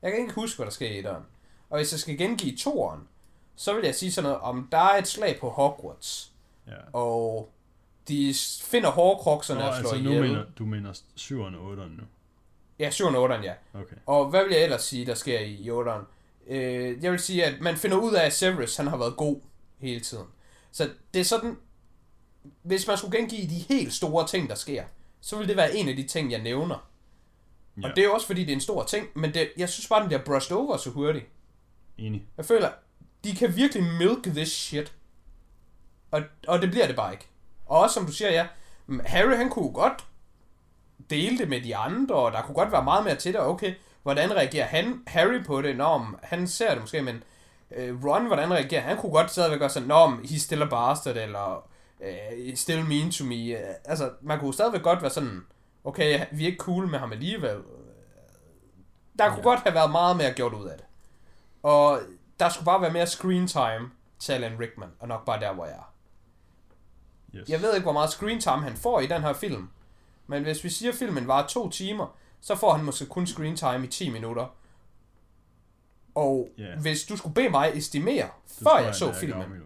[0.02, 1.22] Jeg kan ikke huske, hvad der sker i etteren.
[1.70, 3.09] Og hvis jeg skal gengive toeren,
[3.62, 6.32] så vil jeg sige sådan noget om, der er et slag på Hogwarts,
[6.66, 6.72] ja.
[6.93, 7.52] og
[8.09, 10.22] de finder hårkrokserne Nå, og slår altså, nu ihjel.
[10.22, 12.02] mener, du mener 7'eren og 8'eren nu.
[12.78, 13.52] Ja, 7 og 8'eren, ja.
[13.74, 13.97] Okay.
[14.06, 16.05] Og hvad vil jeg ellers sige, der sker i 8'eren?
[16.47, 19.40] Øh, jeg vil sige, at man finder ud af, at Severus han har været god
[19.78, 20.26] hele tiden.
[20.72, 21.56] Så det er sådan,
[22.62, 24.84] hvis man skulle gengive de helt store ting, der sker,
[25.20, 26.89] så vil det være en af de ting, jeg nævner.
[27.82, 29.68] Ja, Og det er jo også, fordi det er en stor ting, men det, jeg
[29.68, 31.26] synes bare, den bliver brushed over så hurtigt.
[31.98, 32.22] enig.
[32.36, 32.70] Jeg føler,
[33.24, 34.93] de kan virkelig milk this shit.
[36.11, 37.27] Og, og det bliver det bare ikke.
[37.66, 38.47] Og også som du siger, ja,
[38.86, 40.05] mm, Harry han kunne godt
[41.11, 43.74] dele det med de andre, og der kunne godt være meget mere til det, okay,
[44.03, 47.23] hvordan reagerer han, Harry på det, når han ser det måske, men
[47.70, 51.16] øh, Ron, hvordan reagerer han, kunne godt stadigvæk gøre sådan, når he's still a bastard,
[51.16, 51.69] eller
[52.05, 55.40] øh, still mean to me, Øh, altså, man kunne stadigvæk godt være sådan,
[55.85, 57.57] okay, vi er ikke cool med ham alligevel.
[59.19, 59.43] Der kunne Ja.
[59.43, 60.86] godt have været meget mere gjort ud af det.
[61.62, 62.01] Og
[62.41, 65.65] der skulle bare være mere screen time til Alan Rickman, og nok bare der, hvor
[65.65, 65.93] jeg er.
[67.35, 67.49] Yes.
[67.49, 69.69] Jeg ved ikke, hvor meget screen time han får i den her film.
[70.27, 72.07] Men hvis vi siger, at filmen var to timer,
[72.41, 74.47] så får han måske kun screen time i 10 minutter.
[76.15, 76.77] Og Ja.
[76.81, 79.63] hvis du skulle bede mig estimere, Det før tror jeg så filmen.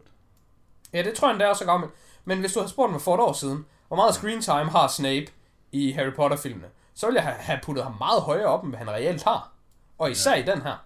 [0.92, 1.92] Ja, det tror jeg, det er så gammelt.
[2.24, 4.88] Men hvis du havde spurgt mig for et år siden, hvor meget screen time har
[4.88, 5.26] Snape
[5.72, 8.78] i Harry Potter-filmene, så ville jeg have- have puttet ham meget højere op, end hvad
[8.78, 9.52] han reelt har.
[9.98, 10.42] Og især ja.
[10.42, 10.76] i den her.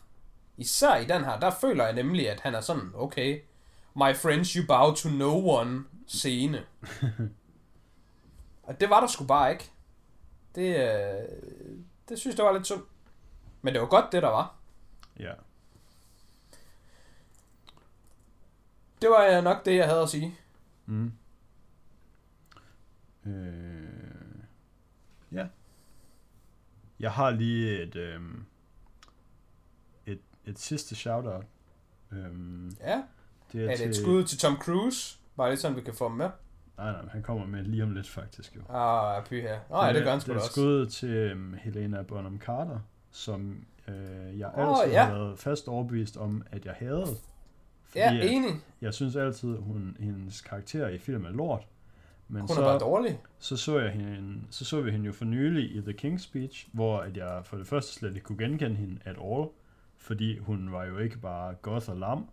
[0.60, 3.40] Især i den her, der føler jeg nemlig, at han er sådan, okay,
[3.96, 6.64] my friends, you bow to no one scene.
[8.62, 9.70] Og det var der sgu bare ikke.
[10.54, 11.28] Det, øh,
[12.08, 12.82] det synes jeg var lidt synd.
[13.62, 14.54] Men det var godt, det der var.
[15.18, 15.32] Ja.
[19.02, 20.34] Det var øh, nok det, jeg havde at sige.
[20.86, 21.12] Mm.
[23.26, 23.88] Øh,
[25.32, 25.46] ja.
[27.00, 28.44] Jeg har lige et, øhm,
[30.44, 31.44] et, sidste shout-out.
[32.12, 33.02] Øhm, Ja.
[33.52, 35.18] det Er det et skud til Tom Cruise?
[35.36, 36.30] Bare lidt sådan, vi kan få ham med.
[36.78, 38.60] Nej, nej, han kommer med lige om lidt faktisk jo.
[38.74, 39.60] Ah, py her.
[39.70, 40.50] Nej, det gør han sgu det da er også.
[40.52, 42.78] skud til um, Helena Bonham Carter,
[43.10, 45.04] som øh, jeg Åh, altid ja.
[45.04, 47.06] har været fast overbevist om, at jeg havde.
[47.84, 48.50] Fordi Ja, enig.
[48.80, 51.66] jeg synes altid, hun, hendes karakter i film er lort.
[52.28, 53.20] Men Hun så, er bare dårlig.
[53.38, 56.68] så så, jeg hende, så så vi hende jo for nylig i The King's Speech,
[56.72, 59.48] hvor at jeg for det første slet ikke kunne genkende hende at all,
[60.01, 62.28] fordi hun var jo ikke bare goth og lam,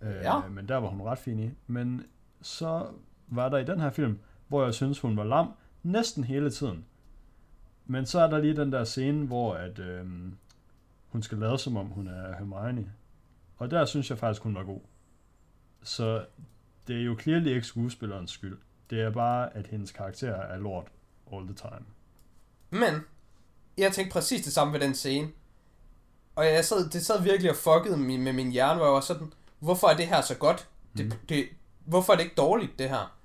[0.00, 0.48] øh, Ja.
[0.48, 1.50] men der var hun ret fin i.
[1.66, 2.06] Men
[2.42, 2.86] så
[3.28, 6.84] var der i den her film, hvor jeg synes hun var lam næsten hele tiden.
[7.86, 10.06] Men så er der lige den der scene, hvor at, øh,
[11.08, 12.92] hun skal lade som om hun er Hermione.
[13.56, 14.80] Og der synes jeg faktisk, hun var god.
[15.82, 16.24] Så
[16.86, 18.58] det er jo clearly ikke skuespillerens skyld.
[18.90, 20.88] Det er bare, at hendes karakter er lort
[21.32, 21.84] all the time.
[22.70, 23.00] Men,
[23.78, 25.28] jeg tænkte præcis det samme ved den scene.
[26.36, 29.00] Og jeg sad, det sad virkelig og fuckede med, med min hjerne, hvor jeg var
[29.00, 30.68] sådan, hvorfor er det her så godt?
[30.96, 31.12] Det, Mm.
[31.28, 31.48] det,
[31.84, 33.16] hvorfor er det ikke dårligt, det her?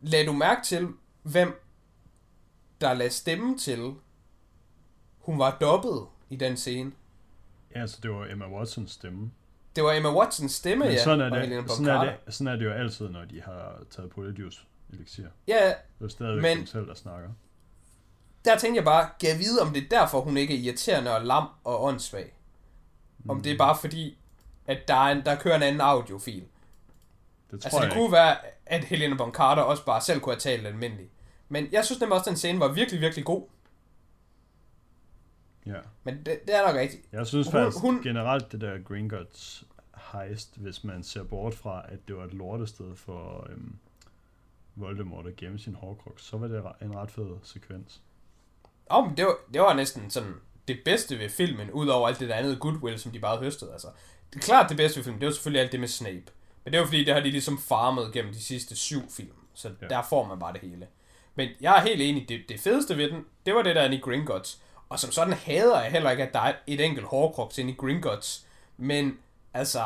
[0.00, 0.88] Lad du mærke til,
[1.22, 1.60] hvem
[2.80, 3.94] der lagde stemme til,
[5.18, 6.92] hun var dobbet i den scene.
[7.74, 9.30] Ja, så det var Emma Watsons stemme.
[9.76, 11.04] Det var Emma Watsons stemme, Men ja.
[11.04, 12.12] sådan, er og Helena det, sådan, er Carter.
[12.26, 14.60] det, sådan er det jo altid, når de har taget Polyjuice
[14.92, 15.26] elixir.
[15.48, 17.30] Ja, Det er stadigvæk Men- dem selv, der snakker.
[18.44, 21.16] Der tænkte jeg bare, kan jeg vide, om det er derfor, hun ikke er irriterende
[21.16, 22.34] og lam og åndssvag?
[23.28, 23.42] Om Mm.
[23.42, 24.18] det er bare fordi,
[24.66, 26.44] at der, er en, der kører en anden audiofil.
[27.50, 28.36] Det tror Altså, det jeg kunne være,
[28.66, 31.10] at Helena Bonham Carter også bare selv kunne have talt almindeligt.
[31.48, 33.42] Men jeg synes nemlig også, at den scene var virkelig, virkelig god.
[35.66, 35.76] ikke.
[35.76, 35.82] Ja.
[36.04, 37.02] Men det, det er nok rigtigt.
[37.12, 39.64] Jeg synes Hun- faktisk hun- generelt, det der Gringotts
[40.12, 43.76] heist, hvis man ser bort fra, at det var et lortested for øhm,
[44.74, 48.02] Voldemort at gemme sin hårkrux, så var det en ret fed sekvens.
[48.90, 50.34] Men det, var, det var næsten sådan
[50.68, 53.72] det bedste ved filmen, udover alt det der andet goodwill, som de bare høstede.
[53.72, 53.88] Altså,
[54.34, 56.24] det klart det bedste ved filmen, det jo selvfølgelig alt det med Snape.
[56.64, 59.34] Men det jo fordi, det har de ligesom farmet gennem de sidste syv film.
[59.54, 59.88] Så ja.
[59.88, 60.86] der får man bare det hele.
[61.34, 63.96] Men jeg er helt enig, det, det fedeste ved den, det var det der i
[63.98, 64.62] Gringotts.
[64.88, 67.74] Og som sådan hader jeg heller ikke, at der er et enkelt hårdkroks inde i
[67.74, 68.46] Gringotts.
[68.76, 69.18] Men
[69.54, 69.84] altså,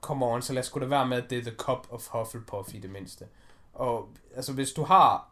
[0.00, 2.74] come on, så lad os da være med, at det er The Cup of Hufflepuff
[2.74, 3.24] i det mindste.
[3.74, 5.30] Og altså, hvis du har...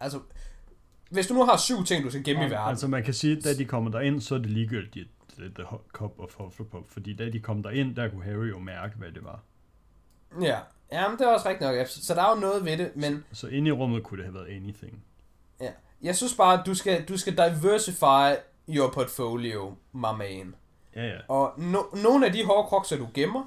[0.00, 0.20] Altså,
[1.10, 2.68] hvis du nu har syv ting, du skal gemme i verden...
[2.68, 5.08] Altså, man kan sige, at da de kommer derind, så er det ligegyldigt,
[5.38, 6.92] The Cup of Hufflepuff.
[6.92, 9.42] Fordi da de kom derind, der kunne Harry jo mærke, hvad det var.
[10.42, 10.58] Ja,
[10.92, 11.86] Jamen, det er også rigtigt nok.
[11.86, 13.24] Så der er jo noget ved det, men...
[13.32, 15.04] Så inde i rummet kunne det have været anything.
[15.60, 15.70] Ja.
[16.02, 20.54] Jeg synes bare, at du skal, du skal diversify your portfolio, my man.
[20.96, 21.18] Ja, ja.
[21.28, 23.44] Og no, nogle af de hårkrokser, du gemmer,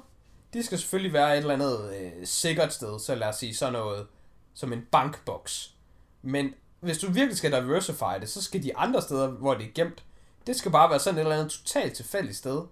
[0.52, 2.98] de skal selvfølgelig være et eller andet øh, sikkert sted.
[2.98, 4.06] Så lad os sige sådan noget
[4.54, 5.74] som en bankboks.
[6.22, 6.54] Men
[6.84, 10.04] hvis du virkelig skal diversify det, så skal de andre steder, hvor det er gemt,
[10.46, 12.62] det skal bare være sådan et eller andet totalt tilfældigt sted.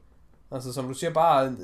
[0.51, 1.57] Altså som du siger, bare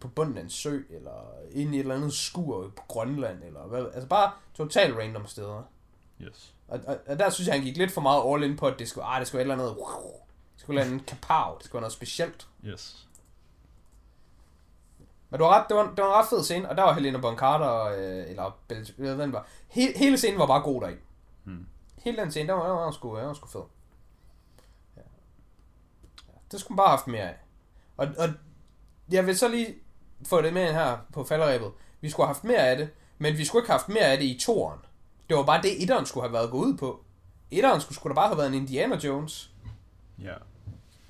[0.00, 3.60] på bunden af en sø, eller inde i et eller andet skur på Grønland, eller
[3.60, 5.62] hvad, altså bare totalt random steder.
[6.22, 6.54] Yes.
[6.68, 8.78] Og, og, og, der synes jeg, han gik lidt for meget all in på, at
[8.78, 9.84] det skulle, ah, det skulle være et eller andet,
[10.54, 12.46] det skulle være en kapav, det skulle være noget specielt.
[12.64, 13.06] Yes.
[15.30, 16.92] Men du har ret, det var, det var en ret fed scene, og der var
[16.92, 19.46] Helena Bonham Carter, øh, eller Bell, ved, den var.
[19.68, 20.94] He, hele scenen var bare god deri.
[22.04, 23.62] Hele den scene, der var, der var, sgu, der var sgu fed.
[24.96, 25.02] Ja.
[26.28, 26.32] ja.
[26.52, 27.36] Det skulle man bare have haft mere af.
[27.96, 28.28] Og, og
[29.10, 29.74] jeg vil så lige
[30.26, 31.72] få det med her på falderæbet.
[32.00, 34.18] Vi skulle have haft mere af det, men vi skulle ikke have haft mere af
[34.18, 34.78] det i toren.
[35.28, 37.04] Det var bare det, etteren skulle have været gået ud på.
[37.50, 39.50] Etteren skulle, skulle da bare have været en Indiana Jones.
[40.18, 40.24] Ja.
[40.24, 40.40] Yeah.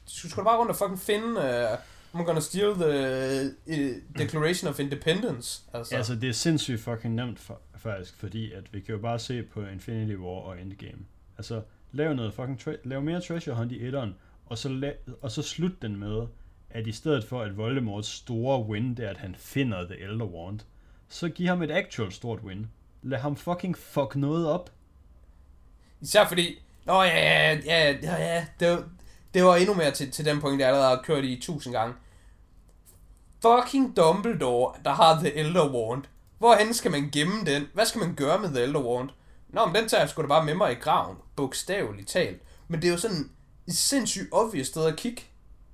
[0.07, 1.41] Du skulle da bare rundt og fucking finde...
[1.41, 1.79] Uh,
[2.15, 5.62] I'm gonna steal the uh, Declaration of Independence.
[5.73, 5.97] Altså.
[5.97, 9.43] altså, det er sindssygt fucking nemt for, faktisk, fordi at vi kan jo bare se
[9.43, 10.99] på Infinity War og Endgame.
[11.39, 11.62] Altså,
[11.93, 12.61] lav noget fucking...
[12.61, 14.15] Tra- lav mere treasure hunt i etteren,
[14.47, 16.27] og så, la- og så slut den med,
[16.70, 20.27] at i stedet for at Voldemorts store win, det er, at han finder The Elder
[20.27, 20.61] Wand,
[21.09, 22.66] så giv ham et actual stort win.
[23.03, 24.70] Lad ham fucking fuck noget op.
[26.01, 28.89] Især fordi, nå ja, ja, ja, ja, ja det, var,
[29.35, 31.95] det var endnu mere til, til den point, jeg allerede har kørt i tusind gange.
[33.45, 36.03] Fucking Dumbledore, der har The Elder Wand.
[36.39, 37.66] Hvorhen skal man gemme den?
[37.75, 39.11] Hvad skal man gøre med The Elder Wand?
[39.49, 42.43] Nå, men den tager jeg sgu da bare med mig i graven, bogstaveligt talt.
[42.69, 43.31] Men det er jo sådan
[43.66, 45.23] et sindssygt obvious sted at kigge.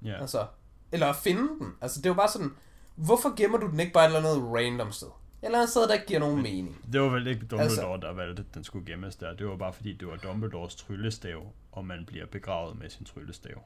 [0.03, 0.09] Ja.
[0.09, 0.21] Yeah.
[0.21, 0.47] Altså,
[0.93, 1.75] eller at finde den.
[1.81, 2.53] Altså, det er jo bare sådan,
[2.95, 5.09] hvorfor gemmer du den ikke bare et eller andet random sted?
[5.09, 6.85] Et eller andet sted, der ikke giver nogen Men, mening.
[6.93, 9.35] Det var vel ikke Dumbledore, altså, der valgte, at den skulle gemmes der.
[9.35, 13.63] Det var bare fordi, det var Dumbledores tryllestav, og man bliver begravet med sin tryllestav.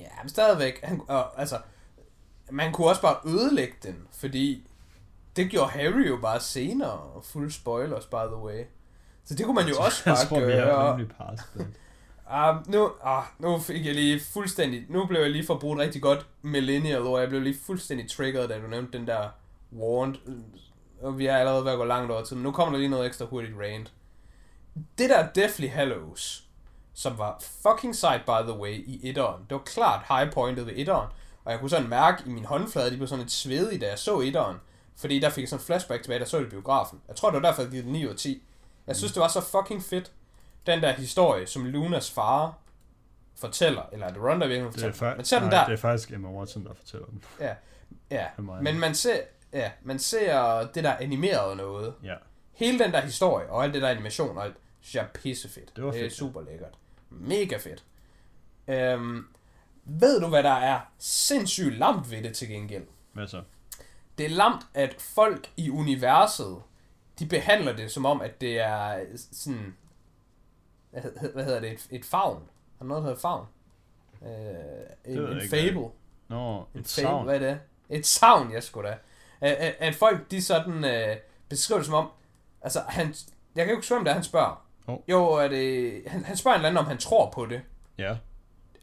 [0.00, 0.80] Ja, men stadigvæk.
[0.82, 1.58] Han, og, altså,
[2.50, 4.66] man kunne også bare ødelægge den, fordi
[5.36, 7.00] det gjorde Harry jo bare senere.
[7.22, 8.64] Fuld spoilers, by the way.
[9.24, 10.96] Så det kunne man jo også bare jeg tror, gøre.
[10.96, 11.06] Vi er
[12.32, 16.26] Um, nu, ah, nu fik jeg lige fuldstændig, nu blev jeg lige forbrudt rigtig godt
[16.42, 19.28] millennial, og jeg blev lige fuldstændig triggered, da du nævnte den der
[19.72, 20.16] warned,
[21.02, 22.90] og vi er allerede ved at gå langt over tid, men nu kommer der lige
[22.90, 23.92] noget ekstra hurtigt rant.
[24.98, 26.44] Det der Deathly Hallows,
[26.94, 30.72] som var fucking side by the way i etteren, det var klart high pointet ved
[30.76, 31.08] etteren,
[31.44, 33.98] og jeg kunne sådan mærke i min håndflade, de blev sådan lidt svedige, da jeg
[33.98, 34.56] så etteren,
[34.96, 37.00] fordi der fik jeg sådan flashback tilbage, da så det biografen.
[37.08, 38.42] Jeg tror, det var derfor, jeg givet 9 ud af 10.
[38.86, 40.12] Jeg synes, det var så fucking fedt,
[40.66, 42.54] den der historie, som Lunas far
[43.36, 44.92] fortæller, eller er det Ron, der virkelig fortæller?
[44.92, 45.66] Det er, fa- men ser den nej, der.
[45.66, 47.24] det er faktisk Emma Watson, der fortæller den.
[47.40, 47.54] Ja,
[48.10, 48.26] ja.
[48.62, 49.16] men man ser,
[49.52, 51.94] ja, man ser det der animerede noget.
[52.04, 52.14] Ja.
[52.52, 55.76] Hele den der historie, og alt det der animation, og alt, synes jeg er pissefedt.
[55.76, 56.00] Det var fedt.
[56.02, 56.74] Det er super lækkert.
[57.10, 57.84] Mega fedt.
[58.68, 59.26] Øhm,
[59.84, 62.84] ved du, hvad der er sindssygt lamt ved det til gengæld?
[63.12, 63.42] Hvad så?
[64.18, 66.62] Det er lamt, at folk i universet,
[67.18, 69.74] de behandler det som om, at det er sådan
[71.32, 72.42] hvad, hedder det, et, et favn.
[72.78, 73.46] Har noget, der hedder favn?
[74.22, 75.88] Øh, en, en ikke, fable.
[76.28, 77.24] Nå, et, et savn.
[77.24, 77.60] Hvad er det?
[77.88, 78.96] Et savn, jeg skulle da.
[79.40, 81.16] At, at, folk, de sådan øh,
[81.48, 82.10] beskriver det som om,
[82.62, 83.14] altså han,
[83.54, 84.66] jeg kan jo ikke svømme, det han spørger.
[84.86, 84.98] Oh.
[85.08, 87.62] Jo, er det, han, han spørger en eller anden, om han tror på det.
[87.98, 88.16] Ja.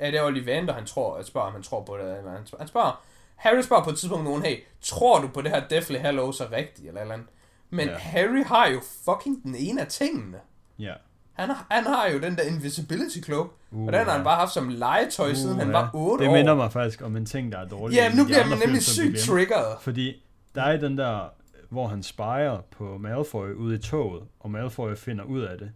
[0.02, 2.18] Er det Ollivander, han tror, at spørger, om han tror på det?
[2.18, 3.04] Eller han, han spørger,
[3.36, 6.52] Harry spørger på et tidspunkt nogen, hey, tror du på det her Deathly Hallows er
[6.52, 7.28] rigtigt, eller eller andet?
[7.70, 7.98] Men ja.
[7.98, 10.38] Harry har jo fucking den ene af tingene.
[10.80, 10.94] Ja.
[11.34, 14.52] Han, han har jo den der invisibility cloak, uh, og den har han bare haft
[14.52, 15.78] som legetøj, uh, siden han ja.
[15.78, 16.28] var 8 år.
[16.28, 17.96] Det minder mig faktisk om en ting, der er dårlig.
[17.96, 19.78] Ja, nu bliver man nemlig sygt triggeret.
[19.82, 20.24] Fordi
[20.56, 21.30] der er den der,
[21.70, 25.72] hvor han spejer på Malfoy ude i toget, og Malfoy finder ud af det.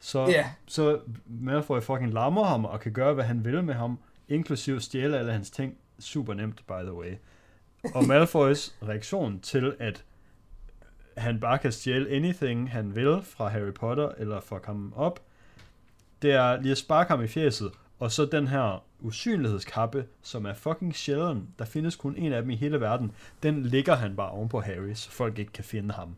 [0.00, 0.46] Så, yeah.
[0.66, 3.98] så Malfoy fucking lammer ham, og kan gøre, hvad han vil med ham,
[4.28, 5.76] inklusiv stjæle alle hans ting.
[5.98, 7.14] Super nemt, by the way.
[7.94, 10.04] Og Malfoys reaktion til, at
[11.16, 15.20] han bare kan stjæle anything, han vil fra Harry Potter, eller fuck ham op,
[16.22, 20.54] det er lige at sparke ham i fjeset, Og så den her usynlighedskappe, som er
[20.54, 21.48] fucking sjælden.
[21.58, 23.12] Der findes kun en af dem i hele verden.
[23.42, 26.16] Den ligger han bare oven på Harry, så folk ikke kan finde ham.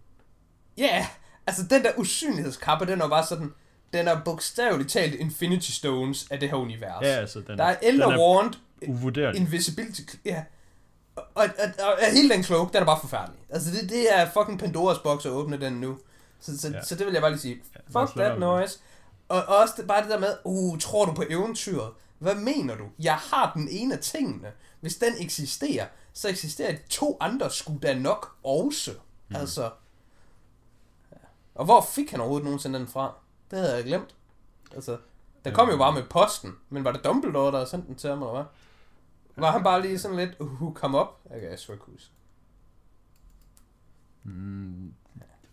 [0.78, 1.04] Ja, yeah,
[1.46, 3.52] altså den der usynlighedskappe, den er bare sådan,
[3.92, 7.02] den er bogstaveligt talt Infinity Stones af det her univers.
[7.02, 8.54] Ja, altså den der er Elder den Wand,
[8.88, 9.40] uvurderlig.
[9.40, 10.44] Invisibility, ja.
[11.16, 13.40] Og, og, og, og, hele den cloak, den er bare forfærdelig.
[13.50, 15.98] Altså det, det er fucking Pandoras boks at åbne den nu.
[16.40, 16.84] Så, så, ja.
[16.84, 17.62] så det vil jeg bare lige sige.
[17.74, 18.78] Ja, Fuck that noise.
[19.28, 21.92] Og, og også det, bare det der med, uh, tror du på eventyret?
[22.18, 22.84] Hvad mener du?
[22.98, 24.48] Jeg har den ene af tingene.
[24.80, 28.92] Hvis den eksisterer, så eksisterer de to andre skulle da nok også.
[29.28, 29.36] Mm.
[29.36, 29.62] Altså.
[31.12, 31.16] Ja.
[31.54, 33.14] Og hvor fik han overhovedet nogensinde den fra?
[33.50, 34.14] Det havde jeg glemt.
[34.74, 34.98] Altså,
[35.44, 36.56] den kom jo bare med posten.
[36.68, 38.44] Men var det Dumbledore, der sendte den til ham, eller hvad?
[39.36, 41.08] Var han bare lige sådan lidt, uh, come up?
[41.30, 42.12] Jeg kan sgu ikke huske.
[44.22, 44.94] Mm,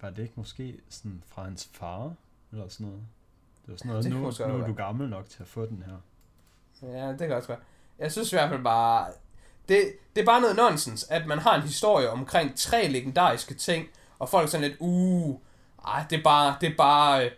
[0.01, 2.13] var det ikke måske sådan fra hans far?
[2.51, 3.03] Eller sådan noget?
[3.65, 4.09] Det var sådan noget, ja,
[4.47, 5.97] nu, nu er du gammel nok til at få den her.
[6.81, 7.59] Ja, det kan også være.
[7.99, 9.07] Jeg synes i hvert fald bare,
[9.69, 13.88] det, det er bare noget nonsens, at man har en historie omkring tre legendariske ting,
[14.19, 15.39] og folk er sådan lidt, uh,
[15.88, 17.30] ej, det er bare, det er bare,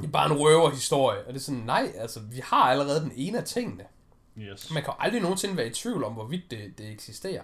[0.00, 1.18] det er bare en røverhistorie.
[1.20, 3.84] Og det er sådan, nej, altså, vi har allerede den ene af tingene.
[4.38, 4.70] Yes.
[4.70, 7.42] Man kan aldrig nogensinde være i tvivl om, hvorvidt det, det eksisterer.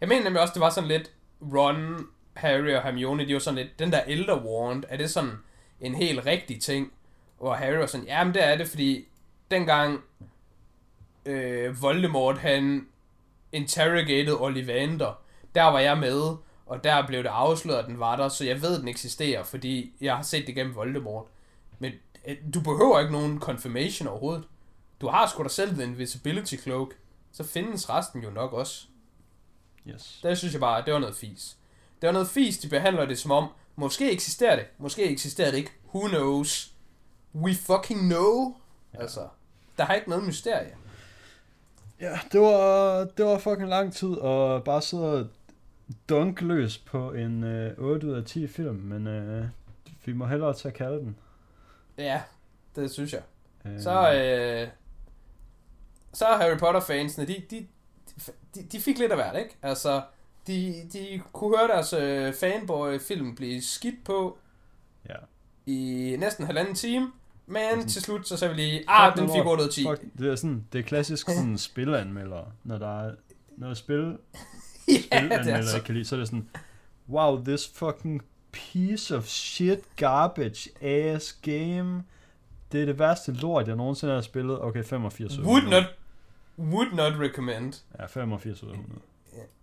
[0.00, 1.10] Jeg mener nemlig også, det var sådan lidt,
[1.54, 5.32] Ron, Harry og Hermione, de var sådan lidt, den der Elder Wand, er det sådan
[5.80, 6.92] en helt rigtig ting?
[7.38, 9.08] Hvor Harry var sådan, jamen det er det, fordi
[9.50, 10.00] dengang
[11.26, 12.86] øh, Voldemort, han
[13.52, 15.20] interrogated Ollivander,
[15.54, 18.62] der var jeg med, og der blev det afsløret, at den var der, så jeg
[18.62, 21.26] ved, at den eksisterer, fordi jeg har set det gennem Voldemort.
[21.78, 21.92] Men
[22.26, 24.44] øh, du behøver ikke nogen confirmation overhovedet.
[25.00, 26.88] Du har sgu da selv The Invisibility Cloak,
[27.32, 28.86] så findes resten jo nok også.
[29.88, 30.20] Yes.
[30.22, 31.56] Det synes jeg bare, det var noget fis.
[32.00, 35.58] Det var noget fis, de behandler det som om, måske eksisterer det, måske eksisterer det
[35.58, 36.72] ikke, who knows.
[37.34, 38.54] We fucking know.
[38.94, 39.00] Ja.
[39.00, 39.28] Altså,
[39.78, 40.76] der har ikke noget mysterie.
[42.00, 45.26] Ja, det var, det var fucking lang tid at bare sidde og
[46.08, 49.44] dunk løs på en øh, 8 ud af 10 film, men øh,
[50.04, 51.16] vi må hellere tage kalde den.
[51.98, 52.22] Ja,
[52.76, 53.22] det synes jeg.
[53.64, 53.80] Øh.
[53.80, 54.68] Så, øh,
[56.12, 57.66] så Harry Potter-fansene, de, de,
[58.54, 59.56] de, de fik lidt af hvert, ikke?
[59.62, 60.02] Altså,
[60.46, 64.38] de, de kunne høre deres øh, fanboy-film blive skidt på
[65.08, 65.14] ja.
[65.66, 67.12] i næsten halvanden time,
[67.46, 69.84] men sådan, til slut, så sagde vi lige, ah, den fik 8 ud af 10.
[69.84, 73.14] Fuck, det er sådan, det er klassisk sådan spilanmelder, når der er
[73.56, 73.98] noget spil,
[75.12, 75.82] ja, spil så.
[75.84, 76.48] kan lide, så er det sådan,
[77.08, 78.22] wow, this fucking
[78.56, 82.04] piece of shit garbage ass game.
[82.72, 84.62] Det er det værste lort, jeg nogensinde har spillet.
[84.62, 85.84] Okay, 85 ud Would not,
[86.58, 87.74] would not recommend.
[87.98, 89.00] Ja, 85 ud af 100.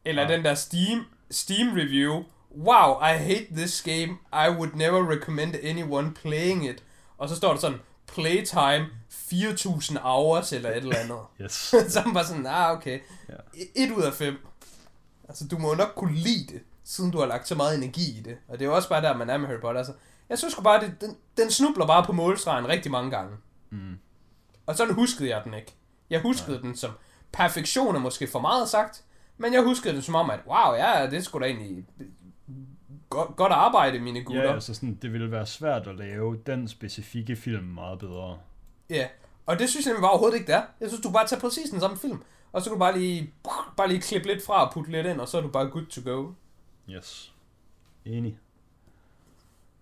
[0.06, 0.36] Eller ja.
[0.36, 2.24] den der Steam, Steam review.
[2.58, 4.18] Wow, I hate this game.
[4.34, 6.84] I would never recommend anyone playing it.
[7.18, 11.20] Og så står der sådan, playtime 4000 hours eller et eller andet.
[11.42, 11.52] yes.
[11.90, 13.00] så man bare sådan, ah okay.
[13.30, 13.34] Ja.
[13.76, 14.38] Et ud af fem.
[15.30, 16.62] Altså, du må jo nok kunne lide det,
[16.94, 18.38] siden du har lagt så meget energi i det.
[18.48, 19.80] Og det er jo også bare der, man er med Harry Potter.
[19.80, 19.94] Altså,
[20.30, 23.38] jeg synes bare, det, den, den snubler bare på målstregen rigtig mange gange.
[23.70, 23.98] Mm.
[24.66, 25.76] Og sådan huskede jeg den ikke.
[26.10, 26.62] Jeg huskede ja.
[26.62, 26.92] den som
[27.32, 29.04] perfektion er måske for meget sagt,
[29.38, 31.86] men jeg huskede det som om, at wow, ja, det skulle da egentlig
[33.10, 34.44] godt, godt arbejde, mine gutter.
[34.44, 38.38] Ja, altså sådan, det ville være svært at lave den specifikke film meget bedre.
[38.90, 39.08] Ja,
[39.46, 40.64] og det synes jeg bare overhovedet ikke, det er.
[40.80, 43.34] Jeg synes, du bare tager præcis den samme film, og så kan du bare lige,
[43.78, 45.86] bare lige klippe lidt fra og putte lidt ind, og så er du bare good
[45.86, 46.32] to go.
[46.90, 47.34] Yes.
[48.06, 48.38] Enig.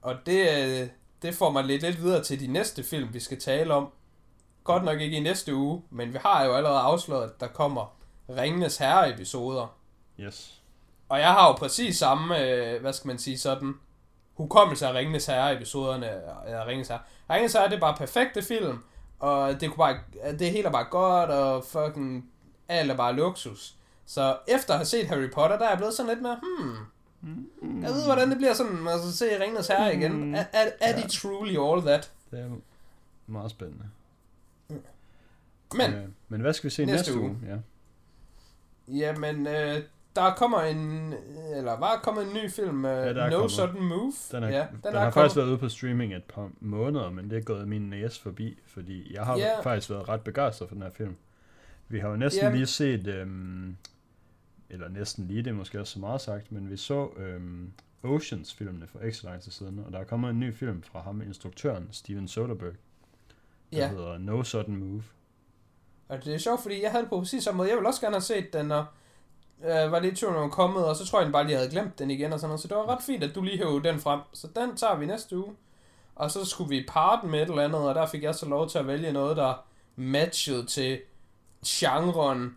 [0.02, 0.90] Og det, øh,
[1.22, 3.91] det får mig lidt, lidt videre til de næste film, vi skal tale om.
[4.64, 7.95] Godt nok ikke i næste uge, men vi har jo allerede afsløret, at der kommer
[8.30, 9.78] Ringenes Herre-episoder.
[10.19, 10.61] Yes.
[11.10, 13.73] Og jeg har jo præcis samme, øh, hvad skal man sige, sådan
[14.34, 16.10] hukommelse af Ringenes Herre-episoderne
[16.45, 17.02] af Ringenes Herre.
[17.30, 18.84] Ringenes Herre, det er bare perfekte film,
[19.19, 19.99] og det, kunne bare,
[20.40, 22.32] det hele er bare godt, og fucking
[22.68, 23.76] alt er bare luksus.
[24.06, 27.82] Så efter at have set Harry Potter, der er jeg blevet sådan lidt mere, hmm,
[27.82, 30.26] jeg ved, hvordan det bliver sådan, altså se Ringenes Herre igen.
[30.26, 30.34] Mm.
[30.34, 31.02] Er, er, er ja.
[31.02, 32.11] de truly all that?
[32.32, 32.49] Det er
[33.28, 33.86] meget spændende.
[35.73, 37.30] Men, øh, men hvad skal vi se næste, næste uge?
[37.30, 37.38] uge?
[37.48, 37.57] Ja.
[38.88, 39.84] Jamen, øh,
[40.15, 41.14] der kommer en,
[41.56, 43.52] eller var kommet en ny film, uh, ja, No kommet.
[43.52, 44.14] Sudden Move.
[44.32, 47.10] Den, er, ja, den, den er har faktisk været ude på streaming et par måneder,
[47.10, 49.64] men det er gået min næse forbi, fordi jeg har yeah.
[49.64, 51.15] faktisk været ret begejstret for den her film.
[51.92, 52.54] Vi har jo næsten yeah.
[52.54, 53.78] lige set, øhm,
[54.70, 57.74] eller næsten lige, det er måske også så meget sagt, men vi så øhm,
[58.04, 61.02] Oceans-filmene for ikke så lang tid siden, og der er kommet en ny film fra
[61.02, 62.76] ham, instruktøren Steven Soderbergh,
[63.74, 63.90] der yeah.
[63.90, 65.04] hedder No Sudden Move.
[66.08, 67.70] Og det er sjovt, fordi jeg havde det på præcis samme måde.
[67.70, 68.86] Jeg ville også gerne have set den, og
[69.64, 72.00] øh, var lidt tvivl, om kommet, og så tror jeg den bare lige havde glemt
[72.00, 72.62] den igen og sådan noget.
[72.62, 74.20] Så det var ret fint, at du lige hævde den frem.
[74.34, 75.56] Så den tager vi næste uge.
[76.16, 78.46] Og så skulle vi parre den med et eller andet, og der fik jeg så
[78.46, 79.66] lov til at vælge noget, der
[79.96, 81.00] matchet til
[81.68, 82.56] genren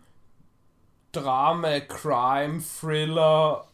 [1.13, 3.67] drama, crime, thriller,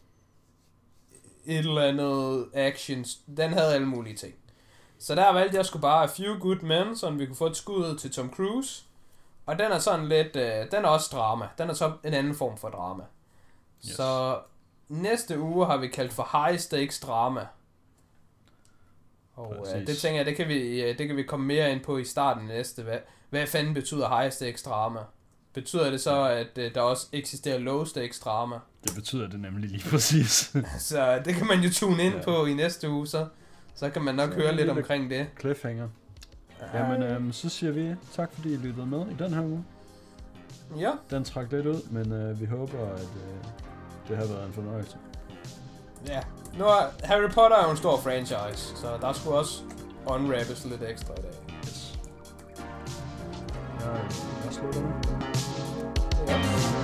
[1.44, 3.04] et eller andet action.
[3.36, 4.34] Den havde alle mulige ting.
[4.98, 7.56] Så der valgte jeg sgu bare A Few Good Men, så vi kunne få et
[7.56, 8.84] skud til Tom Cruise.
[9.46, 11.48] Og den er sådan lidt, øh, den er også drama.
[11.58, 13.04] Den er så en anden form for drama.
[13.86, 13.94] Yes.
[13.94, 14.40] Så
[14.88, 17.46] næste uge har vi kaldt for High Stakes Drama.
[19.34, 21.80] Og øh, det tænker jeg, det kan, vi, øh, det kan vi komme mere ind
[21.80, 22.82] på i starten næste.
[22.82, 22.98] Hvad,
[23.30, 25.00] hvad fanden betyder High Stakes Drama?
[25.54, 28.56] Betyder det så, at øh, der også eksisterer Low Stakes Drama?
[28.84, 30.56] Det betyder det nemlig lige præcis.
[30.78, 32.22] så det kan man jo tune ind ja.
[32.22, 33.26] på i næste uge, så,
[33.74, 35.26] så kan man nok så høre lidt omkring det.
[35.40, 35.88] Cliffhanger.
[36.74, 39.64] Jamen, øhm, så siger vi tak, fordi I lyttede med i den her uge.
[40.78, 40.90] Ja.
[41.10, 43.44] Den trak lidt ud, men øh, vi håber, at øh,
[44.08, 44.96] det har været en fornøjelse.
[46.06, 46.20] Ja.
[46.58, 49.62] Nu er Harry Potter er jo en stor franchise, så der skulle også
[50.06, 51.56] unwrappes lidt ekstra i dag.
[51.64, 51.98] Yes.
[53.80, 54.00] Jeg,
[54.44, 55.31] jeg slutter nu.
[56.24, 56.81] Thank you.